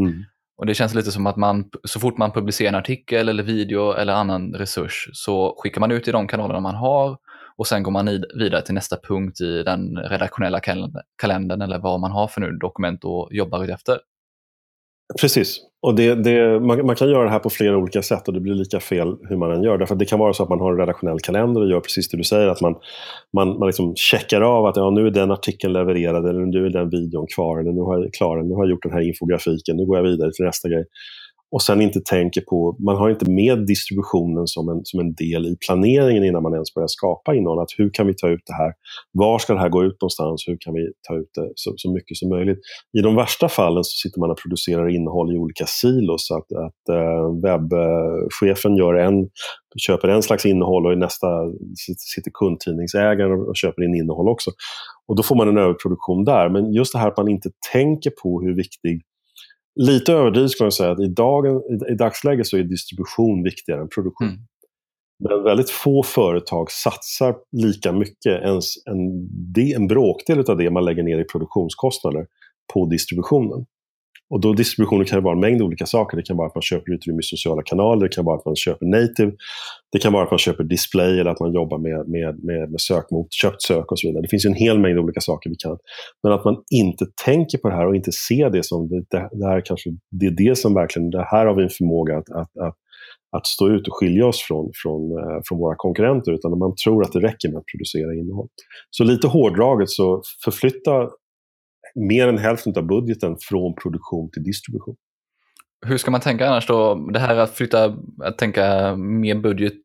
Mm. 0.00 0.24
Och 0.56 0.66
Det 0.66 0.74
känns 0.74 0.94
lite 0.94 1.12
som 1.12 1.26
att 1.26 1.36
man, 1.36 1.70
så 1.84 2.00
fort 2.00 2.18
man 2.18 2.32
publicerar 2.32 2.68
en 2.68 2.74
artikel 2.74 3.28
eller 3.28 3.42
video 3.42 3.92
eller 3.92 4.12
annan 4.12 4.54
resurs 4.54 5.10
så 5.12 5.54
skickar 5.58 5.80
man 5.80 5.90
ut 5.90 6.08
i 6.08 6.12
de 6.12 6.28
kanalerna 6.28 6.60
man 6.60 6.74
har 6.74 7.18
och 7.56 7.66
sen 7.66 7.82
går 7.82 7.92
man 7.92 8.24
vidare 8.34 8.62
till 8.62 8.74
nästa 8.74 8.96
punkt 9.08 9.40
i 9.40 9.62
den 9.62 9.96
redaktionella 9.96 10.60
kalendern 11.16 11.62
eller 11.62 11.78
vad 11.78 12.00
man 12.00 12.10
har 12.10 12.28
för 12.28 12.40
nu 12.40 12.50
dokument 12.50 13.04
och 13.04 13.28
jobbar 13.32 13.68
efter. 13.68 13.98
Precis. 15.20 15.60
Och 15.82 15.94
det, 15.94 16.14
det, 16.14 16.60
man, 16.60 16.86
man, 16.86 16.96
kan 16.96 17.10
göra 17.10 17.24
det 17.24 17.30
här 17.30 17.38
på 17.38 17.50
flera 17.50 17.76
olika 17.76 18.02
sätt 18.02 18.28
och 18.28 18.34
det 18.34 18.40
blir 18.40 18.54
lika 18.54 18.80
fel 18.80 19.16
hur 19.28 19.36
man 19.36 19.52
än 19.52 19.62
gör. 19.62 19.78
Därför 19.78 19.94
det 19.94 20.04
kan 20.04 20.18
vara 20.18 20.32
så 20.32 20.42
att 20.42 20.48
man 20.48 20.60
har 20.60 20.72
en 20.72 20.78
redaktionell 20.78 21.20
kalender 21.20 21.60
och 21.60 21.68
gör 21.68 21.80
precis 21.80 22.08
det 22.08 22.16
du 22.16 22.24
säger. 22.24 22.48
Att 22.48 22.60
man, 22.60 22.74
man, 23.32 23.58
man 23.58 23.66
liksom 23.66 23.96
checkar 23.96 24.40
av 24.40 24.66
att 24.66 24.76
ja, 24.76 24.90
nu 24.90 25.06
är 25.06 25.10
den 25.10 25.30
artikeln 25.30 25.72
levererad 25.72 26.26
eller 26.26 26.40
nu 26.40 26.66
är 26.66 26.70
den 26.70 26.90
videon 26.90 27.26
kvar. 27.34 27.60
Eller 27.60 27.72
nu 27.72 27.80
har 27.80 27.98
jag, 27.98 28.12
klar, 28.12 28.42
nu 28.42 28.54
har 28.54 28.64
jag 28.64 28.70
gjort 28.70 28.82
den 28.82 28.92
här 28.92 29.08
infografiken. 29.08 29.76
Nu 29.76 29.86
går 29.86 29.96
jag 29.96 30.04
vidare 30.04 30.32
till 30.32 30.44
nästa 30.44 30.68
grej 30.68 30.84
och 31.52 31.62
sen 31.62 31.80
inte 31.80 32.00
tänker 32.00 32.40
på, 32.40 32.76
man 32.78 32.96
har 32.96 33.10
inte 33.10 33.30
med 33.30 33.66
distributionen 33.66 34.46
som 34.46 34.68
en, 34.68 34.80
som 34.84 35.00
en 35.00 35.14
del 35.14 35.46
i 35.46 35.56
planeringen 35.66 36.24
innan 36.24 36.42
man 36.42 36.52
ens 36.52 36.74
börjar 36.74 36.86
skapa 36.86 37.34
innehåll. 37.34 37.58
Att 37.58 37.74
hur 37.78 37.90
kan 37.90 38.06
vi 38.06 38.14
ta 38.14 38.28
ut 38.28 38.40
det 38.46 38.54
här? 38.54 38.72
Var 39.12 39.38
ska 39.38 39.54
det 39.54 39.60
här 39.60 39.68
gå 39.68 39.84
ut 39.84 39.96
någonstans? 40.00 40.44
Hur 40.48 40.56
kan 40.60 40.74
vi 40.74 40.92
ta 41.08 41.16
ut 41.16 41.30
det 41.34 41.52
så, 41.54 41.72
så 41.76 41.92
mycket 41.92 42.16
som 42.16 42.28
möjligt? 42.28 42.58
I 42.98 43.00
de 43.00 43.16
värsta 43.16 43.48
fallen 43.48 43.84
så 43.84 44.08
sitter 44.08 44.20
man 44.20 44.30
och 44.30 44.38
producerar 44.38 44.88
innehåll 44.88 45.34
i 45.34 45.38
olika 45.38 45.64
silos. 45.66 46.26
Så 46.26 46.36
att, 46.36 46.52
att 46.52 46.88
eh, 46.88 47.24
webbchefen 47.44 48.76
gör 48.76 48.94
en, 48.94 49.28
köper 49.86 50.08
en 50.08 50.22
slags 50.22 50.46
innehåll 50.46 50.86
och 50.86 50.92
i 50.92 50.96
nästa 50.96 51.26
sitter 52.14 52.30
kundtidningsägaren 52.34 53.32
och, 53.32 53.48
och 53.48 53.56
köper 53.56 53.84
in 53.84 53.94
innehåll 53.94 54.28
också. 54.28 54.50
Och 55.08 55.16
då 55.16 55.22
får 55.22 55.36
man 55.36 55.48
en 55.48 55.58
överproduktion 55.58 56.24
där. 56.24 56.48
Men 56.48 56.72
just 56.72 56.92
det 56.92 56.98
här 56.98 57.08
att 57.08 57.16
man 57.16 57.28
inte 57.28 57.50
tänker 57.72 58.10
på 58.22 58.42
hur 58.42 58.56
viktig 58.56 59.02
lite 59.80 60.12
överdrivet 60.12 60.50
skulle 60.50 60.66
jag 60.66 60.74
säga 60.74 60.90
att 60.90 61.00
i, 61.00 61.08
dagen, 61.08 61.62
i, 61.90 61.94
dagsläget 61.94 62.46
så 62.46 62.56
är 62.56 62.62
distribution 62.62 63.42
viktigare 63.42 63.80
än 63.80 63.88
produktion. 63.88 64.28
Mm. 64.28 64.40
Men 65.28 65.42
väldigt 65.42 65.70
få 65.70 66.02
företag 66.02 66.70
satsar 66.70 67.36
lika 67.52 67.92
mycket, 67.92 68.42
ens 68.42 68.86
en, 68.86 69.28
en 69.76 69.86
bråkdel 69.86 70.44
av 70.50 70.56
det 70.56 70.70
man 70.70 70.84
lägger 70.84 71.02
ner 71.02 71.18
i 71.18 71.24
produktionskostnader, 71.24 72.26
på 72.74 72.86
distributionen. 72.86 73.66
Och 74.32 74.40
då 74.40 74.52
distributionen 74.52 75.06
kan 75.06 75.22
vara 75.22 75.34
en 75.34 75.40
mängd 75.40 75.62
olika 75.62 75.86
saker. 75.86 76.16
Det 76.16 76.22
kan 76.22 76.36
vara 76.36 76.46
att 76.48 76.54
man 76.54 76.62
köper 76.62 76.92
utrymme 76.92 77.20
i 77.20 77.22
sociala 77.22 77.62
kanaler, 77.62 78.02
det 78.02 78.14
kan 78.14 78.24
vara 78.24 78.36
att 78.36 78.44
man 78.44 78.56
köper 78.56 78.86
native, 78.86 79.32
det 79.92 79.98
kan 79.98 80.12
vara 80.12 80.24
att 80.24 80.30
man 80.30 80.38
köper 80.38 80.64
display 80.64 81.20
eller 81.20 81.30
att 81.30 81.40
man 81.40 81.52
jobbar 81.52 81.78
med, 81.78 82.08
med, 82.08 82.44
med, 82.44 82.70
med 82.70 82.80
sökmotor, 82.80 83.28
köpt 83.30 83.62
sök 83.62 83.92
och 83.92 83.98
så 83.98 84.08
vidare. 84.08 84.22
Det 84.22 84.28
finns 84.28 84.44
en 84.44 84.54
hel 84.54 84.78
mängd 84.78 84.98
olika 84.98 85.20
saker 85.20 85.50
vi 85.50 85.56
kan. 85.56 85.78
Men 86.22 86.32
att 86.32 86.44
man 86.44 86.56
inte 86.70 87.06
tänker 87.24 87.58
på 87.58 87.68
det 87.68 87.74
här 87.74 87.86
och 87.86 87.96
inte 87.96 88.12
ser 88.12 88.50
det 88.50 88.64
som 88.64 88.88
det, 88.88 89.04
det 89.32 89.46
här 89.46 89.62
kanske, 89.64 89.90
det 90.10 90.26
är 90.26 90.30
det 90.30 90.58
som 90.58 90.74
verkligen, 90.74 91.10
det 91.10 91.26
här 91.30 91.46
har 91.46 91.54
vi 91.54 91.62
en 91.62 91.70
förmåga 91.70 92.18
att, 92.18 92.30
att, 92.30 92.56
att 92.56 92.76
att 93.36 93.46
stå 93.46 93.68
ut 93.68 93.88
och 93.88 93.96
skilja 93.96 94.26
oss 94.26 94.40
från, 94.42 94.70
från, 94.74 95.18
eh, 95.18 95.40
från 95.44 95.58
våra 95.58 95.74
konkurrenter 95.76 96.32
utan 96.32 96.58
man 96.58 96.74
tror 96.84 97.02
att 97.04 97.12
det 97.12 97.20
räcker 97.20 97.48
med 97.48 97.58
att 97.58 97.66
producera 97.72 98.14
innehåll. 98.14 98.48
Så 98.90 99.04
lite 99.04 99.26
hårdraget 99.26 99.90
så 99.90 100.22
förflytta 100.44 101.08
mer 101.94 102.28
än 102.28 102.38
hälften 102.38 102.72
av 102.76 102.86
budgeten 102.86 103.36
från 103.40 103.74
produktion 103.74 104.30
till 104.30 104.42
distribution. 104.42 104.96
Hur 105.86 105.98
ska 105.98 106.10
man 106.10 106.20
tänka 106.20 106.48
annars 106.48 106.66
då? 106.66 106.94
Det 106.94 107.18
här 107.18 107.36
att 107.36 107.50
flytta, 107.50 107.96
att 108.22 108.38
tänka 108.38 108.96
mer 108.96 109.34
budget 109.34 109.78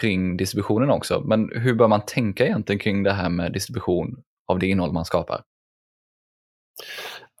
kring 0.00 0.36
distributionen 0.36 0.90
också. 0.90 1.22
Men 1.24 1.50
hur 1.54 1.74
bör 1.74 1.88
man 1.88 2.00
tänka 2.06 2.46
egentligen 2.46 2.78
kring 2.78 3.02
det 3.02 3.12
här 3.12 3.28
med 3.28 3.52
distribution 3.52 4.16
av 4.46 4.58
det 4.58 4.66
innehåll 4.66 4.92
man 4.92 5.04
skapar? 5.04 5.40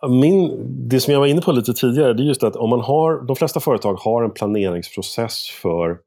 Min, 0.08 0.66
det 0.88 1.00
som 1.00 1.12
jag 1.12 1.20
var 1.20 1.26
inne 1.26 1.40
på 1.40 1.52
lite 1.52 1.72
tidigare, 1.72 2.12
det 2.14 2.22
är 2.22 2.24
just 2.24 2.42
att 2.42 2.56
om 2.56 2.70
man 2.70 2.80
har, 2.80 3.26
de 3.26 3.36
flesta 3.36 3.60
företag 3.60 3.94
har 3.94 4.24
en 4.24 4.30
planeringsprocess 4.30 5.48
för, 5.62 5.98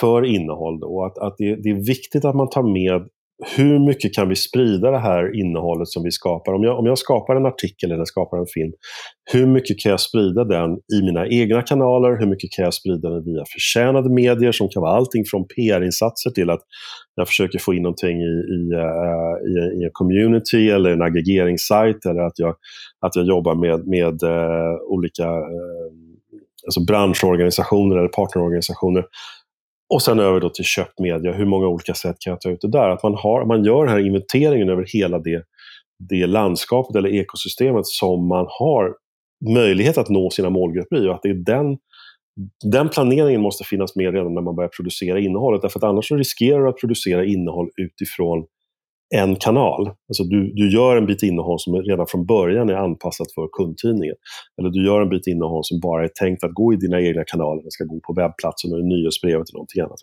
för 0.00 0.24
innehåll. 0.24 0.80
Då, 0.80 0.86
och 0.86 1.06
att, 1.06 1.18
att 1.18 1.34
det, 1.38 1.56
det, 1.56 1.70
är 1.70 1.86
viktigt 1.86 2.24
att 2.24 2.34
man 2.34 2.50
tar 2.50 2.62
med 2.62 3.08
hur 3.56 3.78
mycket 3.78 4.14
kan 4.14 4.28
vi 4.28 4.36
sprida 4.36 4.90
det 4.90 4.98
här 4.98 5.40
innehållet 5.40 5.88
som 5.88 6.02
vi 6.02 6.10
skapar? 6.10 6.52
Om 6.52 6.62
jag, 6.62 6.78
om 6.78 6.86
jag 6.86 6.98
skapar 6.98 7.36
en 7.36 7.46
artikel 7.46 7.92
eller 7.92 8.04
skapar 8.04 8.38
en 8.38 8.46
film, 8.46 8.72
hur 9.32 9.46
mycket 9.46 9.78
kan 9.78 9.90
jag 9.90 10.00
sprida 10.00 10.44
den 10.44 10.70
i 10.72 11.02
mina 11.04 11.26
egna 11.28 11.62
kanaler? 11.62 12.16
Hur 12.20 12.26
mycket 12.26 12.50
kan 12.50 12.64
jag 12.64 12.74
sprida 12.74 13.10
den 13.10 13.24
via 13.24 13.44
förtjänade 13.52 14.10
medier 14.10 14.52
som 14.52 14.68
kan 14.68 14.82
vara 14.82 14.96
allting 14.96 15.24
från 15.24 15.46
PR-insatser 15.46 16.30
till 16.30 16.50
att 16.50 16.60
jag 17.14 17.28
försöker 17.28 17.58
få 17.58 17.74
in 17.74 17.82
någonting 17.82 18.20
i, 18.20 18.34
i, 18.56 18.72
eh, 18.74 19.50
i, 19.50 19.80
i 19.80 19.84
en 19.84 19.90
community 19.92 20.70
eller 20.70 20.90
en 20.90 21.02
aggregeringssajt 21.02 22.06
eller 22.06 22.20
att 22.20 22.38
jag, 22.38 22.54
att 23.06 23.16
jag 23.16 23.26
jobbar 23.26 23.54
med, 23.54 23.86
med 23.86 24.22
uh, 24.22 24.76
olika 24.88 25.24
uh, 25.24 25.90
alltså 26.66 26.84
branschorganisationer 26.84 27.96
eller 27.96 28.08
partnerorganisationer 28.08 29.04
och 29.94 30.02
sen 30.02 30.18
över 30.18 30.40
då 30.40 30.48
till 30.48 30.64
köpt 30.64 31.00
media. 31.00 31.32
Hur 31.32 31.46
många 31.46 31.66
olika 31.66 31.94
sätt 31.94 32.16
kan 32.20 32.30
jag 32.30 32.40
ta 32.40 32.50
ut 32.50 32.60
det 32.60 32.70
där? 32.70 32.90
Att 32.90 33.02
man, 33.02 33.14
har, 33.14 33.44
man 33.46 33.64
gör 33.64 33.84
den 33.84 33.94
här 33.94 34.06
inventeringen 34.06 34.68
över 34.68 34.84
hela 34.92 35.18
det, 35.18 35.42
det 36.08 36.26
landskapet 36.26 36.96
eller 36.96 37.08
ekosystemet 37.08 37.86
som 37.86 38.28
man 38.28 38.46
har 38.48 38.94
möjlighet 39.54 39.98
att 39.98 40.08
nå 40.08 40.30
sina 40.30 40.50
målgrupper 40.50 41.04
i. 41.04 41.08
Och 41.08 41.14
att 41.14 41.22
det 41.22 41.28
är 41.28 41.34
den, 41.34 41.78
den 42.72 42.88
planeringen 42.88 43.40
måste 43.40 43.64
finnas 43.64 43.96
med 43.96 44.14
redan 44.14 44.34
när 44.34 44.42
man 44.42 44.56
börjar 44.56 44.70
producera 44.76 45.18
innehållet. 45.18 45.62
Därför 45.62 45.78
att 45.78 45.84
annars 45.84 46.12
riskerar 46.12 46.62
du 46.62 46.68
att 46.68 46.80
producera 46.80 47.24
innehåll 47.24 47.68
utifrån 47.76 48.46
en 49.14 49.36
kanal. 49.36 49.86
Alltså 49.86 50.24
du, 50.24 50.52
du 50.54 50.72
gör 50.72 50.96
en 50.96 51.06
bit 51.06 51.22
innehåll 51.22 51.60
som 51.60 51.82
redan 51.82 52.06
från 52.06 52.26
början 52.26 52.70
är 52.70 52.74
anpassat 52.74 53.32
för 53.34 53.48
kundtidningen. 53.52 54.16
Eller 54.58 54.70
du 54.70 54.86
gör 54.86 55.00
en 55.00 55.08
bit 55.08 55.26
innehåll 55.26 55.64
som 55.64 55.80
bara 55.80 56.04
är 56.04 56.08
tänkt 56.08 56.44
att 56.44 56.54
gå 56.54 56.72
i 56.72 56.76
dina 56.76 57.00
egna 57.00 57.24
kanaler. 57.24 57.62
Den 57.62 57.70
ska 57.70 57.84
gå 57.84 58.00
på 58.00 58.12
webbplatsen 58.12 58.72
och 58.72 58.78
i 58.78 58.82
nyhetsbrevet 58.82 59.48
eller 59.48 59.56
någonting 59.56 59.82
annat. 59.82 59.98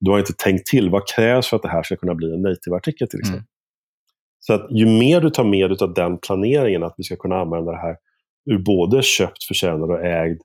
Du 0.00 0.10
har 0.10 0.18
inte 0.18 0.32
tänkt 0.38 0.66
till 0.66 0.90
vad 0.90 1.08
krävs 1.08 1.46
för 1.48 1.56
att 1.56 1.62
det 1.62 1.68
här 1.68 1.82
ska 1.82 1.96
kunna 1.96 2.14
bli 2.14 2.34
en 2.34 2.42
native-artikel 2.42 3.08
till 3.08 3.20
exempel. 3.20 3.38
Mm. 3.38 3.48
Så 4.38 4.52
att 4.52 4.66
ju 4.70 4.86
mer 4.86 5.20
du 5.20 5.30
tar 5.30 5.44
med 5.44 5.82
av 5.82 5.94
den 5.94 6.18
planeringen, 6.18 6.82
att 6.82 6.94
vi 6.96 7.04
ska 7.04 7.16
kunna 7.16 7.36
använda 7.36 7.70
det 7.72 7.78
här 7.78 7.96
ur 8.50 8.58
både 8.58 9.02
köpt, 9.02 9.44
förtjänad 9.48 9.90
och 9.90 10.04
ägd 10.04 10.40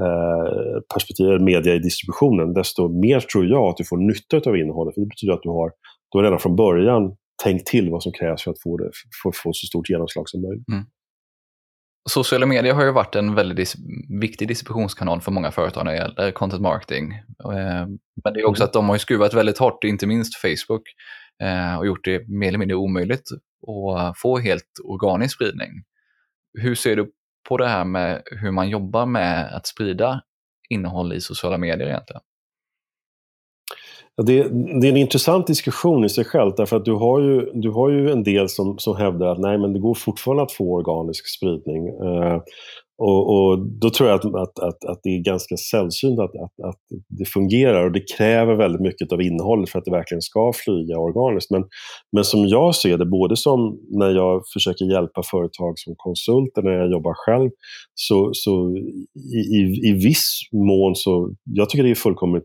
eh, 0.00 0.80
perspektiv, 0.94 1.40
media 1.40 1.74
i 1.74 1.78
distributionen, 1.78 2.54
desto 2.54 2.88
mer 2.88 3.20
tror 3.20 3.46
jag 3.46 3.62
att 3.62 3.76
du 3.76 3.84
får 3.84 3.96
nytta 3.96 4.50
av 4.50 4.56
innehållet. 4.56 4.94
För 4.94 5.00
det 5.00 5.06
betyder 5.06 5.34
att 5.34 5.42
du 5.42 5.48
har, 5.48 5.70
du 6.10 6.18
har 6.18 6.22
redan 6.22 6.38
från 6.38 6.56
början 6.56 7.16
tänkt 7.42 7.66
till 7.66 7.90
vad 7.90 8.02
som 8.02 8.12
krävs 8.12 8.42
för 8.42 8.50
att 8.50 8.62
få, 8.62 8.76
det, 8.76 8.90
för 9.22 9.32
få 9.32 9.52
så 9.52 9.66
stort 9.66 9.90
genomslag 9.90 10.28
som 10.28 10.42
möjligt. 10.42 10.68
Mm. 10.68 10.84
Sociala 12.08 12.46
medier 12.46 12.74
har 12.74 12.84
ju 12.84 12.92
varit 12.92 13.14
en 13.14 13.34
väldigt 13.34 13.56
dis 13.56 13.76
viktig 14.20 14.48
distributionskanal 14.48 15.20
för 15.20 15.32
många 15.32 15.50
företag 15.50 15.84
när 15.84 15.92
det 15.92 15.98
gäller 15.98 16.30
content 16.30 16.62
marketing. 16.62 17.12
Eh, 17.44 17.86
men 18.24 18.34
det 18.34 18.40
är 18.40 18.48
också 18.48 18.62
mm. 18.62 18.66
att 18.66 18.72
de 18.72 18.88
har 18.88 18.98
skruvat 18.98 19.34
väldigt 19.34 19.58
hårt, 19.58 19.84
inte 19.84 20.06
minst 20.06 20.36
Facebook. 20.36 20.82
eh, 21.42 21.78
och 21.78 21.86
gjort 21.86 22.04
det 22.04 22.28
mer 22.28 22.48
eller 22.48 22.58
mindre 22.58 22.76
omöjligt 22.76 23.28
att 23.96 24.18
få 24.18 24.38
helt 24.38 24.66
organisk 24.84 25.34
spridning. 25.34 25.70
Hur 26.58 26.74
ser 26.74 26.96
du 26.96 27.10
på 27.48 27.56
det 27.56 27.68
här 27.68 27.84
med 27.84 28.22
hur 28.26 28.50
man 28.50 28.68
jobbar 28.68 29.06
med 29.06 29.54
att 29.54 29.66
sprida 29.66 30.22
innehåll 30.68 31.12
i 31.12 31.20
sociala 31.20 31.58
medier 31.58 31.88
egentligen? 31.88 32.22
Det, 34.26 34.42
det, 34.80 34.86
är 34.86 34.90
en 34.90 34.96
intressant 34.96 35.46
diskussion 35.46 36.04
i 36.04 36.08
sig 36.08 36.24
själv 36.24 36.52
därför 36.56 36.76
att 36.76 36.84
du 36.84 36.92
har 36.92 37.20
ju, 37.20 37.50
du 37.54 37.70
har 37.70 37.90
ju 37.90 38.10
en 38.10 38.22
del 38.22 38.48
som, 38.48 38.78
som 38.78 38.96
hävdar 38.96 39.26
att 39.26 39.38
nej 39.38 39.58
men 39.58 39.72
det 39.72 39.78
går 39.78 39.94
fortfarande 39.94 40.42
att 40.42 40.52
få 40.52 40.74
organisk 40.74 41.28
spridning. 41.36 41.88
Eh, 41.88 42.40
och, 43.02 43.36
och, 43.36 43.58
då 43.58 43.90
tror 43.90 44.08
jag 44.08 44.16
att, 44.16 44.24
att, 44.24 44.58
att, 44.58 44.84
att, 44.84 45.00
det 45.02 45.08
är 45.10 45.24
ganska 45.24 45.56
sällsynt 45.56 46.20
att, 46.20 46.34
att, 46.34 46.68
att 46.68 46.80
det 47.08 47.24
fungerar 47.24 47.84
och 47.84 47.92
det 47.92 48.16
kräver 48.16 48.54
väldigt 48.54 48.80
mycket 48.80 49.12
av 49.12 49.22
innehållet 49.22 49.70
för 49.70 49.78
att 49.78 49.84
det 49.84 49.90
verkligen 49.90 50.22
ska 50.22 50.52
flyga 50.54 50.98
organiskt. 50.98 51.50
Men, 51.50 51.64
men 52.12 52.24
som 52.24 52.48
jag 52.48 52.74
ser 52.74 52.98
det, 52.98 53.06
både 53.06 53.36
som 53.36 53.80
när 53.90 54.10
jag 54.10 54.42
försöker 54.52 54.84
hjälpa 54.84 55.22
företag 55.30 55.78
som 55.78 55.94
konsult 55.96 56.58
eller 56.58 56.70
när 56.70 56.78
jag 56.78 56.90
jobbar 56.90 57.14
själv, 57.14 57.50
så, 57.94 58.30
så 58.32 58.76
i, 59.34 59.38
i, 59.56 59.88
i 59.88 59.92
viss 59.92 60.40
mån 60.52 60.94
så, 60.94 61.34
jag 61.44 61.70
tycker 61.70 61.84
det 61.84 61.90
är 61.90 61.94
fullkomligt 61.94 62.44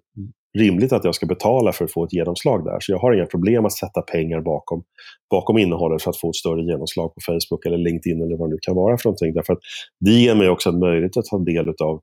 rimligt 0.55 0.93
att 0.93 1.03
jag 1.03 1.15
ska 1.15 1.25
betala 1.25 1.71
för 1.71 1.85
att 1.85 1.91
få 1.91 2.03
ett 2.03 2.13
genomslag 2.13 2.65
där. 2.65 2.77
Så 2.79 2.91
jag 2.91 2.99
har 2.99 3.13
inga 3.13 3.25
problem 3.25 3.65
att 3.65 3.73
sätta 3.73 4.01
pengar 4.01 4.41
bakom, 4.41 4.83
bakom 5.31 5.57
innehållet 5.57 6.01
för 6.01 6.09
att 6.09 6.17
få 6.17 6.29
ett 6.29 6.35
större 6.35 6.61
genomslag 6.61 7.13
på 7.15 7.21
Facebook 7.25 7.65
eller 7.65 7.77
LinkedIn 7.77 8.21
eller 8.21 8.37
vad 8.37 8.49
det 8.49 8.53
nu 8.53 8.59
kan 8.61 8.75
vara 8.75 8.97
för 8.97 9.09
någonting. 9.09 9.33
Därför 9.33 9.53
att 9.53 9.59
det 9.99 10.11
ger 10.11 10.35
mig 10.35 10.49
också 10.49 10.69
en 10.69 10.79
möjlighet 10.79 11.17
att 11.17 11.25
ta 11.25 11.37
del 11.37 11.69
av 11.69 12.01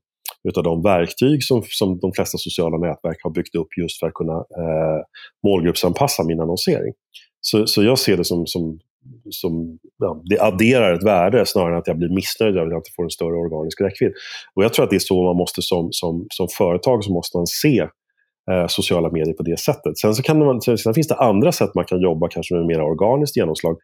utav 0.49 0.63
de 0.63 0.81
verktyg 0.81 1.43
som, 1.43 1.63
som 1.65 1.99
de 1.99 2.13
flesta 2.13 2.37
sociala 2.37 2.77
nätverk 2.77 3.17
har 3.23 3.31
byggt 3.31 3.55
upp 3.55 3.67
just 3.81 3.99
för 3.99 4.07
att 4.07 4.13
kunna 4.13 4.33
eh, 4.33 5.01
målgruppsanpassa 5.47 6.23
min 6.23 6.39
annonsering. 6.39 6.93
Så, 7.41 7.67
så 7.67 7.83
jag 7.83 7.99
ser 7.99 8.17
det 8.17 8.25
som, 8.25 8.47
som, 8.47 8.79
som 9.29 9.79
ja, 9.97 10.21
det 10.25 10.39
adderar 10.39 10.93
ett 10.93 11.03
värde 11.03 11.45
snarare 11.45 11.73
än 11.73 11.79
att 11.79 11.87
jag 11.87 11.97
blir 11.97 12.09
missnöjd 12.09 12.55
över 12.55 12.65
att 12.65 12.71
jag 12.71 12.79
inte 12.79 12.91
får 12.95 13.03
en 13.03 13.09
större 13.09 13.35
organisk 13.35 13.81
räckvidd. 13.81 14.13
Och 14.55 14.63
jag 14.63 14.73
tror 14.73 14.83
att 14.83 14.89
det 14.89 14.95
är 14.95 14.99
så 14.99 15.23
man 15.23 15.35
måste 15.35 15.61
som, 15.61 15.87
som, 15.91 16.25
som 16.29 16.47
företag 16.57 17.03
så 17.03 17.11
måste 17.13 17.37
man 17.37 17.47
se 17.47 17.87
eh, 18.51 18.67
sociala 18.67 19.11
medier 19.11 19.33
på 19.33 19.43
det 19.43 19.59
sättet. 19.59 19.97
Sen, 19.97 20.15
så 20.15 20.23
kan 20.23 20.39
man, 20.39 20.61
sen 20.61 20.93
finns 20.93 21.07
det 21.07 21.15
andra 21.15 21.51
sätt 21.51 21.75
man 21.75 21.85
kan 21.85 22.01
jobba 22.01 22.27
kanske 22.27 22.55
med 22.55 22.65
mer 22.65 22.81
organiskt 22.81 23.37
genomslag. 23.37 23.77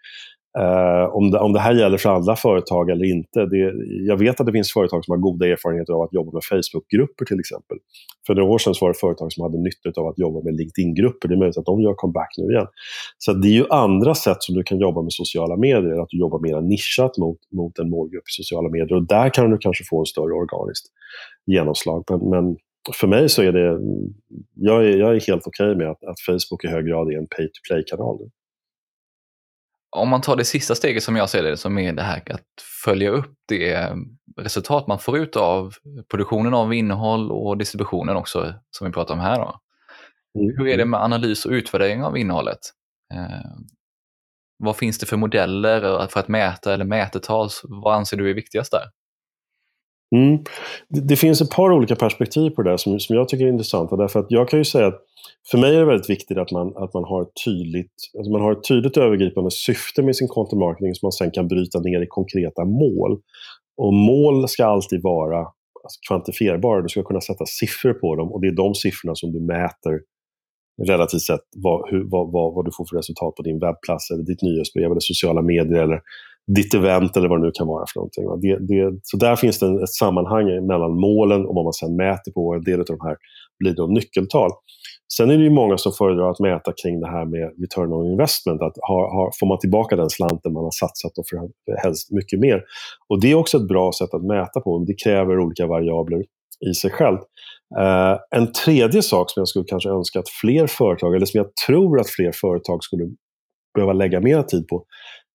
Uh, 0.59 1.15
om, 1.15 1.31
det, 1.31 1.39
om 1.39 1.53
det 1.53 1.59
här 1.59 1.73
gäller 1.73 1.97
för 1.97 2.09
alla 2.09 2.35
företag 2.35 2.89
eller 2.89 3.05
inte. 3.05 3.45
Det, 3.45 3.73
jag 4.07 4.17
vet 4.17 4.39
att 4.39 4.45
det 4.45 4.51
finns 4.51 4.73
företag 4.73 5.05
som 5.05 5.11
har 5.11 5.17
goda 5.17 5.47
erfarenheter 5.47 5.93
av 5.93 6.01
att 6.01 6.13
jobba 6.13 6.31
med 6.31 6.43
Facebookgrupper 6.43 7.25
till 7.25 7.39
exempel. 7.39 7.77
För 8.27 8.35
några 8.35 8.49
år 8.49 8.57
sedan 8.57 8.73
var 8.81 8.87
det 8.87 8.99
företag 8.99 9.33
som 9.33 9.43
hade 9.43 9.57
nytta 9.57 10.01
av 10.01 10.07
att 10.07 10.19
jobba 10.19 10.39
med 10.43 10.53
LinkedIn-grupper. 10.59 11.27
Det 11.27 11.35
är 11.35 11.37
möjligt 11.37 11.57
att 11.57 11.65
de 11.65 11.81
gör 11.81 11.93
comeback 11.93 12.31
nu 12.37 12.53
igen. 12.53 12.67
Så 13.17 13.33
det 13.33 13.47
är 13.47 13.57
ju 13.61 13.65
andra 13.69 14.15
sätt 14.15 14.37
som 14.39 14.55
du 14.55 14.63
kan 14.63 14.79
jobba 14.79 15.01
med 15.01 15.13
sociala 15.13 15.55
medier. 15.57 16.01
Att 16.01 16.09
du 16.09 16.19
jobbar 16.19 16.39
mer 16.39 16.61
nischat 16.61 17.17
mot, 17.17 17.39
mot 17.59 17.79
en 17.79 17.89
målgrupp 17.89 18.27
i 18.31 18.33
sociala 18.41 18.69
medier. 18.69 18.93
Och 18.93 19.07
där 19.07 19.29
kan 19.29 19.51
du 19.51 19.57
kanske 19.57 19.83
få 19.89 19.99
en 19.99 20.05
större 20.05 20.33
organiskt 20.33 20.85
genomslag. 21.45 22.03
Men, 22.09 22.19
men 22.29 22.55
för 22.93 23.07
mig 23.07 23.29
så 23.29 23.41
är 23.41 23.51
det, 23.51 23.79
jag 24.55 24.85
är, 24.85 24.97
jag 24.97 25.15
är 25.15 25.27
helt 25.27 25.47
okej 25.47 25.71
okay 25.71 25.75
med 25.75 25.89
att, 25.89 26.03
att, 26.03 26.19
Facebook 26.19 26.63
i 26.63 26.67
hög 26.67 26.85
grad 26.85 27.11
är 27.11 27.17
en 27.17 27.27
pay-to-play-kanal. 27.27 28.29
Om 29.95 30.09
man 30.09 30.21
tar 30.21 30.35
det 30.35 30.45
sista 30.45 30.75
steget 30.75 31.03
som 31.03 31.15
jag 31.15 31.29
ser 31.29 31.43
det, 31.43 31.57
som 31.57 31.77
är 31.77 31.93
det 31.93 32.01
här 32.01 32.31
att 32.31 32.45
följa 32.83 33.09
upp 33.09 33.33
det 33.47 33.89
resultat 34.37 34.87
man 34.87 34.99
får 34.99 35.17
ut 35.17 35.35
av 35.35 35.73
produktionen 36.11 36.53
av 36.53 36.73
innehåll 36.73 37.31
och 37.31 37.57
distributionen 37.57 38.15
också, 38.15 38.53
som 38.71 38.87
vi 38.87 38.93
pratar 38.93 39.13
om 39.13 39.19
här. 39.19 39.37
Då. 39.37 39.59
Mm. 40.39 40.57
Hur 40.57 40.67
är 40.67 40.77
det 40.77 40.85
med 40.85 41.03
analys 41.03 41.45
och 41.45 41.51
utvärdering 41.51 42.03
av 42.03 42.17
innehållet? 42.17 42.59
Eh, 43.13 43.59
vad 44.63 44.77
finns 44.77 44.99
det 44.99 45.05
för 45.05 45.17
modeller 45.17 46.07
för 46.07 46.19
att 46.19 46.27
mäta 46.27 46.73
eller 46.73 46.85
mätetal? 46.85 47.49
Vad 47.63 47.95
anser 47.95 48.17
du 48.17 48.29
är 48.29 48.33
viktigast 48.33 48.71
där? 48.71 48.83
Mm. 50.15 50.43
Det, 50.89 51.01
det, 51.01 51.15
finns 51.15 51.41
ett 51.41 51.49
par 51.49 51.71
olika 51.71 51.95
perspektiv 51.95 52.49
på 52.49 52.61
det 52.61 52.69
där 52.69 52.77
som, 52.77 52.99
som 52.99 53.15
jag 53.15 53.29
tycker 53.29 53.45
är 53.45 53.49
intressanta. 53.49 53.95
Därför 53.95 54.19
att 54.19 54.25
jag 54.29 54.49
kan 54.49 54.59
ju 54.59 54.65
säga 54.65 54.87
att 54.87 55.01
för 55.51 55.57
mig 55.57 55.75
är 55.75 55.79
det 55.79 55.85
väldigt 55.85 56.09
viktigt 56.09 56.37
att 56.37 56.51
man, 56.51 56.67
att 56.67 56.93
man, 56.93 57.03
har, 57.03 57.21
ett 57.21 57.33
tydligt, 57.45 57.93
alltså 58.17 58.31
man 58.31 58.41
har 58.41 58.51
ett 58.51 58.67
tydligt 58.67 58.97
övergripande 58.97 59.51
syfte 59.51 60.01
med 60.01 60.15
sin 60.15 60.27
content 60.27 60.59
marketing 60.59 60.95
som 60.95 61.05
man 61.05 61.11
sen 61.11 61.31
kan 61.31 61.47
bryta 61.47 61.79
ner 61.79 62.01
i 62.01 62.07
konkreta 62.07 62.65
mål. 62.65 63.19
Och 63.77 63.93
mål 63.93 64.47
ska 64.47 64.65
alltid 64.65 65.01
vara 65.03 65.39
alltså 65.83 65.99
kvantifierbara. 66.07 66.81
Du 66.81 66.89
ska 66.89 67.03
kunna 67.03 67.21
sätta 67.21 67.45
siffror 67.45 67.93
på 67.93 68.15
dem 68.15 68.31
och 68.31 68.41
det 68.41 68.47
är 68.47 68.51
de 68.51 68.75
siffrorna 68.75 69.15
som 69.15 69.31
du 69.31 69.39
mäter 69.39 69.99
relativt 70.87 71.21
sett 71.21 71.45
vad, 71.55 71.89
hur, 71.91 72.03
vad, 72.03 72.31
vad, 72.31 72.53
vad, 72.53 72.65
du 72.65 72.71
får 72.77 72.85
för 72.85 72.97
resultat 72.97 73.35
på 73.35 73.43
din 73.43 73.59
webbplats, 73.59 74.11
eller 74.11 74.23
ditt 74.23 74.41
nyhetsbrev, 74.41 74.85
eller 74.85 74.99
sociala 74.99 75.41
medier 75.41 75.83
eller 75.83 76.01
ditt 76.55 76.73
event 76.73 77.17
eller 77.17 77.29
vad 77.29 77.41
det 77.41 77.45
nu 77.45 77.51
kan 77.53 77.67
vara 77.67 77.85
för 77.93 77.99
någonting. 77.99 78.25
Det, 78.41 78.67
det, 78.67 78.99
så 79.03 79.17
där 79.17 79.35
finns 79.35 79.59
det 79.59 79.83
ett 79.83 79.89
sammanhang 79.89 80.67
mellan 80.67 80.99
målen 80.99 81.45
och 81.45 81.55
vad 81.55 81.63
man 81.63 81.73
sedan 81.73 81.95
mäter 81.95 82.31
på. 82.31 82.53
En 82.53 82.63
del 82.63 82.79
av 82.79 82.85
de 82.85 82.97
här 83.01 83.15
blir 83.59 83.73
då 83.73 83.87
nyckeltal. 83.87 84.51
Sen 85.13 85.29
är 85.29 85.37
det 85.37 85.43
ju 85.43 85.49
många 85.49 85.77
som 85.77 85.91
föredrar 85.91 86.31
att 86.31 86.39
mäta 86.39 86.73
kring 86.83 86.99
det 86.99 87.07
här 87.07 87.25
med 87.25 87.45
return 87.61 87.93
on 87.93 88.11
investment. 88.11 88.61
Att 88.61 88.73
ha, 88.87 89.13
ha, 89.15 89.31
får 89.39 89.47
man 89.47 89.59
tillbaka 89.59 89.95
den 89.95 90.09
slanten 90.09 90.53
man 90.53 90.63
har 90.63 90.71
satsat 90.71 91.17
och 91.17 91.25
för 91.29 91.37
helst 91.83 92.11
mycket 92.11 92.39
mer. 92.39 92.63
Och 93.09 93.21
Det 93.21 93.31
är 93.31 93.35
också 93.35 93.57
ett 93.57 93.67
bra 93.67 93.91
sätt 93.91 94.13
att 94.13 94.25
mäta 94.25 94.59
på. 94.61 94.85
Det 94.87 95.03
kräver 95.03 95.39
olika 95.39 95.67
variabler 95.67 96.23
i 96.71 96.73
sig 96.73 96.91
själv. 96.91 97.17
Uh, 97.79 98.17
en 98.35 98.51
tredje 98.51 99.01
sak 99.01 99.31
som 99.31 99.41
jag 99.41 99.47
skulle 99.47 99.65
kanske 99.65 99.89
önska 99.89 100.19
att 100.19 100.29
fler 100.29 100.67
företag, 100.67 101.15
eller 101.15 101.25
som 101.25 101.37
jag 101.37 101.47
tror 101.67 101.99
att 101.99 102.09
fler 102.09 102.31
företag 102.31 102.83
skulle 102.83 103.05
behöva 103.75 103.93
lägga 103.93 104.19
mer 104.19 104.43
tid 104.43 104.67
på, 104.67 104.85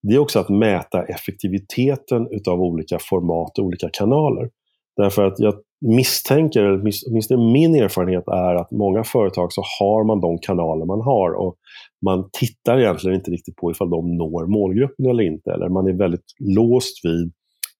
det 0.08 0.14
är 0.14 0.18
också 0.18 0.38
att 0.38 0.48
mäta 0.48 1.04
effektiviteten 1.04 2.28
utav 2.30 2.60
olika 2.60 2.98
format 3.00 3.58
och 3.58 3.64
olika 3.64 3.88
kanaler. 3.92 4.50
Därför 4.96 5.24
att 5.24 5.38
jag 5.38 5.54
misstänker, 5.80 6.62
eller 6.64 6.80
åtminstone 7.08 7.52
min 7.52 7.74
erfarenhet 7.74 8.28
är 8.28 8.54
att 8.54 8.70
många 8.70 9.04
företag 9.04 9.52
så 9.52 9.62
har 9.80 10.04
man 10.04 10.20
de 10.20 10.38
kanaler 10.38 10.84
man 10.84 11.00
har 11.00 11.30
och 11.32 11.56
man 12.04 12.28
tittar 12.32 12.78
egentligen 12.78 13.16
inte 13.16 13.30
riktigt 13.30 13.56
på 13.56 13.70
ifall 13.70 13.90
de 13.90 14.16
når 14.16 14.46
målgruppen 14.46 15.06
eller 15.06 15.22
inte. 15.22 15.50
Eller 15.50 15.68
man 15.68 15.86
är 15.86 15.92
väldigt 15.92 16.34
låst 16.38 17.04
vid, 17.04 17.32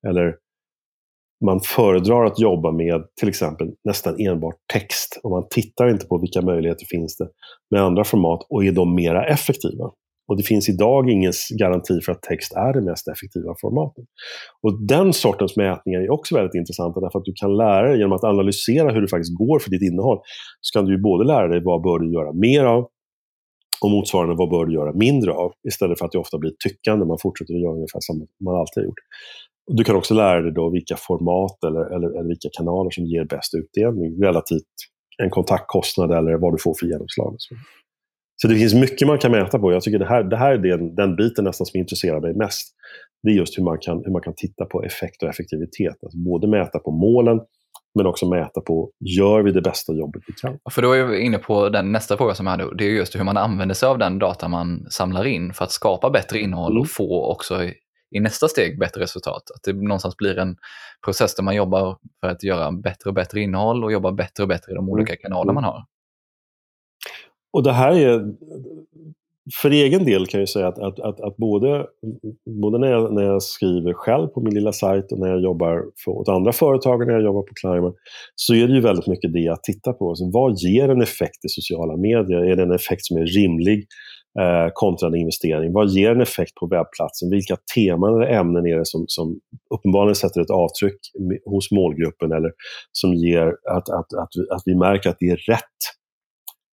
eller 0.09 0.35
man 1.45 1.61
föredrar 1.61 2.25
att 2.25 2.41
jobba 2.41 2.73
med 2.73 3.05
till 3.21 3.29
exempel 3.29 3.71
nästan 3.85 4.21
enbart 4.21 4.57
text. 4.73 5.21
Och 5.23 5.31
man 5.31 5.47
tittar 5.51 5.89
inte 5.89 6.07
på 6.07 6.19
vilka 6.19 6.43
möjligheter 6.43 6.87
finns 6.91 7.17
det 7.17 7.29
med 7.71 7.83
andra 7.83 8.05
format 8.05 8.47
och 8.49 8.65
är 8.65 8.73
de 8.73 8.95
mera 8.95 9.27
effektiva. 9.27 9.91
Och 10.29 10.37
det 10.37 10.43
finns 10.43 10.69
idag 10.69 11.11
ingen 11.11 11.33
garanti 11.59 12.01
för 12.01 12.13
att 12.13 12.23
text 12.23 12.53
är 12.53 12.73
det 12.73 12.81
mest 12.81 13.09
effektiva 13.09 13.55
formatet. 13.61 14.05
Och 14.63 14.87
den 14.87 15.13
sortens 15.13 15.57
mätningar 15.57 16.01
är 16.01 16.11
också 16.11 16.35
väldigt 16.35 16.55
intressanta 16.55 17.01
därför 17.01 17.19
att 17.19 17.25
du 17.25 17.33
kan 17.37 17.57
lära 17.57 17.89
dig 17.89 17.99
genom 17.99 18.13
att 18.13 18.25
analysera 18.25 18.93
hur 18.93 19.01
det 19.01 19.09
faktiskt 19.09 19.39
går 19.39 19.59
för 19.59 19.71
ditt 19.71 19.83
innehåll. 19.83 20.19
Så 20.61 20.79
kan 20.79 20.85
du 20.87 21.03
både 21.03 21.25
lära 21.25 21.49
dig 21.49 21.61
vad 21.65 21.83
bör 21.83 21.99
du 21.99 22.13
göra 22.13 22.33
mer 22.33 22.65
av 22.65 22.89
och 23.83 23.91
motsvarande 23.91 24.35
vad 24.35 24.51
bör 24.51 24.65
du 24.65 24.75
göra 24.75 24.93
mindre 24.93 25.33
av 25.33 25.53
istället 25.69 25.99
för 25.99 26.07
att 26.07 26.13
det 26.13 26.19
ofta 26.19 26.39
blir 26.39 26.53
tyckande. 26.69 27.07
Man 27.07 27.19
fortsätter 27.23 27.55
att 27.55 27.61
göra 27.61 27.75
ungefär 27.75 28.01
som 28.01 28.27
man 28.45 28.55
alltid 28.57 28.81
har 28.83 28.85
gjort. 28.85 29.03
Du 29.67 29.85
kan 29.85 29.97
också 29.97 30.15
lära 30.15 30.41
dig 30.43 30.53
då 30.53 30.71
vilka 30.71 30.97
format 30.97 31.65
eller, 31.67 31.85
eller, 31.95 32.09
eller 32.19 32.29
vilka 32.29 32.49
kanaler 32.59 32.91
som 32.91 33.05
ger 33.05 33.25
bäst 33.25 33.55
utdelning 33.55 34.23
relativt 34.23 34.75
en 35.23 35.31
kontaktkostnad 35.31 36.13
eller 36.13 36.35
vad 36.35 36.53
du 36.55 36.59
får 36.59 36.75
för 36.81 36.87
genomslag. 36.87 37.37
Så 38.45 38.49
det 38.49 38.57
finns 38.57 38.75
mycket 38.75 39.09
man 39.09 39.19
kan 39.19 39.31
mäta 39.31 39.59
på. 39.59 39.73
Jag 39.73 39.83
tycker 39.83 39.99
det 39.99 40.07
här, 40.07 40.23
det 40.23 40.37
här 40.37 40.53
är 40.53 40.59
den, 40.59 40.95
den 40.95 41.17
biten 41.17 41.45
nästan 41.45 41.67
som 41.67 41.81
intresserar 41.81 42.21
mig 42.21 42.35
mest. 42.35 42.75
Det 43.23 43.31
är 43.31 43.35
just 43.35 43.59
hur 43.59 43.65
man 43.65 43.79
kan, 43.81 44.03
hur 44.05 44.13
man 44.13 44.23
kan 44.23 44.35
titta 44.37 44.65
på 44.65 44.85
effekt 44.85 45.23
och 45.23 45.29
effektivitet. 45.29 45.97
Alltså 46.03 46.19
både 46.19 46.49
mäta 46.49 46.79
på 46.79 46.91
målen, 46.91 47.41
men 47.95 48.07
också 48.07 48.29
mäta 48.29 48.61
på, 48.61 48.91
gör 49.01 49.43
vi 49.43 49.53
det 49.53 49.63
bästa 49.63 49.93
jobbet 49.93 50.23
vi 50.27 50.33
kan? 50.33 50.59
För 50.71 50.83
då 50.83 50.93
är 50.93 51.05
vi 51.05 51.21
inne 51.21 51.39
på 51.39 51.69
den 51.69 51.93
nästa 51.93 52.17
fråga 52.17 52.35
som 52.35 52.47
jag 52.47 52.51
hade, 52.51 52.77
det 52.77 52.85
är 52.85 52.91
just 52.91 53.17
hur 53.17 53.25
man 53.25 53.37
använder 53.37 53.75
sig 53.75 53.89
av 53.89 53.99
den 53.99 54.19
data 54.19 54.49
man 54.49 54.87
samlar 54.91 55.27
in 55.27 55.53
för 55.53 55.65
att 55.65 55.73
skapa 55.73 56.11
bättre 56.11 56.39
innehåll 56.39 56.73
mm. 56.73 56.81
och 56.81 56.89
få 56.89 57.33
också 57.33 57.63
i, 57.63 57.75
i, 58.17 58.21
nästa 58.21 58.49
steg 58.49 58.79
bättre 58.79 59.01
resultat. 59.01 59.43
Att 59.55 59.63
det 59.65 59.73
någonstans 59.73 60.17
blir 60.17 60.39
en 60.39 60.57
process 61.05 61.35
där 61.35 61.43
man 61.43 61.57
jobbar 61.57 61.97
för 62.21 62.29
att 62.29 62.43
göra 62.43 62.73
bättre 62.73 63.11
och 63.11 63.15
bättre 63.15 63.41
innehåll 63.41 63.85
och 63.85 63.93
jobba 63.93 64.13
bättre 64.13 64.43
och 64.43 64.49
bättre 64.49 64.73
i 64.73 64.75
de 64.75 64.89
olika 64.89 65.13
mm. 65.13 65.19
kanaler 65.23 65.53
man 65.53 65.65
har. 65.65 65.85
Och 67.55 67.63
det 67.63 67.73
här 67.73 67.93
är, 67.93 68.33
för 69.63 69.71
egen 69.71 70.05
del 70.05 70.27
kan 70.27 70.41
jag 70.41 70.49
säga 70.49 70.69
att, 70.69 70.79
att, 70.79 71.01
att, 71.01 71.21
att 71.21 71.37
både, 71.37 71.87
både 72.61 72.79
när, 72.79 72.91
jag, 72.91 73.15
när 73.15 73.23
jag 73.23 73.43
skriver 73.43 73.93
själv 73.93 74.27
på 74.27 74.41
min 74.41 74.55
lilla 74.55 74.73
sajt 74.73 75.13
och 75.13 75.19
när 75.19 75.29
jag 75.29 75.41
jobbar 75.41 75.83
för, 76.05 76.11
åt 76.11 76.29
andra 76.29 76.53
företag 76.53 77.01
och 77.01 77.07
när 77.07 77.15
jag 77.15 77.23
jobbar 77.23 77.43
på 77.43 77.55
Climate 77.55 77.97
så 78.35 78.55
är 78.55 78.69
det 78.69 78.75
ju 78.75 78.81
väldigt 78.81 79.07
mycket 79.07 79.33
det 79.33 79.41
jag 79.41 79.63
tittar 79.63 79.93
på. 79.93 80.09
Alltså, 80.09 80.31
vad 80.33 80.59
ger 80.59 80.89
en 80.89 81.03
effekt 81.03 81.45
i 81.45 81.49
sociala 81.49 81.97
medier? 81.97 82.45
Är 82.45 82.57
det 82.57 82.63
en 82.63 82.73
effekt 82.73 83.05
som 83.05 83.17
är 83.17 83.27
rimlig 83.27 83.87
eh, 84.41 84.71
kontra 84.75 85.09
en 85.09 85.15
investering? 85.15 85.73
Vad 85.73 85.89
ger 85.89 86.11
en 86.11 86.21
effekt 86.21 86.55
på 86.55 86.67
webbplatsen? 86.67 87.31
Vilka 87.31 87.57
teman 87.75 88.15
eller 88.15 88.33
ämnen 88.33 88.67
är 88.67 88.79
det 88.79 88.87
som, 88.87 89.05
som 89.09 89.41
uppenbarligen 89.75 90.15
sätter 90.15 90.41
ett 90.41 90.51
avtryck 90.51 90.99
hos 91.45 91.71
målgruppen 91.71 92.33
eller 92.33 92.51
som 92.93 93.15
ger 93.15 93.47
att, 93.71 93.89
att, 93.89 94.15
att, 94.23 94.33
att 94.51 94.63
vi 94.65 94.75
märker 94.75 95.11
att 95.11 95.17
det 95.21 95.31
är 95.31 95.37
rätt 95.37 95.81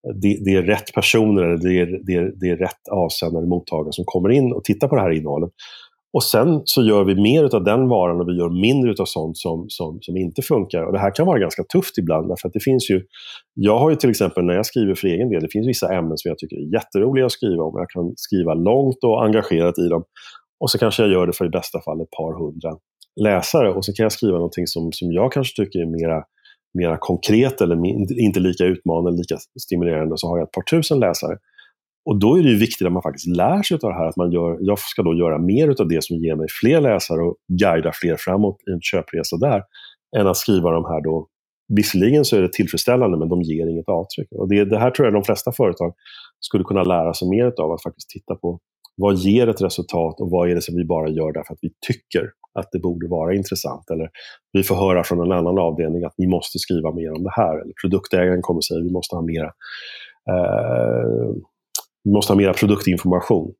det, 0.04 0.38
det, 0.45 0.56
är 0.56 0.64
rätt 0.64 0.93
personer, 0.93 1.43
eller 1.43 1.58
det 1.58 1.80
är, 1.80 1.99
det, 2.04 2.14
är, 2.14 2.34
det 2.36 2.49
är 2.49 2.58
rätt 2.58 2.88
avsändare, 2.91 3.45
mottagare 3.45 3.93
som 3.93 4.06
kommer 4.06 4.30
in 4.30 4.54
och 4.54 4.64
tittar 4.64 4.88
på 4.88 4.95
det 4.95 5.02
här 5.02 5.12
innehållet. 5.12 5.52
Och 6.14 6.24
sen 6.24 6.62
så 6.66 6.84
gör 6.84 7.04
vi 7.04 7.16
mer 7.16 7.56
av 7.56 7.64
den 7.64 7.88
varan 7.88 8.22
och 8.22 8.30
vi 8.30 8.38
gör 8.38 8.49
mindre 8.62 8.95
av 8.99 9.06
sånt 9.06 9.38
som, 9.38 9.66
som, 9.68 9.97
som 10.02 10.18
inte 10.18 10.41
funkar. 10.41 10.84
Och 10.84 10.93
det 10.93 10.99
här 10.99 11.16
kan 11.16 11.26
vara 11.26 11.39
ganska 11.39 11.64
tufft 11.64 11.97
ibland. 11.97 12.30
Därför 12.30 12.47
att 12.47 12.54
det 12.54 12.60
finns 12.60 12.89
ju, 12.89 13.02
jag 13.54 13.80
har 13.80 13.89
ju 13.89 13.95
till 13.95 14.10
exempel 14.10 14.45
när 14.45 14.54
jag 14.54 14.66
skriver 14.66 14.95
för 14.95 15.08
egen 15.08 15.30
del, 15.30 15.41
det 15.41 15.52
finns 15.52 15.68
vissa 15.68 15.93
ämnen 15.93 16.18
som 16.18 16.30
jag 16.30 16.38
tycker 16.38 16.56
är 16.56 16.74
jätteroliga 16.74 17.26
att 17.26 17.32
skriva 17.32 17.64
om. 17.64 17.74
Jag 17.78 17.89
kan 17.89 18.14
skriva 18.16 18.54
långt 18.54 19.04
och 19.04 19.24
engagerat 19.24 19.80
i 19.80 19.88
dem. 19.88 20.04
Och 20.60 20.72
så 20.72 20.78
kanske 20.78 21.04
jag 21.04 21.12
gör 21.12 21.28
det 21.28 21.34
för 21.34 21.45
i 21.45 21.49
bästa 21.49 21.82
fall 21.82 22.02
ett 22.02 22.12
par 22.12 22.34
hundra 22.43 22.78
läsare. 23.22 23.74
Och 23.74 23.86
så 23.86 23.93
kan 23.93 24.04
jag 24.04 24.12
skriva 24.12 24.36
någonting 24.36 24.68
som, 24.68 24.91
som 24.91 25.12
jag 25.12 25.32
kanske 25.32 25.64
tycker 25.64 25.80
är 25.80 25.86
mera, 25.86 26.24
mera 26.74 26.98
konkret 27.00 27.62
eller 27.62 27.76
inte 28.20 28.40
lika 28.40 28.66
utmanande, 28.66 29.18
lika 29.18 29.38
stimulerande. 29.62 30.18
Så 30.18 30.28
har 30.28 30.38
jag 30.38 30.46
ett 30.46 30.52
par 30.52 30.78
tusen 30.78 31.00
läsare. 31.00 31.38
Och 32.06 32.20
då 32.20 32.36
är 32.36 32.44
det 32.44 32.50
ju 32.50 32.58
viktigt 32.58 32.88
att 32.88 32.94
man 32.94 33.02
faktiskt 33.02 33.28
lär 33.28 33.64
sig 33.64 33.76
av 33.84 33.90
det 33.90 33.98
här. 33.98 34.06
Att 34.06 34.16
man 34.16 34.32
gör, 34.32 34.58
jag 34.60 34.80
ska 34.80 35.04
då 35.04 35.14
göra 35.14 35.38
mer 35.38 35.82
av 35.82 35.88
det 35.88 36.04
som 36.04 36.18
ger 36.18 36.36
mig 36.36 36.48
fler 36.62 36.82
läsare 36.82 37.22
och 37.22 37.36
guida 37.62 37.92
fler 37.94 38.16
framåt 38.20 38.58
i 38.70 38.72
en 38.72 38.82
köpresa 38.82 39.38
där. 39.38 39.64
Än 40.18 40.28
att 40.28 40.38
skriva 40.38 40.72
de 40.72 40.86
här 40.86 41.02
då. 41.02 41.28
Visserligen 41.76 42.26
så 42.26 42.36
är 42.38 42.42
det 42.42 42.54
tillfredsställande 42.54 43.18
men 43.18 43.30
de 43.30 43.42
ger 43.42 43.68
inget 43.68 43.90
avtryck. 43.90 44.28
Och 44.32 44.50
det, 44.50 44.66
det 44.66 44.80
här 44.80 44.92
tror 44.92 45.06
jag 45.06 45.14
de 45.14 45.24
flesta 45.24 45.52
företag 45.52 45.94
skulle 46.40 46.64
kunna 46.64 46.84
lära 46.84 47.14
sig 47.14 47.30
mer 47.30 47.46
av. 47.62 47.72
Att 47.72 47.84
faktiskt 47.84 48.10
titta 48.10 48.36
på 48.36 48.60
vad 49.02 49.16
ger 49.16 49.47
ett 49.47 49.62
resultat 49.62 50.20
och 50.20 50.30
vad 50.30 50.49
är 50.49 50.56
det 50.56 50.62
som 50.62 50.76
vi 50.76 50.86
bara 50.86 51.10
gör 51.10 51.32
därför 51.32 51.54
att 51.54 51.60
vi 51.62 51.72
tycker 51.88 52.32
att 52.60 52.72
det 52.72 52.80
borde 52.80 53.08
vara 53.08 53.36
intressant. 53.36 53.89
Eller 53.89 54.10
vi 54.52 54.64
får 54.64 54.76
höra 54.76 55.04
från 55.04 55.20
en 55.20 55.32
annan 55.32 55.60
avdelning 55.60 56.04
att 56.04 56.18
ni 56.18 56.28
måste 56.28 56.60
skriva 56.60 56.91
mer 56.91 57.12
om 57.12 57.24
det 57.24 57.34
här. 57.36 57.62
Eller 57.62 57.74
produktägaren 57.82 58.41
kommer 58.41 58.58
och 58.58 58.66
säger 58.66 58.82
att 58.82 58.88
vi 58.88 58.91
måste 58.91 59.16
ha 59.16 59.22
mera 59.22 59.52
eh, 60.30 61.36
vi 62.04 62.12
måste 62.12 62.34
ha 62.34 62.38
mera 62.38 62.54
produktinformation. 62.54 63.54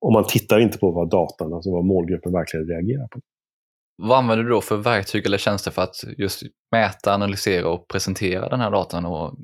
Och 0.00 0.12
man 0.12 0.24
tittar 0.24 0.60
inte 0.60 0.78
på 0.78 0.90
vad 0.90 1.10
datan, 1.10 1.52
alltså 1.52 1.70
vad 1.70 1.84
målgruppen 1.84 2.32
verkligen 2.32 2.66
reagerar 2.66 3.08
på. 3.08 3.20
Vad 4.02 4.18
använder 4.18 4.44
du 4.44 4.50
då 4.50 4.60
för 4.60 4.76
verktyg 4.76 5.26
eller 5.26 5.38
tjänster 5.38 5.70
för 5.70 5.82
att 5.82 6.04
just 6.18 6.42
mäta, 6.72 7.14
analysera 7.14 7.68
och 7.68 7.88
presentera 7.88 8.48
den 8.48 8.60
här 8.60 8.70
datan 8.70 9.06
och 9.06 9.34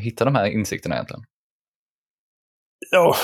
hitta 0.00 0.24
de 0.24 0.34
här 0.34 0.46
insikterna 0.46 0.94
egentligen? 0.94 1.24
Ja, 2.90 3.14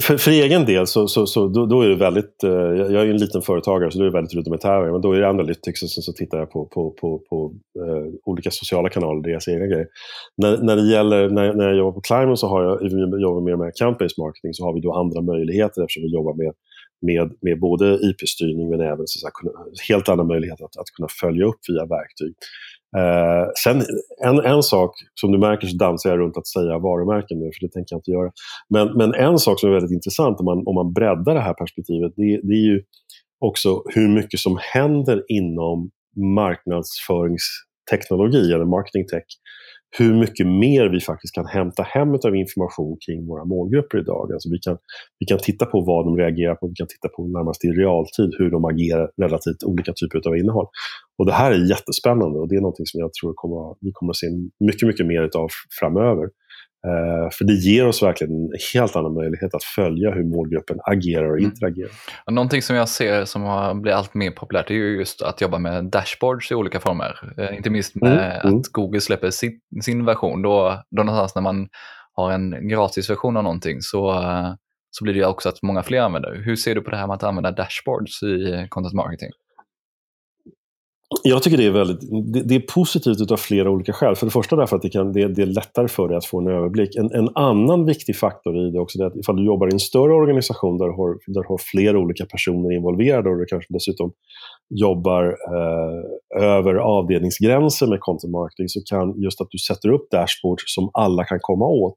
för, 0.00 0.16
för 0.16 0.30
egen 0.30 0.64
del 0.64 0.86
så, 0.86 1.08
så, 1.08 1.26
så 1.26 1.48
då, 1.48 1.66
då, 1.66 1.82
är 1.82 1.88
det 1.88 1.96
väldigt, 1.96 2.44
eh, 2.44 2.50
jag 2.50 2.94
är 2.94 3.04
ju 3.04 3.10
en 3.10 3.16
liten 3.16 3.42
företagare 3.42 3.90
så 3.90 3.98
då 3.98 4.04
är 4.04 4.08
det 4.08 4.14
väldigt 4.14 4.34
rudimentärt. 4.34 4.92
Men 4.92 5.00
då 5.00 5.12
är 5.12 5.20
det 5.20 5.28
Analytics 5.28 5.82
och 5.82 5.90
sen 5.90 6.02
så 6.02 6.12
tittar 6.12 6.38
jag 6.38 6.50
på, 6.50 6.66
på, 6.66 6.90
på, 6.90 7.18
på 7.18 7.54
eh, 7.78 8.12
olika 8.24 8.50
sociala 8.50 8.88
kanaler, 8.88 9.22
deras 9.22 9.48
egna 9.48 9.66
grejer. 9.66 9.86
När, 10.36 10.58
när 10.58 10.76
det 10.76 10.90
gäller, 10.92 11.28
när, 11.30 11.54
när 11.54 11.64
jag 11.64 11.76
jobbar 11.76 11.92
på 11.92 12.00
Climon 12.00 12.36
så 12.36 12.46
har 12.46 12.62
jag, 12.64 12.78
vi 12.82 13.22
jobbar 13.22 13.40
mer 13.40 13.56
med 13.56 13.72
campaign 13.74 14.10
marketing, 14.18 14.54
så 14.54 14.64
har 14.64 14.74
vi 14.74 14.80
då 14.80 14.92
andra 14.92 15.20
möjligheter 15.20 15.82
eftersom 15.82 16.02
vi 16.02 16.12
jobbar 16.14 16.34
med 16.34 16.52
med, 17.02 17.32
med 17.40 17.60
både 17.60 17.98
IP-styrning 18.08 18.70
men 18.70 18.80
även 18.80 19.06
så 19.06 19.26
att 19.26 19.32
kunna, 19.32 19.52
helt 19.88 20.08
andra 20.08 20.24
möjligheter 20.24 20.64
att, 20.64 20.76
att 20.76 20.90
kunna 20.96 21.08
följa 21.20 21.44
upp 21.46 21.60
via 21.68 21.86
verktyg. 21.86 22.34
Eh, 22.96 23.46
sen 23.64 23.82
en, 24.24 24.40
en 24.40 24.62
sak, 24.62 24.94
som 25.14 25.32
du 25.32 25.38
märker 25.38 25.66
så 25.66 25.76
dansar 25.76 26.10
jag 26.10 26.18
runt 26.18 26.36
att 26.36 26.46
säga 26.46 26.78
varumärken 26.78 27.38
nu, 27.38 27.44
för 27.44 27.66
det 27.66 27.72
tänker 27.72 27.94
jag 27.94 27.98
inte 27.98 28.10
göra. 28.10 28.30
Men, 28.68 28.96
men 28.96 29.14
en 29.14 29.38
sak 29.38 29.60
som 29.60 29.68
är 29.68 29.74
väldigt 29.74 29.92
intressant 29.92 30.40
om 30.40 30.44
man, 30.44 30.62
om 30.66 30.74
man 30.74 30.92
breddar 30.92 31.34
det 31.34 31.40
här 31.40 31.54
perspektivet, 31.54 32.12
det, 32.16 32.40
det 32.42 32.54
är 32.54 32.66
ju 32.72 32.82
också 33.40 33.82
hur 33.94 34.08
mycket 34.08 34.40
som 34.40 34.58
händer 34.74 35.24
inom 35.28 35.90
marknadsföringsteknologi 36.34 38.52
eller 38.52 38.64
marketing 38.64 39.06
tech 39.06 39.24
hur 39.98 40.14
mycket 40.14 40.46
mer 40.46 40.88
vi 40.88 41.00
faktiskt 41.00 41.34
kan 41.34 41.46
hämta 41.46 41.82
hem 41.82 42.14
av 42.14 42.36
information 42.36 42.96
kring 43.06 43.26
våra 43.26 43.44
målgrupper 43.44 43.98
idag. 43.98 44.32
Alltså 44.32 44.50
vi, 44.50 44.58
kan, 44.58 44.78
vi 45.18 45.26
kan 45.26 45.38
titta 45.38 45.66
på 45.66 45.80
vad 45.80 46.04
de 46.06 46.16
reagerar 46.16 46.54
på, 46.54 46.68
vi 46.68 46.74
kan 46.74 46.86
titta 46.86 47.08
på 47.08 47.26
närmast 47.26 47.64
i 47.64 47.68
realtid 47.68 48.30
hur 48.38 48.50
de 48.50 48.64
agerar 48.64 49.10
relativt 49.16 49.62
olika 49.64 49.92
typer 49.92 50.28
av 50.28 50.36
innehåll. 50.36 50.66
Och 51.18 51.26
Det 51.26 51.32
här 51.32 51.52
är 51.52 51.70
jättespännande 51.70 52.38
och 52.38 52.48
det 52.48 52.56
är 52.56 52.60
något 52.60 52.88
som 52.88 53.00
jag 53.00 53.12
tror 53.12 53.32
kommer, 53.34 53.76
vi 53.80 53.90
kommer 53.92 54.10
att 54.10 54.16
se 54.16 54.26
mycket, 54.60 54.86
mycket 54.88 55.06
mer 55.06 55.22
av 55.36 55.48
framöver. 55.80 56.28
Uh, 56.86 57.30
för 57.30 57.44
det 57.44 57.52
ger 57.52 57.86
oss 57.86 58.02
verkligen 58.02 58.34
en 58.34 58.50
helt 58.74 58.96
annan 58.96 59.14
möjlighet 59.14 59.54
att 59.54 59.64
följa 59.64 60.10
hur 60.10 60.24
målgruppen 60.24 60.78
agerar 60.84 61.30
och 61.30 61.38
mm. 61.38 61.50
interagerar. 61.50 61.90
Mm. 61.90 62.34
Någonting 62.34 62.62
som 62.62 62.76
jag 62.76 62.88
ser 62.88 63.24
som 63.24 63.82
blivit 63.82 63.96
allt 63.96 64.14
mer 64.14 64.30
populärt 64.30 64.70
är 64.70 64.74
ju 64.74 64.98
just 64.98 65.22
att 65.22 65.40
jobba 65.40 65.58
med 65.58 65.84
dashboards 65.84 66.50
i 66.50 66.54
olika 66.54 66.80
former. 66.80 67.34
Uh, 67.38 67.56
inte 67.56 67.70
minst 67.70 67.94
med 67.94 68.12
mm. 68.12 68.36
att 68.36 68.44
mm. 68.44 68.62
Google 68.72 69.00
släpper 69.00 69.30
sin, 69.30 69.60
sin 69.82 70.04
version. 70.04 70.42
Då, 70.42 70.82
då 70.90 71.02
någonstans 71.02 71.34
när 71.34 71.42
man 71.42 71.68
har 72.12 72.32
en 72.32 72.68
gratisversion 72.68 73.36
av 73.36 73.42
någonting 73.42 73.80
så, 73.80 74.12
uh, 74.12 74.54
så 74.90 75.04
blir 75.04 75.14
det 75.14 75.20
ju 75.20 75.26
också 75.26 75.48
att 75.48 75.62
många 75.62 75.82
fler 75.82 76.00
använder. 76.00 76.42
Hur 76.44 76.56
ser 76.56 76.74
du 76.74 76.80
på 76.80 76.90
det 76.90 76.96
här 76.96 77.06
med 77.06 77.14
att 77.14 77.22
använda 77.22 77.50
dashboards 77.50 78.22
i 78.22 78.66
content 78.70 78.94
marketing? 78.94 79.30
Jag 81.22 81.42
tycker 81.42 81.56
det 81.56 81.66
är, 81.66 81.70
väldigt, 81.70 82.00
det, 82.32 82.42
det, 82.42 82.54
är 82.54 82.60
positivt 82.60 83.30
av 83.30 83.36
flera 83.36 83.70
olika 83.70 83.92
skäl. 83.92 84.16
För 84.16 84.26
det 84.26 84.32
första 84.32 84.56
därför 84.56 84.76
att 84.76 84.82
det, 84.82 84.88
kan, 84.88 85.12
det, 85.12 85.28
det 85.28 85.42
är 85.42 85.46
lättare 85.46 85.88
för 85.88 86.08
dig 86.08 86.16
att 86.16 86.24
få 86.24 86.40
en 86.40 86.46
överblick. 86.46 86.96
En, 86.96 87.12
en, 87.12 87.28
annan 87.34 87.86
viktig 87.86 88.16
faktor 88.16 88.56
i 88.56 88.70
det 88.70 88.80
också 88.80 88.98
är 88.98 89.06
att 89.06 89.16
ifall 89.16 89.36
du 89.36 89.46
jobbar 89.46 89.68
i 89.68 89.72
en 89.72 89.80
större 89.80 90.12
organisation 90.12 90.78
där 90.78 90.86
du 90.86 90.92
har, 90.92 91.08
där 91.26 91.42
du 91.42 91.48
har 91.48 91.58
flera 91.58 91.98
olika 91.98 92.26
personer 92.26 92.72
involverade 92.76 93.30
och 93.30 93.38
du 93.38 93.44
kanske 93.44 93.74
dessutom 93.74 94.12
jobbar 94.74 95.24
eh, 95.24 96.42
över 96.42 96.74
avdelningsgränser 96.74 97.86
med 97.86 98.00
content 98.00 98.32
marketing 98.32 98.68
så 98.68 98.80
kan 98.90 99.20
just 99.20 99.40
att 99.40 99.48
du 99.50 99.58
sätter 99.58 99.88
upp 99.88 100.10
dashboards 100.10 100.64
som 100.66 100.90
alla 100.92 101.24
kan 101.24 101.38
komma 101.40 101.66
åt 101.66 101.94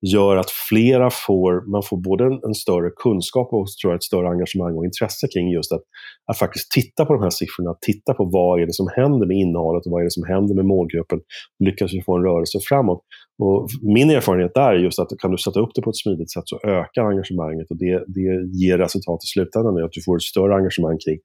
gör 0.00 0.36
att 0.36 0.50
flera 0.50 1.10
får, 1.10 1.70
man 1.70 1.82
får 1.82 1.96
både 1.96 2.24
en, 2.24 2.40
en, 2.48 2.54
större 2.54 2.90
kunskap 2.90 3.48
och 3.52 3.66
tror 3.80 3.92
jag, 3.92 3.96
ett 3.96 4.02
större 4.02 4.28
engagemang 4.28 4.74
och 4.76 4.84
intresse 4.84 5.28
kring 5.34 5.48
just 5.50 5.72
att, 5.72 5.82
att 6.30 6.38
faktiskt 6.38 6.70
titta 6.70 7.04
på 7.04 7.12
de 7.12 7.22
här 7.22 7.30
siffrorna, 7.30 7.74
titta 7.80 8.14
på 8.14 8.24
vad 8.24 8.60
är 8.60 8.66
det 8.66 8.72
som 8.72 8.88
händer 8.96 9.26
med 9.26 9.36
innehållet 9.36 9.86
och 9.86 9.92
vad 9.92 10.00
är 10.00 10.04
det 10.04 10.16
som 10.18 10.24
händer 10.24 10.54
med 10.54 10.64
målgruppen. 10.64 11.18
Lyckas 11.64 11.94
vi 11.94 12.02
få 12.02 12.16
en 12.16 12.24
rörelse 12.24 12.58
framåt? 12.68 13.00
Och 13.38 13.68
min 13.82 14.10
erfarenhet 14.10 14.54
där 14.54 14.72
är 14.72 14.78
just 14.78 14.98
att 14.98 15.08
kan 15.18 15.30
du 15.30 15.38
sätta 15.38 15.60
upp 15.60 15.70
det 15.74 15.82
på 15.82 15.90
ett 15.90 15.96
smidigt 15.96 16.32
sätt 16.32 16.42
så 16.46 16.60
ökar 16.64 17.02
engagemanget 17.02 17.70
och 17.70 17.76
det, 17.76 18.04
det 18.06 18.48
ger 18.62 18.78
resultat 18.78 19.24
i 19.24 19.26
slutändan, 19.26 19.84
att 19.84 19.92
du 19.92 20.02
får 20.02 20.16
ett 20.16 20.22
större 20.22 20.54
engagemang 20.54 20.98
kring, 21.04 21.18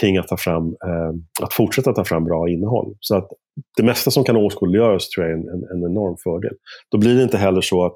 kring 0.00 0.16
att, 0.16 0.28
ta 0.28 0.36
fram, 0.36 0.66
eh, 0.68 1.12
att 1.42 1.52
fortsätta 1.52 1.92
ta 1.92 2.04
fram 2.04 2.24
bra 2.24 2.48
innehåll. 2.48 2.94
Så 3.00 3.16
att 3.16 3.28
det 3.76 3.82
mesta 3.82 4.10
som 4.10 4.24
kan 4.24 4.36
åskådliggöras 4.36 5.08
tror 5.08 5.26
jag 5.26 5.32
är 5.32 5.42
en, 5.42 5.48
en, 5.48 5.64
en 5.76 5.90
enorm 5.90 6.16
fördel. 6.24 6.54
Då 6.90 6.98
blir 6.98 7.14
det 7.16 7.22
inte 7.22 7.38
heller 7.38 7.60
så 7.60 7.84
att 7.84 7.94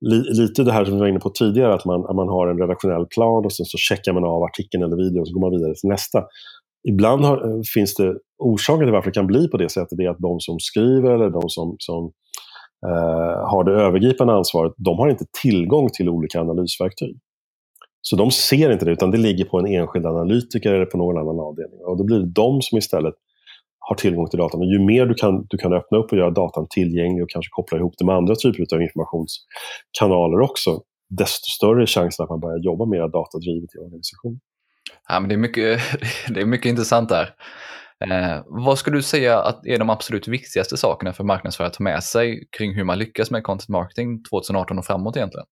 li, 0.00 0.42
lite 0.42 0.64
det 0.64 0.72
här 0.72 0.84
som 0.84 0.94
vi 0.94 1.00
var 1.00 1.08
inne 1.08 1.20
på 1.20 1.30
tidigare, 1.30 1.74
att 1.74 1.84
man, 1.84 2.06
att 2.06 2.16
man 2.16 2.28
har 2.28 2.48
en 2.48 2.58
redaktionell 2.58 3.06
plan 3.06 3.44
och 3.44 3.52
sen 3.52 3.66
så 3.66 3.78
checkar 3.78 4.12
man 4.12 4.24
av 4.24 4.42
artikeln 4.42 4.82
eller 4.82 4.96
videon 4.96 5.20
och 5.20 5.28
så 5.28 5.34
går 5.34 5.40
man 5.40 5.50
vidare 5.50 5.74
till 5.74 5.88
nästa. 5.88 6.24
Ibland 6.88 7.24
har, 7.24 7.36
eh, 7.48 7.60
finns 7.74 7.94
det 7.94 8.14
orsaker 8.38 8.84
till 8.84 8.92
varför 8.92 9.10
det 9.10 9.14
kan 9.14 9.26
bli 9.26 9.48
på 9.48 9.56
det 9.56 9.68
sättet, 9.68 9.98
det 9.98 10.04
är 10.04 10.10
att 10.10 10.18
de 10.18 10.40
som 10.40 10.58
skriver 10.60 11.10
eller 11.14 11.30
de 11.30 11.48
som, 11.48 11.76
som 11.78 12.12
Eh, 12.86 13.48
har 13.50 13.64
det 13.64 13.72
övergripande 13.72 14.32
ansvaret, 14.32 14.72
de 14.76 14.98
har 14.98 15.08
inte 15.08 15.24
tillgång 15.42 15.88
till 15.88 16.08
olika 16.08 16.40
analysverktyg. 16.40 17.16
Så 18.02 18.16
de 18.16 18.30
ser 18.30 18.72
inte 18.72 18.84
det, 18.84 18.90
utan 18.90 19.10
det 19.10 19.18
ligger 19.18 19.44
på 19.44 19.58
en 19.58 19.66
enskild 19.66 20.06
analytiker 20.06 20.72
eller 20.72 20.86
på 20.86 20.98
någon 20.98 21.18
annan 21.18 21.40
avdelning. 21.40 21.80
Och 21.80 21.96
då 21.96 22.04
blir 22.04 22.18
det 22.18 22.32
de 22.32 22.62
som 22.62 22.78
istället 22.78 23.14
har 23.78 23.96
tillgång 23.96 24.28
till 24.28 24.38
datan. 24.38 24.60
Och 24.60 24.66
ju 24.66 24.78
mer 24.78 25.06
du 25.06 25.14
kan, 25.14 25.46
du 25.48 25.56
kan 25.56 25.72
öppna 25.72 25.98
upp 25.98 26.12
och 26.12 26.18
göra 26.18 26.30
datan 26.30 26.66
tillgänglig 26.70 27.22
och 27.22 27.30
kanske 27.30 27.50
koppla 27.50 27.78
ihop 27.78 27.94
det 27.98 28.04
med 28.04 28.14
andra 28.14 28.34
typer 28.34 28.74
av 28.74 28.82
informationskanaler 28.82 30.40
också, 30.40 30.82
desto 31.08 31.48
större 31.56 31.82
är 31.82 31.86
chansen 31.86 32.24
att 32.24 32.30
man 32.30 32.40
börjar 32.40 32.58
jobba 32.58 32.84
mer 32.86 33.08
datadrivet 33.08 33.74
i 33.74 33.78
organisationen. 33.78 34.40
Ja, 35.08 35.20
men 35.20 35.28
det, 35.28 35.34
är 35.34 35.38
mycket, 35.38 35.80
det 36.34 36.40
är 36.40 36.46
mycket 36.46 36.66
intressant 36.66 37.08
där. 37.08 37.34
Eh, 38.06 38.42
vad 38.46 38.78
skulle 38.78 38.96
du 38.96 39.02
säga 39.02 39.40
att 39.40 39.66
är 39.66 39.78
de 39.78 39.90
absolut 39.90 40.28
viktigaste 40.28 40.76
sakerna 40.76 41.12
för 41.12 41.24
marknadsförare 41.24 41.68
att 41.68 41.74
ta 41.74 41.84
med 41.84 42.02
sig 42.02 42.48
kring 42.58 42.74
hur 42.74 42.84
man 42.84 42.98
lyckas 42.98 43.30
med 43.30 43.42
content 43.42 43.68
marketing 43.68 44.22
2018 44.30 44.78
och 44.78 44.84
framåt 44.84 45.16
egentligen? 45.16 45.46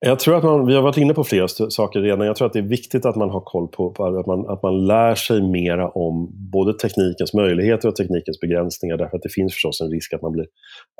Jag 0.00 0.18
tror 0.18 0.36
att 0.36 0.44
man, 0.44 0.66
vi 0.66 0.74
har 0.74 0.82
varit 0.82 0.96
inne 0.96 1.14
på 1.14 1.24
flera 1.24 1.48
saker 1.48 2.00
redan. 2.00 2.26
Jag 2.26 2.36
tror 2.36 2.46
att 2.46 2.52
det 2.52 2.58
är 2.58 2.68
viktigt 2.68 3.06
att 3.06 3.16
man 3.16 3.30
har 3.30 3.40
koll 3.40 3.68
på, 3.68 3.90
på, 3.90 4.18
att, 4.18 4.26
man, 4.26 4.46
att 4.48 4.62
man 4.62 4.86
lär 4.86 5.14
sig 5.14 5.42
mera 5.42 5.90
om 5.90 6.28
både 6.52 6.78
teknikens 6.78 7.34
möjligheter 7.34 7.88
och 7.88 7.96
teknikens 7.96 8.40
begränsningar. 8.40 8.96
Därför 8.96 9.16
att 9.16 9.22
det 9.22 9.32
finns 9.32 9.52
förstås 9.52 9.80
en 9.80 9.90
risk 9.90 10.12
att 10.12 10.22
man 10.22 10.32
blir 10.32 10.46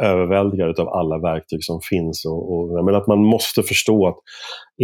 överväldigad 0.03 0.81
av 0.81 0.89
alla 0.89 1.19
verktyg 1.19 1.65
som 1.65 1.81
finns. 1.81 2.25
Och, 2.25 2.53
och, 2.53 2.85
men 2.85 2.95
att 2.95 3.07
man 3.07 3.19
måste 3.19 3.63
förstå 3.63 4.09
att 4.09 4.19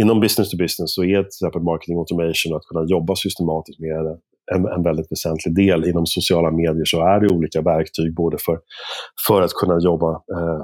inom 0.01 0.19
business 0.19 0.49
to 0.49 0.57
business 0.57 0.93
så 0.95 1.03
är 1.03 1.19
till 1.23 1.27
exempel 1.27 1.61
marketing 1.61 1.97
automation 1.97 2.53
och 2.53 2.57
att 2.57 2.67
kunna 2.71 2.85
jobba 2.87 3.15
systematiskt 3.15 3.79
med 3.79 4.19
en, 4.55 4.65
en 4.65 4.83
väldigt 4.83 5.11
väsentlig 5.11 5.55
del. 5.55 5.85
Inom 5.85 6.05
sociala 6.05 6.51
medier 6.51 6.85
så 6.85 7.01
är 7.01 7.19
det 7.19 7.33
olika 7.33 7.61
verktyg 7.61 8.15
både 8.15 8.37
för, 8.45 8.59
för 9.27 9.41
att 9.41 9.53
kunna 9.53 9.79
jobba 9.79 10.11
eh, 10.11 10.61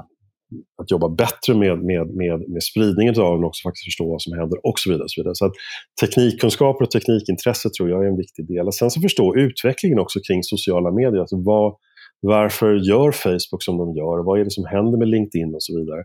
att 0.82 0.90
jobba 0.90 1.08
bättre 1.08 1.54
med, 1.54 1.78
med, 1.78 2.06
med, 2.06 2.48
med 2.48 2.62
spridningen 2.62 3.20
av 3.20 3.32
den 3.34 3.44
och 3.44 3.48
också 3.48 3.68
faktiskt 3.68 3.84
förstå 3.84 4.10
vad 4.10 4.22
som 4.22 4.32
händer 4.38 4.66
och 4.66 4.78
så 4.78 4.90
vidare. 4.90 5.04
Och 5.04 5.10
så 5.10 5.20
vidare. 5.20 5.34
så 5.34 5.46
att 5.46 5.52
teknikkunskaper 6.00 6.84
och 6.84 6.90
teknikintresse 6.90 7.70
tror 7.70 7.90
jag 7.90 8.04
är 8.04 8.08
en 8.08 8.16
viktig 8.16 8.46
del. 8.46 8.66
Och 8.66 8.74
sen 8.74 8.90
så 8.90 9.00
förstå 9.00 9.36
utvecklingen 9.36 9.98
också 9.98 10.18
kring 10.26 10.42
sociala 10.42 10.90
medier. 10.90 11.20
Alltså 11.20 11.36
vad, 11.36 11.74
Varför 12.20 12.74
gör 12.74 13.10
Facebook 13.12 13.62
som 13.62 13.78
de 13.78 13.96
gör? 13.96 14.24
Vad 14.24 14.40
är 14.40 14.44
det 14.44 14.50
som 14.50 14.64
händer 14.64 14.98
med 14.98 15.08
LinkedIn 15.08 15.54
och 15.54 15.62
så 15.62 15.78
vidare? 15.78 16.04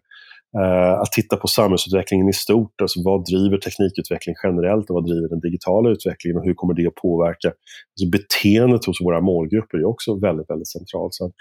Uh, 0.59 1.01
att 1.01 1.11
titta 1.11 1.35
på 1.37 1.47
samhällsutvecklingen 1.47 2.29
i 2.29 2.33
stort, 2.33 2.81
alltså 2.81 3.01
vad 3.03 3.25
driver 3.25 3.57
teknikutveckling 3.57 4.35
generellt 4.43 4.89
och 4.89 4.93
vad 4.93 5.05
driver 5.05 5.29
den 5.29 5.39
digitala 5.39 5.89
utvecklingen 5.89 6.37
och 6.37 6.45
hur 6.45 6.53
kommer 6.53 6.73
det 6.73 6.87
att 6.87 6.95
påverka 6.95 7.47
alltså 7.47 8.09
beteendet 8.11 8.85
hos 8.85 9.01
våra 9.01 9.21
målgrupper 9.21 9.77
är 9.77 9.85
också 9.85 10.19
väldigt, 10.19 10.49
väldigt 10.49 10.67
centralt. 10.67 11.13
Så 11.13 11.31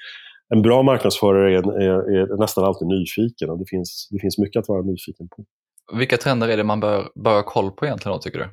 en 0.54 0.62
bra 0.62 0.82
marknadsförare 0.82 1.58
är, 1.58 1.80
är, 1.80 2.16
är, 2.16 2.38
nästan 2.38 2.64
alltid 2.64 2.88
nyfiken 2.88 3.50
och 3.50 3.58
det 3.58 3.64
finns, 3.68 4.08
det 4.10 4.18
finns 4.18 4.38
mycket 4.38 4.60
att 4.60 4.68
vara 4.68 4.82
nyfiken 4.82 5.28
på. 5.28 5.44
Vilka 5.98 6.16
trender 6.16 6.48
är 6.48 6.56
det 6.56 6.64
man 6.64 6.80
bör, 6.80 7.08
bör 7.14 7.34
ha 7.34 7.42
koll 7.42 7.70
på 7.70 7.86
egentligen 7.86 8.16
då, 8.16 8.18
tycker 8.22 8.38
du? 8.38 8.48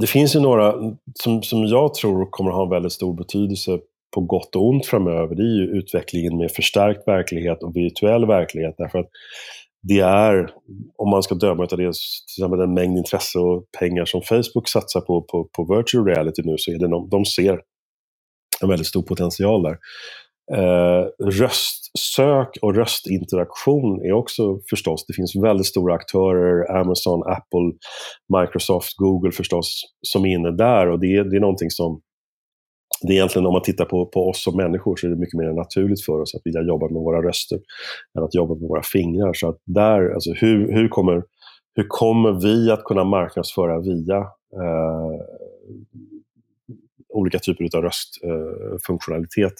Det 0.00 0.06
finns 0.06 0.36
ju 0.36 0.40
några 0.40 0.74
som, 1.14 1.42
som 1.42 1.66
jag 1.66 1.94
tror 1.94 2.30
kommer 2.30 2.50
att 2.50 2.56
ha 2.56 2.64
en 2.64 2.70
väldigt 2.70 2.92
stor 2.92 3.14
betydelse 3.14 3.78
på 4.16 4.20
gott 4.20 4.56
och 4.56 4.68
ont 4.68 4.86
framöver. 4.86 5.34
Det 5.34 5.42
är 5.42 5.56
ju 5.60 5.78
utvecklingen 5.78 6.36
med 6.36 6.50
förstärkt 6.50 7.08
verklighet 7.08 7.62
och 7.62 7.76
virtuell 7.76 8.26
verklighet. 8.26 8.74
Därför 8.78 8.98
att 8.98 9.10
det 9.82 10.00
är, 10.00 10.50
om 10.96 11.10
man 11.10 11.22
ska 11.22 11.34
döma 11.34 11.62
av 11.62 11.68
det, 11.68 11.76
till 11.76 11.88
exempel 12.38 12.58
den 12.58 12.74
mängd 12.74 12.98
intresse 12.98 13.38
och 13.38 13.64
pengar 13.78 14.04
som 14.04 14.22
Facebook 14.22 14.68
satsar 14.68 15.00
på, 15.00 15.22
på, 15.22 15.48
på 15.56 15.76
virtual 15.76 16.06
reality 16.06 16.42
nu, 16.44 16.54
så 16.58 16.70
är 16.70 16.78
det 16.78 16.88
de, 16.88 17.08
de 17.10 17.24
ser 17.24 17.60
en 18.62 18.68
väldigt 18.68 18.86
stor 18.86 19.02
potential 19.02 19.62
där. 19.62 19.76
Eh, 20.52 21.06
röstsök 21.24 22.58
och 22.62 22.74
röstinteraktion 22.74 24.06
är 24.06 24.12
också 24.12 24.58
förstås, 24.70 25.06
det 25.06 25.14
finns 25.14 25.36
väldigt 25.36 25.66
stora 25.66 25.94
aktörer, 25.94 26.80
Amazon, 26.80 27.22
Apple, 27.22 27.72
Microsoft, 28.40 28.96
Google 28.96 29.32
förstås, 29.32 29.82
som 30.02 30.24
är 30.24 30.34
inne 30.34 30.50
där 30.50 30.90
och 30.90 31.00
det, 31.00 31.30
det 31.30 31.36
är 31.36 31.40
någonting 31.40 31.70
som 31.70 32.00
det 33.02 33.12
är 33.12 33.16
egentligen 33.16 33.46
om 33.46 33.52
man 33.52 33.62
tittar 33.62 33.84
på, 33.84 34.06
på 34.06 34.28
oss 34.28 34.42
som 34.42 34.56
människor 34.56 34.96
så 34.96 35.06
är 35.06 35.10
det 35.10 35.16
mycket 35.16 35.38
mer 35.38 35.52
naturligt 35.52 36.04
för 36.04 36.20
oss 36.20 36.34
att 36.34 36.40
vilja 36.44 36.62
jobba 36.62 36.88
med 36.88 37.02
våra 37.02 37.22
röster 37.22 37.60
än 38.18 38.24
att 38.24 38.34
jobba 38.34 38.54
med 38.54 38.68
våra 38.68 38.82
fingrar. 38.82 39.32
Så 39.34 39.48
att 39.48 39.58
där, 39.64 40.10
alltså 40.14 40.32
hur, 40.32 40.72
hur, 40.72 40.88
kommer, 40.88 41.22
hur 41.74 41.86
kommer 41.88 42.32
vi 42.32 42.70
att 42.70 42.84
kunna 42.84 43.04
marknadsföra 43.04 43.80
via 43.80 44.16
eh, 44.52 45.20
olika 47.08 47.38
typer 47.38 47.76
av 47.76 47.82
röstfunktionalitet 47.82 49.54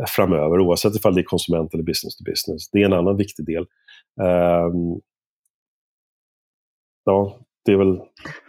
eh, 0.00 0.06
framöver, 0.08 0.60
oavsett 0.60 1.04
om 1.04 1.14
det 1.14 1.20
är 1.20 1.24
konsument 1.24 1.74
eller 1.74 1.84
business 1.84 2.16
to 2.16 2.24
business. 2.24 2.70
Det 2.70 2.82
är 2.82 2.84
en 2.84 2.92
annan 2.92 3.16
viktig 3.16 3.46
del. 3.46 3.66
Eh, 4.20 4.70
ja, 7.04 7.38
det 7.64 7.72
är 7.72 7.76
väl, 7.76 7.98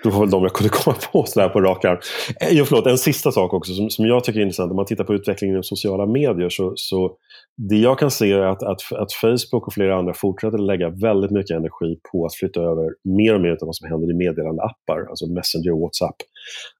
det 0.04 0.10
var 0.10 0.20
väl 0.20 0.30
de 0.30 0.44
jag 0.44 0.54
kunde 0.54 0.70
komma 0.70 0.98
på 1.12 1.26
sådär 1.26 1.50
på 1.50 1.62
rak 1.62 1.86
arm. 1.86 1.98
Eh, 2.42 2.48
jo, 2.52 2.66
förlåt, 2.66 2.88
en 2.88 2.98
sista 2.98 3.32
sak 3.32 3.54
också 3.54 3.74
som, 3.74 3.90
som 3.90 4.06
jag 4.06 4.24
tycker 4.24 4.40
är 4.40 4.44
intressant. 4.44 4.72
Om 4.72 4.76
man 4.76 4.86
tittar 4.86 5.04
på 5.04 5.14
utvecklingen 5.14 5.60
i 5.60 5.64
sociala 5.64 6.06
medier 6.06 6.50
så, 6.50 6.74
så 6.76 7.12
det 7.58 7.76
jag 7.76 8.00
kan 8.00 8.12
se 8.12 8.32
är 8.32 8.40
att, 8.40 8.64
att, 8.64 8.82
att 8.92 9.14
Facebook 9.14 9.68
och 9.68 9.74
flera 9.74 9.96
andra 9.96 10.14
fortsätter 10.14 10.58
lägga 10.58 10.90
väldigt 10.90 11.32
mycket 11.32 11.58
energi 11.58 12.00
på 12.12 12.26
att 12.26 12.36
flytta 12.36 12.62
över 12.62 12.90
mer 13.18 13.36
och 13.36 13.42
mer 13.42 13.52
av 13.52 13.58
vad 13.62 13.76
som 13.76 13.90
händer 13.90 14.12
i 14.12 14.14
meddelandeappar, 14.14 15.00
alltså 15.10 15.28
Messenger, 15.28 15.82
WhatsApp 15.82 16.16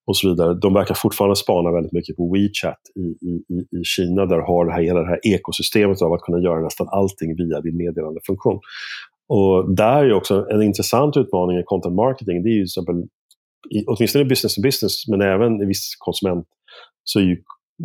och 0.08 0.18
så 0.18 0.30
vidare. 0.30 0.54
De 0.54 0.74
verkar 0.74 0.96
fortfarande 0.96 1.36
spana 1.36 1.72
väldigt 1.72 1.92
mycket 1.92 2.18
på 2.18 2.34
WeChat 2.34 2.82
i, 2.96 3.08
i, 3.30 3.34
i 3.80 3.84
Kina 3.84 4.26
där 4.26 4.40
har 4.40 4.66
det 4.66 4.72
här, 4.72 4.82
hela 4.82 5.00
det 5.00 5.08
här 5.08 5.20
ekosystemet 5.24 6.02
av 6.02 6.14
att 6.14 6.22
kunna 6.22 6.40
göra 6.40 6.62
nästan 6.62 6.88
allting 6.92 7.36
via 7.36 7.62
din 7.62 7.78
meddelandefunktion. 7.78 8.60
Och 9.28 9.76
där 9.76 10.04
är 10.04 10.14
också 10.14 10.46
en 10.50 10.62
intressant 10.62 11.18
utmaning 11.18 11.58
i 11.58 11.64
content 11.66 11.96
marketing. 11.96 12.44
Det 12.44 12.50
är 12.50 12.54
ju 12.54 12.66
till 12.66 12.82
exempel, 12.82 12.96
åtminstone 13.88 14.26
i 14.26 14.28
business 14.28 14.56
to 14.56 14.62
business, 14.62 15.08
men 15.08 15.22
även 15.22 15.62
i 15.62 15.66
viss 15.66 15.96
konsument, 16.00 16.46
så 17.04 17.20
är 17.20 17.24
ju 17.24 17.38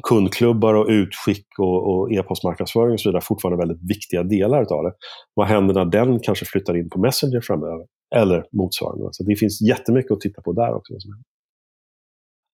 kundklubbar 0.02 0.74
och 0.74 0.86
utskick 0.88 1.46
och, 1.58 1.90
och 1.90 2.12
e-postmarknadsföring 2.12 2.92
och 2.92 3.00
så 3.00 3.08
vidare 3.08 3.22
fortfarande 3.22 3.66
väldigt 3.66 3.90
viktiga 3.90 4.22
delar 4.22 4.58
av 4.58 4.84
det. 4.84 4.92
Vad 5.34 5.46
händer 5.46 5.74
när 5.74 5.84
den 5.84 6.20
kanske 6.20 6.44
flyttar 6.44 6.76
in 6.76 6.90
på 6.90 7.00
Messenger 7.00 7.40
framöver? 7.40 7.86
Eller 8.14 8.44
motsvarande. 8.52 9.08
Så 9.12 9.24
det 9.24 9.36
finns 9.36 9.60
jättemycket 9.60 10.12
att 10.12 10.20
titta 10.20 10.42
på 10.42 10.52
där 10.52 10.74
också. 10.74 10.94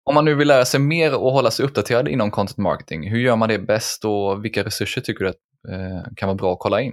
Om 0.05 0.15
man 0.15 0.25
nu 0.25 0.35
vill 0.35 0.49
lära 0.49 0.65
sig 0.65 0.81
mer 0.81 1.15
och 1.15 1.33
hålla 1.33 1.51
sig 1.51 1.65
uppdaterad 1.67 2.09
inom 2.09 2.31
content 2.31 2.59
marketing, 2.59 3.11
hur 3.11 3.19
gör 3.19 3.37
man 3.37 3.49
det 3.49 3.59
bäst 3.59 4.05
och 4.05 4.45
vilka 4.45 4.65
resurser 4.65 5.01
tycker 5.01 5.25
du 5.25 5.31
att, 5.31 5.37
eh, 5.69 6.13
kan 6.17 6.27
vara 6.27 6.37
bra 6.37 6.53
att 6.53 6.59
kolla 6.61 6.81
in? 6.81 6.93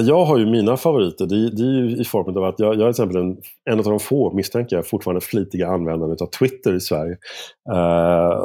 Jag 0.00 0.24
har 0.24 0.38
ju 0.38 0.46
mina 0.46 0.76
favoriter. 0.76 1.26
Det, 1.26 1.50
det 1.50 1.62
är 1.62 2.00
i 2.00 2.04
form 2.04 2.36
av 2.36 2.44
att 2.44 2.58
jag, 2.58 2.74
jag 2.74 2.88
är 2.88 2.92
till 2.92 3.02
exempel 3.02 3.16
en, 3.16 3.36
en 3.70 3.78
av 3.78 3.84
de 3.84 4.00
få, 4.00 4.32
misstänker 4.32 4.76
jag, 4.76 4.88
fortfarande 4.88 5.20
flitiga 5.20 5.68
användarna 5.68 6.16
av 6.20 6.26
Twitter 6.26 6.74
i 6.74 6.80
Sverige. 6.80 7.16
Uh, 7.72 8.38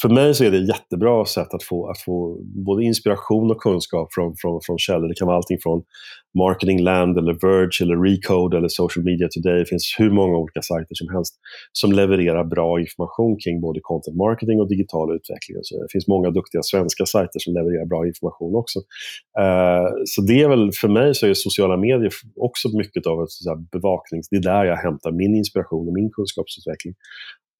för 0.00 0.08
mig 0.08 0.34
så 0.34 0.44
är 0.44 0.50
det 0.50 0.58
ett 0.58 0.68
jättebra 0.68 1.24
sätt 1.24 1.54
att 1.54 1.62
få, 1.62 1.90
att 1.90 2.00
få 2.00 2.38
både 2.66 2.84
inspiration 2.84 3.50
och 3.50 3.60
kunskap 3.60 4.08
från, 4.14 4.34
från, 4.36 4.60
från 4.66 4.78
källor. 4.78 5.08
Det 5.08 5.14
kan 5.14 5.26
vara 5.26 5.36
allting 5.36 5.58
från 5.62 5.82
Marketing 6.38 6.82
Land, 6.82 7.18
eller 7.18 7.32
Verge, 7.32 7.78
eller 7.82 7.96
Recode 8.06 8.56
eller 8.56 8.68
Social 8.68 9.04
Media 9.04 9.28
Today. 9.28 9.58
Det 9.58 9.66
finns 9.66 9.96
hur 9.98 10.10
många 10.10 10.36
olika 10.36 10.62
sajter 10.62 10.94
som 10.94 11.08
helst 11.14 11.34
som 11.72 11.92
levererar 11.92 12.44
bra 12.44 12.80
information 12.80 13.36
kring 13.44 13.60
både 13.60 13.80
content 13.82 14.16
marketing 14.16 14.60
och 14.60 14.68
digital 14.68 15.16
utveckling. 15.16 15.58
Så 15.62 15.82
det 15.82 15.88
finns 15.92 16.08
många 16.08 16.30
duktiga 16.30 16.62
svenska 16.62 17.06
sajter 17.06 17.38
som 17.38 17.54
levererar 17.54 17.86
bra 17.86 18.06
information 18.06 18.54
också. 18.62 18.78
Uh, 19.42 19.88
så 20.04 20.22
det 20.22 20.42
är 20.42 20.48
väl, 20.48 20.70
för 20.80 20.88
mig 20.88 21.14
så 21.14 21.26
är 21.26 21.34
sociala 21.34 21.76
medier 21.76 22.12
också 22.36 22.68
mycket 22.82 23.06
av 23.06 23.22
ett 23.22 23.30
så 23.30 23.56
bevaknings... 23.72 24.28
Det 24.30 24.36
är 24.36 24.42
där 24.42 24.64
jag 24.64 24.76
hämtar 24.76 25.12
min 25.12 25.34
inspiration 25.34 25.88
och 25.88 25.94
min 25.94 26.10
kunskapsutveckling. 26.10 26.94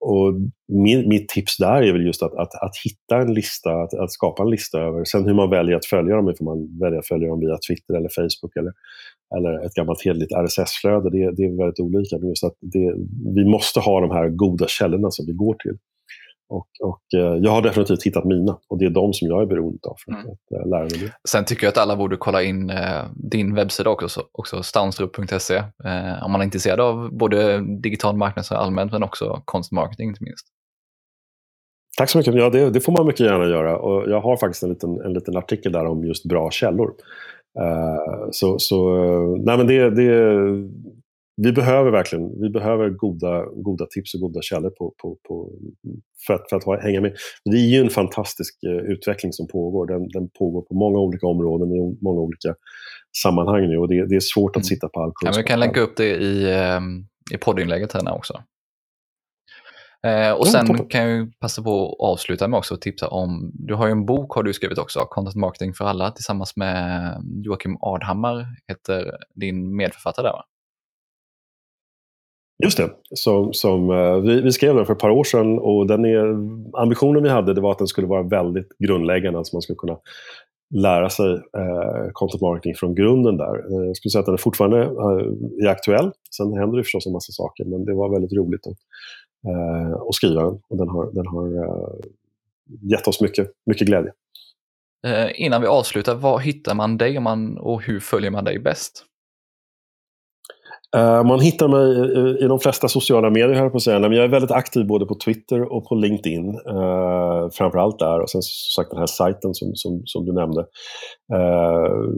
Och 0.01 0.35
min, 0.73 1.09
mitt 1.09 1.29
tips 1.29 1.57
där 1.57 1.83
är 1.83 1.93
väl 1.93 2.07
just 2.07 2.23
att, 2.23 2.35
att, 2.35 2.55
att 2.55 2.77
hitta 2.85 3.23
en 3.23 3.35
lista, 3.35 3.71
att, 3.71 3.95
att, 3.95 4.13
skapa 4.13 4.43
en 4.43 4.51
lista 4.51 4.81
över. 4.81 5.05
Sen 5.05 5.27
hur 5.27 5.35
man 5.35 5.51
väljer 5.51 5.77
att 5.77 5.87
följa 5.87 6.17
dem, 6.17 6.31
ifall 6.31 6.45
man 6.45 6.79
väljer 6.81 6.99
att 6.99 7.07
följa 7.07 7.29
dem 7.29 7.41
via 7.41 7.59
Twitter 7.69 7.95
eller 7.95 8.09
Facebook 8.09 8.57
eller, 8.57 8.73
eller 9.37 9.67
ett 9.67 9.75
gammalt 9.75 10.05
hederligt 10.05 10.33
RSS-flöde. 10.33 11.11
Det, 11.11 11.37
det, 11.37 11.43
är 11.43 11.57
väldigt 11.63 11.81
olika. 11.81 12.19
Men 12.19 12.29
just 12.29 12.45
att 12.45 12.57
det, 12.61 12.95
vi 13.35 13.45
måste 13.45 13.81
ha 13.81 14.01
de 14.01 14.11
här 14.11 14.29
goda 14.29 14.67
källorna 14.69 15.11
som 15.11 15.27
vi 15.27 15.33
går 15.33 15.55
till. 15.55 15.77
Och, 16.49 16.69
och 16.83 17.03
eh, 17.15 17.37
jag 17.37 17.51
har 17.51 17.63
definitivt 17.63 18.03
hittat 18.03 18.25
mina 18.25 18.59
och 18.69 18.79
det 18.79 18.85
är 18.85 18.91
de 18.91 19.13
som 19.13 19.29
jag 19.29 19.43
är 19.43 19.47
beroende 19.47 19.89
av 19.89 19.97
för 20.05 20.13
att, 20.13 20.19
mm. 20.19 20.33
att 20.33 20.61
äh, 20.61 20.71
lära 20.71 20.81
mig 20.81 20.99
det. 20.99 21.13
Sen 21.29 21.45
tycker 21.45 21.65
jag 21.65 21.71
att 21.71 21.79
alla 21.79 21.97
borde 21.97 22.17
kolla 22.17 22.43
in 22.43 22.71
eh, 22.71 23.05
din 23.15 23.55
webbsida 23.55 23.91
också, 23.91 24.23
också 24.33 24.63
stanstrup.se 24.63 25.57
eh, 25.57 26.25
om 26.25 26.33
man 26.33 26.41
är 26.41 26.45
intresserad 26.45 26.81
av 26.81 27.13
både 27.13 27.61
digital 27.83 28.17
marknadsföring 28.17 28.63
allmänt 28.63 28.93
men 28.93 29.03
också 29.03 29.43
konstmarketing 29.45 30.09
inte 30.09 30.25
minst. 30.25 30.47
Tack 31.99 32.11
så 32.11 32.19
mycket. 32.19 32.35
Ja, 32.35 32.51
det, 32.51 32.71
det, 32.71 32.81
får 32.81 32.93
man 32.93 33.07
mycket 33.07 33.27
gärna 33.27 33.45
göra. 33.45 33.79
Och 33.79 34.11
jag 34.11 34.21
har 34.21 34.37
faktiskt 34.37 34.63
en 34.63 34.69
liten, 34.69 35.01
en 35.01 35.13
liten 35.13 35.37
artikel 35.37 35.73
där 35.73 35.87
om 35.87 36.05
just 36.05 36.25
bra 36.25 36.51
källor. 36.51 36.95
Uh, 37.61 38.29
så 38.31 38.59
så 38.59 38.97
nej 39.45 39.57
men 39.57 39.67
det, 39.67 39.91
det, 39.91 40.39
vi 41.43 41.53
behöver 41.53 41.91
verkligen 41.91 42.41
vi 42.41 42.51
behöver 42.51 42.91
goda, 42.91 43.45
goda 43.47 43.86
tips 43.86 44.14
och 44.14 44.20
goda 44.20 44.43
källor 44.43 44.70
på, 44.70 44.95
på, 45.03 45.18
på, 45.28 45.51
för, 46.26 46.34
att, 46.34 46.49
för 46.51 46.57
att 46.57 46.64
ha, 46.64 46.80
hänga 46.80 47.01
med. 47.01 47.16
Det 47.45 47.57
är 47.57 47.68
ju 47.68 47.80
en 47.80 47.91
fantastisk 47.91 48.55
uh, 48.66 48.93
utveckling 48.93 49.32
som 49.32 49.47
pågår. 49.47 49.86
Den, 49.86 50.09
den 50.09 50.30
pågår 50.39 50.62
på 50.62 50.74
många 50.74 50.99
olika 50.99 51.26
områden 51.26 51.72
i 51.72 51.99
många 52.05 52.20
olika 52.20 52.55
sammanhang 53.22 53.68
nu 53.68 53.78
och 53.78 53.89
det, 53.89 54.07
det 54.07 54.16
är 54.16 54.20
svårt 54.20 54.57
att 54.57 54.62
mm. 54.62 54.64
sitta 54.64 54.89
på 54.89 55.01
all 55.01 55.12
kunskap. 55.14 55.36
Ja, 55.36 55.43
vi 55.43 55.49
kan 55.49 55.61
länka 55.61 55.80
upp 55.80 55.97
det 55.97 56.16
i, 56.16 56.61
um, 56.76 57.07
i 57.34 57.36
poddinlägget 57.36 57.93
här 57.93 58.14
också. 58.14 58.43
Eh, 60.07 60.32
och 60.32 60.49
sen 60.49 60.66
ja, 60.68 60.84
kan 60.91 61.11
jag 61.11 61.39
passa 61.41 61.62
på 61.62 61.93
att 61.93 62.12
avsluta 62.12 62.49
med 62.49 62.59
också 62.59 62.74
att 62.74 62.80
tipsa 62.80 63.09
om, 63.09 63.51
du 63.55 63.74
har 63.74 63.86
ju 63.86 63.93
en 63.93 64.07
bok 64.07 64.32
har 64.32 64.43
du 64.43 64.53
skrivit 64.53 64.78
också, 64.78 65.01
Content 65.01 65.36
Marketing 65.36 65.74
för 65.74 65.84
alla, 65.84 66.11
tillsammans 66.11 66.57
med 66.57 67.14
Joakim 67.45 67.76
Ardhammar, 67.80 68.47
heter 68.68 69.16
din 69.34 69.76
medförfattare 69.76 70.26
där 70.26 70.32
va? 70.32 70.45
Just 72.65 72.79
det, 72.79 72.91
som, 73.15 73.53
som, 73.53 73.91
eh, 73.91 74.17
vi, 74.17 74.41
vi, 74.41 74.53
skrev 74.53 74.75
den 74.75 74.87
för 74.87 74.93
ett 74.93 74.99
par 74.99 75.11
år 75.11 75.25
sedan 75.25 75.59
och 75.59 75.87
den 75.87 76.05
är, 76.05 76.27
ambitionen 76.83 77.23
vi 77.23 77.29
hade 77.29 77.55
det 77.55 77.61
var 77.61 77.73
att 77.73 77.79
den 77.79 77.87
skulle 77.87 78.07
vara 78.07 78.23
väldigt 78.23 78.79
grundläggande, 78.79 79.39
alltså 79.39 79.57
man 79.57 79.63
skulle 79.63 79.77
kunna 79.77 79.99
lära 80.75 81.11
sig 81.11 81.33
eh, 81.35 82.11
content 82.13 82.43
marketing 82.43 82.75
från 82.75 82.95
grunden 82.95 83.37
där. 83.37 83.55
Eh, 83.55 83.87
jag 83.87 83.97
skulle 83.97 84.11
säga 84.11 84.21
att 84.21 84.27
den 84.27 84.35
är 84.35 84.39
fortfarande 84.39 84.83
eh, 84.83 85.67
är 85.67 85.69
aktuell. 85.69 86.11
Sen 86.37 86.53
händer 86.53 86.77
det 86.77 86.83
förstås 86.83 87.07
en 87.07 87.13
massa 87.13 87.33
saker, 87.33 87.65
men 87.65 87.85
det 87.85 87.95
var 87.95 88.13
väldigt 88.13 88.33
roligt 88.33 88.67
att 88.67 88.79
eh, 89.47 89.93
att 89.93 90.15
skriva 90.15 90.43
den. 90.43 90.61
Och 90.69 90.77
den 90.77 90.89
har, 90.89 91.13
den 91.13 91.27
har 91.27 91.65
eh, 91.65 91.89
gett 92.83 93.09
oss 93.09 93.21
mycket, 93.21 93.51
mycket 93.67 93.87
glädje. 93.87 94.13
Eh, 95.07 95.31
innan 95.35 95.61
vi 95.61 95.67
avslutar, 95.67 96.15
var 96.15 96.39
hittar 96.39 96.75
man 96.75 96.99
dig 96.99 97.21
man, 97.21 97.59
och 97.59 97.83
hur 97.83 98.01
följer 98.01 98.31
man 98.31 98.45
dig 98.45 98.59
bäst? 98.59 99.05
Uh, 100.97 101.24
man 101.24 101.41
hittar 101.41 101.68
mig 101.68 102.45
i, 102.45 102.49
de 102.49 102.59
flesta 102.59 102.89
sociala 102.89 103.30
medier, 103.30 103.55
här 103.55 103.68
på 103.68 103.76
att 103.76 103.82
säga. 103.82 103.99
Men 103.99 104.12
jag 104.12 104.24
är 104.24 104.28
väldigt 104.28 104.51
aktiv 104.51 104.86
både 104.86 105.07
på 105.07 105.14
Twitter 105.14 105.72
och 105.72 105.89
på 105.89 105.95
LinkedIn. 105.95 106.49
Uh, 106.49 107.51
framförallt 107.53 107.99
där. 107.99 108.20
Och 108.20 108.30
sen 108.30 108.43
som 108.43 108.82
sagt 108.82 108.91
den 108.91 108.99
här 108.99 109.07
sajten 109.07 109.55
som, 109.55 109.74
som, 109.74 110.03
som 110.05 110.24
du 110.24 110.32
nämnde. 110.32 110.61
Uh, 111.34 112.11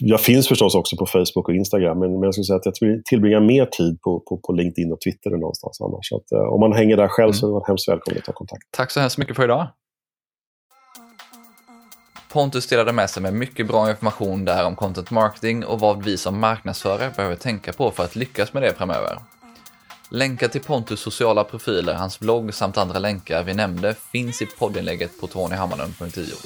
jag 0.00 0.20
finns 0.20 0.48
förstås 0.48 0.74
också 0.74 0.96
på 0.96 1.06
Facebook 1.06 1.48
och 1.48 1.54
Instagram. 1.54 1.98
Men, 1.98 2.10
men 2.12 2.22
jag 2.22 2.34
skulle 2.34 2.44
säga 2.44 2.56
att 2.56 2.80
jag 2.80 3.04
tillbringar 3.04 3.40
mer 3.40 3.66
tid 3.66 4.00
på, 4.00 4.20
på, 4.20 4.40
på 4.46 4.52
LinkedIn 4.52 4.92
och 4.92 5.00
Twitter 5.00 5.30
än 5.30 5.40
någonstans 5.40 5.80
annars. 5.80 6.08
Så 6.08 6.16
att, 6.16 6.52
om 6.52 6.60
man 6.60 6.72
hänger 6.72 6.96
där 6.96 7.08
själv 7.08 7.26
mm. 7.26 7.34
så 7.34 7.48
är 7.48 7.52
man 7.52 7.62
hemskt 7.66 7.88
välkommen 7.88 8.18
att 8.18 8.24
ta 8.24 8.32
kontakt. 8.32 8.62
Tack 8.70 8.90
så 8.90 9.00
hemskt 9.00 9.18
mycket 9.18 9.36
för 9.36 9.44
idag. 9.44 9.66
Pontus 12.34 12.66
delade 12.66 12.92
med 12.92 13.10
sig 13.10 13.22
med 13.22 13.34
mycket 13.34 13.66
bra 13.66 13.90
information 13.90 14.44
där 14.44 14.66
om 14.66 14.76
content 14.76 15.10
marketing 15.10 15.64
och 15.64 15.80
vad 15.80 16.04
vi 16.04 16.16
som 16.16 16.40
marknadsförare 16.40 17.12
behöver 17.16 17.36
tänka 17.36 17.72
på 17.72 17.90
för 17.90 18.04
att 18.04 18.16
lyckas 18.16 18.52
med 18.52 18.62
det 18.62 18.74
framöver. 18.74 19.18
Länkar 20.08 20.48
till 20.48 20.60
Pontus 20.60 21.00
sociala 21.00 21.44
profiler, 21.44 21.94
hans 21.94 22.20
blogg 22.20 22.54
samt 22.54 22.76
andra 22.76 22.98
länkar 22.98 23.42
vi 23.42 23.54
nämnde 23.54 23.94
finns 23.94 24.42
i 24.42 24.46
poddinlägget 24.46 25.20
på 25.20 25.26
tonyhammarlund.io. 25.26 26.36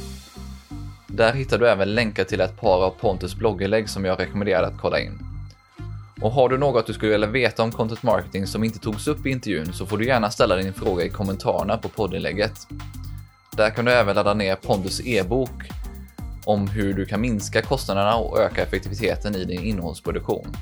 Där 1.06 1.32
hittar 1.32 1.58
du 1.58 1.68
även 1.68 1.94
länkar 1.94 2.24
till 2.24 2.40
ett 2.40 2.60
par 2.60 2.84
av 2.84 2.90
Pontus 2.90 3.34
blogginlägg 3.34 3.88
som 3.88 4.04
jag 4.04 4.20
rekommenderar 4.20 4.62
att 4.62 4.80
kolla 4.80 5.00
in. 5.00 5.18
Och 6.20 6.32
har 6.32 6.48
du 6.48 6.58
något 6.58 6.86
du 6.86 6.92
skulle 6.92 7.12
vilja 7.12 7.26
veta 7.26 7.62
om 7.62 7.72
content 7.72 8.02
marketing 8.02 8.46
som 8.46 8.64
inte 8.64 8.78
togs 8.78 9.08
upp 9.08 9.26
i 9.26 9.30
intervjun 9.30 9.72
så 9.72 9.86
får 9.86 9.98
du 9.98 10.06
gärna 10.06 10.30
ställa 10.30 10.56
din 10.56 10.74
fråga 10.74 11.04
i 11.04 11.08
kommentarerna 11.08 11.76
på 11.76 11.88
poddinlägget. 11.88 12.66
Där 13.56 13.70
kan 13.70 13.84
du 13.84 13.92
även 13.92 14.14
ladda 14.14 14.34
ner 14.34 14.56
Pontus 14.56 15.00
e-bok 15.06 15.77
om 16.48 16.68
hur 16.68 16.94
du 16.94 17.06
kan 17.06 17.20
minska 17.20 17.62
kostnaderna 17.62 18.16
och 18.16 18.40
öka 18.40 18.62
effektiviteten 18.62 19.34
i 19.34 19.44
din 19.44 19.60
innehållsproduktion. 19.60 20.56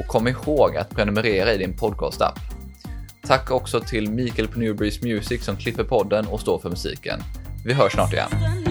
Och 0.00 0.06
kom 0.06 0.28
ihåg 0.28 0.76
att 0.76 0.90
prenumerera 0.90 1.52
i 1.52 1.58
din 1.58 1.76
podcast-app. 1.76 2.38
Tack 3.22 3.50
också 3.50 3.80
till 3.80 4.10
Mikael 4.10 4.48
på 4.48 4.58
Newbreeze 4.58 5.06
Music 5.06 5.44
som 5.44 5.56
klipper 5.56 5.84
podden 5.84 6.26
och 6.26 6.40
står 6.40 6.58
för 6.58 6.70
musiken. 6.70 7.20
Vi 7.64 7.72
hörs 7.72 7.92
snart 7.92 8.12
igen. 8.12 8.69